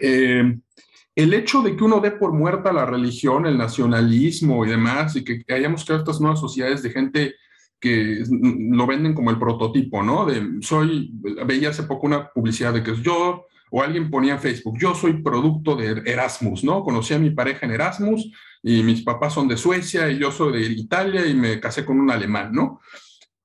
el 0.00 1.34
hecho 1.34 1.62
de 1.62 1.76
que 1.76 1.84
uno 1.84 2.00
dé 2.00 2.12
por 2.12 2.32
muerta 2.32 2.72
la 2.72 2.86
religión, 2.86 3.46
el 3.46 3.58
nacionalismo 3.58 4.64
y 4.64 4.70
demás, 4.70 5.14
y 5.16 5.24
que 5.24 5.44
hayamos 5.52 5.84
creado 5.84 6.02
estas 6.02 6.20
nuevas 6.20 6.40
sociedades 6.40 6.82
de 6.82 6.90
gente 6.90 7.34
que 7.82 8.22
lo 8.30 8.86
venden 8.86 9.12
como 9.12 9.30
el 9.30 9.40
prototipo, 9.40 10.04
¿no? 10.04 10.24
De 10.24 10.62
soy, 10.62 11.10
veía 11.44 11.70
hace 11.70 11.82
poco 11.82 12.06
una 12.06 12.30
publicidad 12.30 12.72
de 12.72 12.82
que 12.82 12.94
yo, 13.02 13.46
o 13.72 13.82
alguien 13.82 14.08
ponía 14.08 14.34
en 14.34 14.40
Facebook, 14.40 14.78
yo 14.78 14.94
soy 14.94 15.20
producto 15.20 15.74
de 15.74 16.00
Erasmus, 16.06 16.62
¿no? 16.62 16.84
Conocí 16.84 17.12
a 17.12 17.18
mi 17.18 17.30
pareja 17.30 17.66
en 17.66 17.72
Erasmus 17.72 18.30
y 18.62 18.84
mis 18.84 19.02
papás 19.02 19.34
son 19.34 19.48
de 19.48 19.56
Suecia 19.56 20.08
y 20.08 20.18
yo 20.18 20.30
soy 20.30 20.52
de 20.52 20.72
Italia 20.72 21.26
y 21.26 21.34
me 21.34 21.58
casé 21.58 21.84
con 21.84 21.98
un 21.98 22.10
alemán, 22.10 22.52
¿no? 22.52 22.80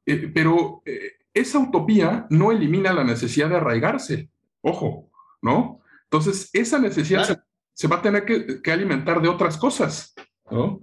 Eh, 0.05 0.31
pero 0.33 0.83
eh, 0.85 1.16
esa 1.39 1.59
utopía 1.59 2.27
no 2.29 2.51
elimina 2.51 2.93
la 2.93 3.03
necesidad 3.03 3.49
de 3.49 3.57
arraigarse, 3.57 4.29
ojo, 4.61 5.09
¿no? 5.41 5.81
Entonces, 6.03 6.49
esa 6.53 6.79
necesidad 6.79 7.43
se 7.73 7.87
va 7.87 7.97
a 7.97 8.01
tener 8.01 8.25
que, 8.25 8.71
alimentar 8.71 9.21
de 9.21 9.29
otras 9.29 9.57
cosas, 9.57 10.15
¿no? 10.49 10.81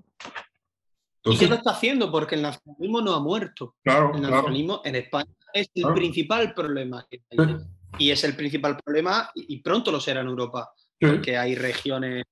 ¿Y 1.24 1.38
qué 1.38 1.46
lo 1.46 1.54
está 1.54 1.70
haciendo? 1.70 2.10
Porque 2.12 2.34
el 2.34 2.42
nacionalismo 2.42 3.00
no 3.00 3.14
ha 3.14 3.20
muerto. 3.20 3.76
Claro, 3.82 4.14
el 4.14 4.20
nacionalismo 4.20 4.82
en 4.84 4.96
España 4.96 5.32
es 5.54 5.70
el 5.74 5.94
principal 5.94 6.52
problema 6.52 7.06
que 7.10 7.22
hay. 7.30 7.56
Y 7.98 8.10
es 8.10 8.24
el 8.24 8.34
principal 8.34 8.76
problema, 8.76 9.30
y 9.34 9.62
pronto 9.62 9.92
lo 9.92 10.00
será 10.00 10.20
en 10.20 10.26
Europa, 10.26 10.72
porque 10.98 11.38
hay 11.38 11.54
regiones, 11.54 12.24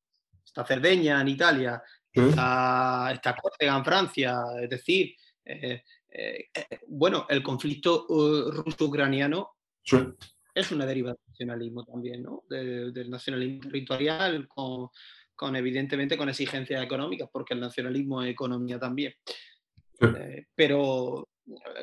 está 0.45 0.65
Cerdeña 0.65 1.21
en 1.21 1.29
Italia, 1.29 1.83
está, 2.13 3.37
Córcega 3.41 3.77
en 3.77 3.85
Francia, 3.85 4.43
es 4.61 4.69
decir, 4.69 5.15
eh, 5.45 5.83
eh, 6.15 6.49
eh, 6.55 6.79
bueno, 6.89 7.27
el 7.29 7.43
conflicto 7.43 8.07
ruso-ucraniano 8.09 9.51
es 10.55 10.71
una 10.71 10.87
deriva 10.87 11.11
del 11.11 11.21
nacionalismo 11.29 11.85
también, 11.85 12.23
¿no? 12.23 12.45
del 12.49 13.11
nacionalismo 13.11 13.61
territorial, 13.61 14.47
con, 14.49 14.89
con, 15.35 15.57
evidentemente 15.57 16.17
con 16.17 16.29
exigencias 16.29 16.83
económicas, 16.83 17.29
porque 17.33 17.55
el 17.55 17.61
nacionalismo 17.61 18.23
es 18.23 18.31
economía 18.31 18.79
también. 18.79 19.15
Eh, 20.03 20.47
pero, 20.55 21.29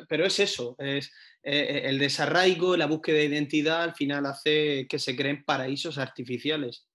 pero 0.08 0.24
es 0.24 0.38
eso, 0.40 0.76
es 0.78 1.06
eh, 1.42 1.60
eh, 1.60 1.82
el 1.86 1.98
desarraigo, 1.98 2.76
la 2.76 2.86
búsqueda 2.86 3.18
de 3.18 3.24
identidad 3.24 3.82
al 3.82 3.94
final 3.94 4.26
hace 4.26 4.86
que 4.88 4.98
se 4.98 5.16
creen 5.16 5.44
paraísos 5.44 5.98
artificiales. 5.98 6.86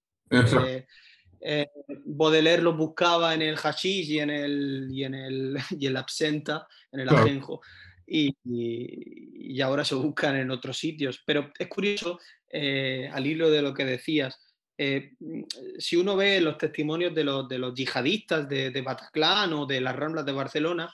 Baudelaire 2.06 2.62
los 2.62 2.76
buscaba 2.76 3.34
en 3.34 3.42
el 3.42 3.56
hashish 3.56 4.10
y 4.10 4.20
en 4.20 4.30
el, 4.30 4.88
y 4.92 5.04
en 5.04 5.14
el, 5.14 5.58
y 5.80 5.88
en 5.88 5.94
la 5.94 6.00
absenta, 6.00 6.68
en 6.92 7.02
el 7.02 7.10
ajenjo 7.10 7.62
y, 8.08 9.62
ahora 9.62 9.84
se 9.84 9.96
buscan 9.96 10.36
en 10.36 10.52
otros 10.52 10.78
sitios. 10.78 11.22
Pero 11.26 11.52
es 11.58 11.68
curioso, 11.68 12.20
eh, 12.50 13.10
al 13.12 13.26
hilo 13.26 13.50
de 13.50 13.62
lo 13.62 13.74
que 13.74 13.86
decías, 13.86 14.40
eh, 14.78 15.14
si 15.78 15.96
uno 15.96 16.16
ve 16.16 16.42
los 16.42 16.58
testimonios 16.58 17.16
de 17.16 17.24
los, 17.24 17.48
de 17.48 17.60
los 17.60 17.74
yihadistas 17.74 18.48
de, 18.48 18.72
de, 18.72 18.82
Bataclan 18.82 19.54
o 19.54 19.66
de 19.66 19.80
las 19.80 19.96
Ramblas 19.96 20.26
de 20.26 20.34
Barcelona, 20.34 20.94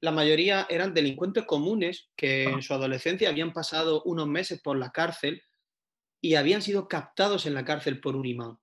la 0.00 0.10
mayoría 0.10 0.66
eran 0.68 0.94
delincuentes 0.94 1.44
comunes 1.44 2.08
que 2.16 2.44
en 2.44 2.62
su 2.62 2.72
adolescencia 2.72 3.28
habían 3.28 3.52
pasado 3.52 4.02
unos 4.04 4.26
meses 4.26 4.60
por 4.60 4.78
la 4.78 4.90
cárcel 4.90 5.42
y 6.22 6.34
habían 6.34 6.62
sido 6.62 6.88
captados 6.88 7.46
en 7.46 7.54
la 7.54 7.64
cárcel 7.64 8.00
por 8.00 8.16
un 8.16 8.26
imán. 8.26 8.58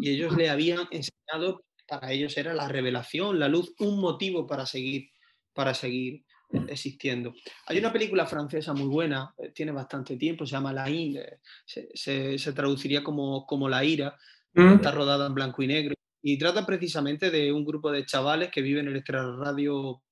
Y 0.00 0.10
ellos 0.10 0.36
le 0.36 0.48
habían 0.48 0.88
enseñado, 0.90 1.64
para 1.86 2.12
ellos 2.12 2.36
era 2.38 2.54
la 2.54 2.66
revelación, 2.68 3.38
la 3.38 3.48
luz, 3.48 3.74
un 3.78 4.00
motivo 4.00 4.46
para 4.46 4.64
seguir, 4.64 5.10
para 5.52 5.74
seguir 5.74 6.24
existiendo. 6.68 7.34
Hay 7.66 7.78
una 7.78 7.92
película 7.92 8.26
francesa 8.26 8.72
muy 8.72 8.86
buena, 8.86 9.34
eh, 9.38 9.50
tiene 9.54 9.72
bastante 9.72 10.16
tiempo, 10.16 10.46
se 10.46 10.52
llama 10.52 10.72
La 10.72 10.88
Inde, 10.88 11.40
se, 11.64 12.52
traduciría 12.54 13.02
como, 13.02 13.44
como 13.46 13.68
La 13.68 13.84
Ira, 13.84 14.16
mm. 14.54 14.74
está 14.74 14.92
rodada 14.92 15.26
en 15.26 15.34
blanco 15.34 15.62
y 15.62 15.66
negro 15.66 15.94
y 16.22 16.38
trata 16.38 16.64
precisamente 16.64 17.30
de 17.30 17.52
un 17.52 17.64
grupo 17.64 17.90
de 17.92 18.04
chavales 18.04 18.50
que 18.50 18.62
viven 18.62 18.86
en 18.86 18.92
el 18.92 18.98
extrarradio 18.98 20.02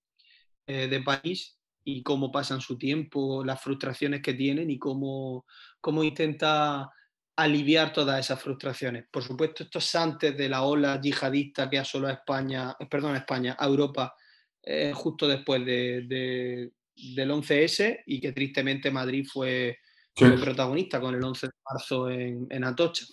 eh, 0.67 0.89
de 0.89 1.01
París 1.03 1.59
y 1.85 2.03
cómo 2.03 2.33
pasan 2.33 2.61
su 2.61 2.79
tiempo, 2.79 3.45
las 3.45 3.61
frustraciones 3.61 4.23
que 4.23 4.35
tienen 4.35 4.71
y 4.71 4.79
cómo, 4.79 5.45
cómo 5.81 6.03
intenta 6.03 6.91
aliviar 7.37 7.93
todas 7.93 8.21
esas 8.21 8.41
frustraciones. 8.41 9.07
Por 9.11 9.23
supuesto, 9.23 9.65
esto 9.65 9.79
es 9.79 9.95
antes 9.95 10.37
de 10.37 10.49
la 10.49 10.63
ola 10.63 11.01
yihadista 11.01 11.69
que 11.69 11.79
asoló 11.79 12.09
a 12.09 12.13
España, 12.13 12.77
eh, 12.79 12.87
perdón, 12.87 13.15
a 13.15 13.19
España, 13.19 13.57
a 13.59 13.67
Europa, 13.67 14.15
eh, 14.63 14.93
justo 14.95 15.27
después 15.27 15.65
de, 15.65 16.71
del 16.95 17.31
11S 17.31 18.03
y 18.07 18.21
que 18.21 18.33
tristemente 18.33 18.91
Madrid 18.91 19.27
fue, 19.31 19.79
el 20.17 20.41
protagonista 20.41 21.01
con 21.01 21.15
el 21.15 21.25
11 21.25 21.49
de 21.49 21.53
marzo 21.69 22.09
en, 22.09 22.47
en 22.49 22.65
Atocha. 22.65 23.05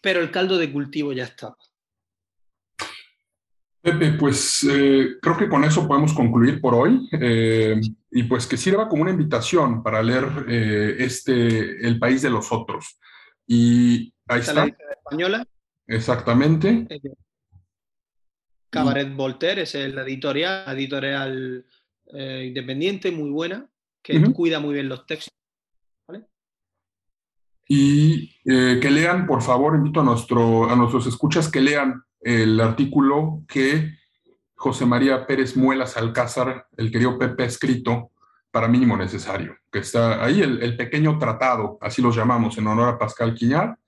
Pero 0.00 0.20
el 0.20 0.30
caldo 0.30 0.56
de 0.56 0.72
cultivo 0.72 1.12
ya 1.12 1.24
estaba. 1.24 1.56
Pepe, 3.86 4.14
pues 4.14 4.66
eh, 4.68 5.16
creo 5.22 5.36
que 5.36 5.48
con 5.48 5.62
eso 5.62 5.86
podemos 5.86 6.12
concluir 6.12 6.60
por 6.60 6.74
hoy 6.74 7.08
eh, 7.12 7.80
y 8.10 8.24
pues 8.24 8.44
que 8.48 8.56
sirva 8.56 8.88
como 8.88 9.02
una 9.02 9.12
invitación 9.12 9.80
para 9.84 10.02
leer 10.02 10.24
eh, 10.48 10.96
este 10.98 11.86
El 11.86 11.96
País 12.00 12.20
de 12.20 12.30
los 12.30 12.50
Otros. 12.50 12.98
Y 13.46 14.12
ahí 14.26 14.40
está. 14.40 14.66
La 14.66 14.76
española. 14.90 15.46
Exactamente. 15.86 16.88
Cabaret 18.70 19.14
Voltaire 19.14 19.62
es 19.62 19.76
el 19.76 19.96
editorial, 19.98 20.64
editorial 20.76 21.64
independiente, 22.12 23.12
muy 23.12 23.30
buena, 23.30 23.70
que 24.02 24.20
cuida 24.32 24.58
muy 24.58 24.74
bien 24.74 24.88
los 24.88 25.06
textos. 25.06 25.32
Y 27.68 28.42
que 28.42 28.90
lean, 28.90 29.28
por 29.28 29.42
favor, 29.42 29.76
invito 29.76 30.00
a, 30.00 30.04
nuestro, 30.04 30.68
a 30.68 30.74
nuestros 30.74 31.06
escuchas 31.06 31.48
que 31.48 31.60
lean 31.60 32.02
el 32.20 32.60
artículo 32.60 33.42
que 33.48 33.96
José 34.54 34.86
María 34.86 35.26
Pérez 35.26 35.56
Muelas 35.56 35.96
Alcázar, 35.96 36.66
el 36.76 36.90
querido 36.90 37.18
Pepe, 37.18 37.44
ha 37.44 37.46
escrito 37.46 38.10
para 38.50 38.68
mínimo 38.68 38.96
necesario, 38.96 39.56
que 39.70 39.80
está 39.80 40.24
ahí 40.24 40.40
el, 40.40 40.76
pequeño 40.76 41.18
tratado, 41.18 41.78
así 41.80 42.00
lo 42.00 42.10
llamamos, 42.10 42.56
en 42.56 42.66
honor 42.66 42.88
a 42.88 42.98
Pascal 42.98 43.34
Quiñar. 43.34 43.78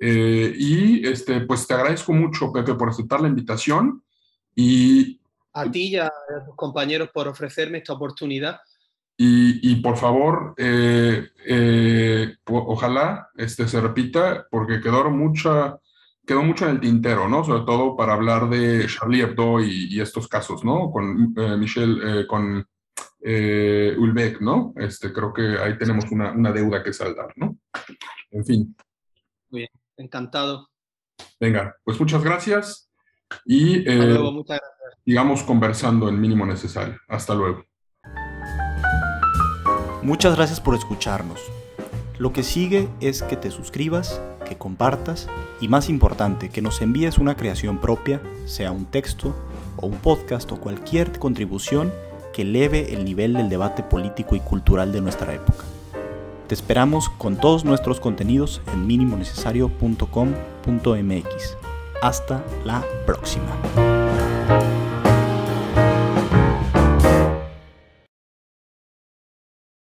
Eh, 0.00 0.52
y 0.56 1.06
este, 1.06 1.42
pues 1.42 1.66
te 1.66 1.74
agradezco 1.74 2.12
mucho, 2.12 2.52
Pepe, 2.52 2.74
por 2.74 2.88
aceptar 2.88 3.20
la 3.20 3.28
invitación 3.28 4.02
y... 4.54 5.20
A 5.52 5.70
ti 5.70 5.90
y 5.90 5.96
a 5.96 6.10
tus 6.44 6.56
compañeros 6.56 7.10
por 7.14 7.28
ofrecerme 7.28 7.78
esta 7.78 7.92
oportunidad. 7.92 8.60
Y, 9.16 9.76
por 9.76 9.96
favor, 9.96 10.54
eh, 10.56 11.28
eh, 11.46 12.34
ojalá 12.46 13.28
este, 13.36 13.68
se 13.68 13.80
repita, 13.80 14.48
porque 14.50 14.80
quedó 14.80 15.08
mucha, 15.08 15.78
quedó 16.26 16.42
mucho 16.42 16.64
en 16.66 16.72
el 16.72 16.80
tintero, 16.80 17.28
¿no? 17.28 17.44
Sobre 17.44 17.64
todo 17.64 17.96
para 17.96 18.14
hablar 18.14 18.48
de 18.48 18.86
Charlie 18.86 19.22
Hebdo 19.22 19.60
y, 19.60 20.00
estos 20.00 20.28
casos, 20.28 20.64
¿no? 20.64 20.90
Con 20.90 21.34
eh, 21.36 21.56
Michel, 21.56 22.00
eh, 22.02 22.26
con 22.26 22.66
eh, 23.20 23.94
Ulbeck, 23.98 24.40
¿no? 24.40 24.72
Este, 24.76 25.12
creo 25.12 25.32
que 25.32 25.58
ahí 25.58 25.76
tenemos 25.78 26.04
una, 26.10 26.32
una, 26.32 26.52
deuda 26.52 26.82
que 26.82 26.92
saldar, 26.92 27.32
¿no? 27.36 27.58
En 28.30 28.44
fin. 28.44 28.76
Muy 29.50 29.60
bien, 29.60 29.70
encantado. 29.96 30.68
Venga, 31.38 31.76
pues 31.84 31.98
muchas 32.00 32.22
gracias 32.22 32.90
y 33.44 33.84
luego, 33.84 34.32
muchas 34.32 34.58
gracias. 34.58 35.02
sigamos 35.04 35.42
conversando 35.42 36.08
en 36.08 36.20
mínimo 36.20 36.44
necesario. 36.46 36.98
Hasta 37.08 37.34
luego. 37.34 37.64
Muchas 40.02 40.36
gracias 40.36 40.60
por 40.60 40.74
escucharnos. 40.74 41.40
Lo 42.18 42.32
que 42.32 42.42
sigue 42.42 42.88
es 43.00 43.22
que 43.22 43.36
te 43.36 43.50
suscribas 43.50 44.20
que 44.44 44.56
compartas 44.56 45.28
y 45.60 45.68
más 45.68 45.88
importante, 45.88 46.48
que 46.48 46.62
nos 46.62 46.80
envíes 46.80 47.18
una 47.18 47.36
creación 47.36 47.78
propia, 47.78 48.22
sea 48.46 48.70
un 48.70 48.84
texto 48.84 49.34
o 49.76 49.86
un 49.86 49.96
podcast 49.96 50.50
o 50.52 50.60
cualquier 50.60 51.18
contribución 51.18 51.92
que 52.32 52.42
eleve 52.42 52.94
el 52.94 53.04
nivel 53.04 53.34
del 53.34 53.48
debate 53.48 53.82
político 53.82 54.36
y 54.36 54.40
cultural 54.40 54.92
de 54.92 55.00
nuestra 55.00 55.34
época. 55.34 55.64
Te 56.46 56.54
esperamos 56.54 57.08
con 57.08 57.36
todos 57.36 57.64
nuestros 57.64 58.00
contenidos 58.00 58.60
en 58.72 58.86
minimonecesario.com.mx. 58.86 61.56
Hasta 62.02 62.44
la 62.64 62.84
próxima. 63.06 64.83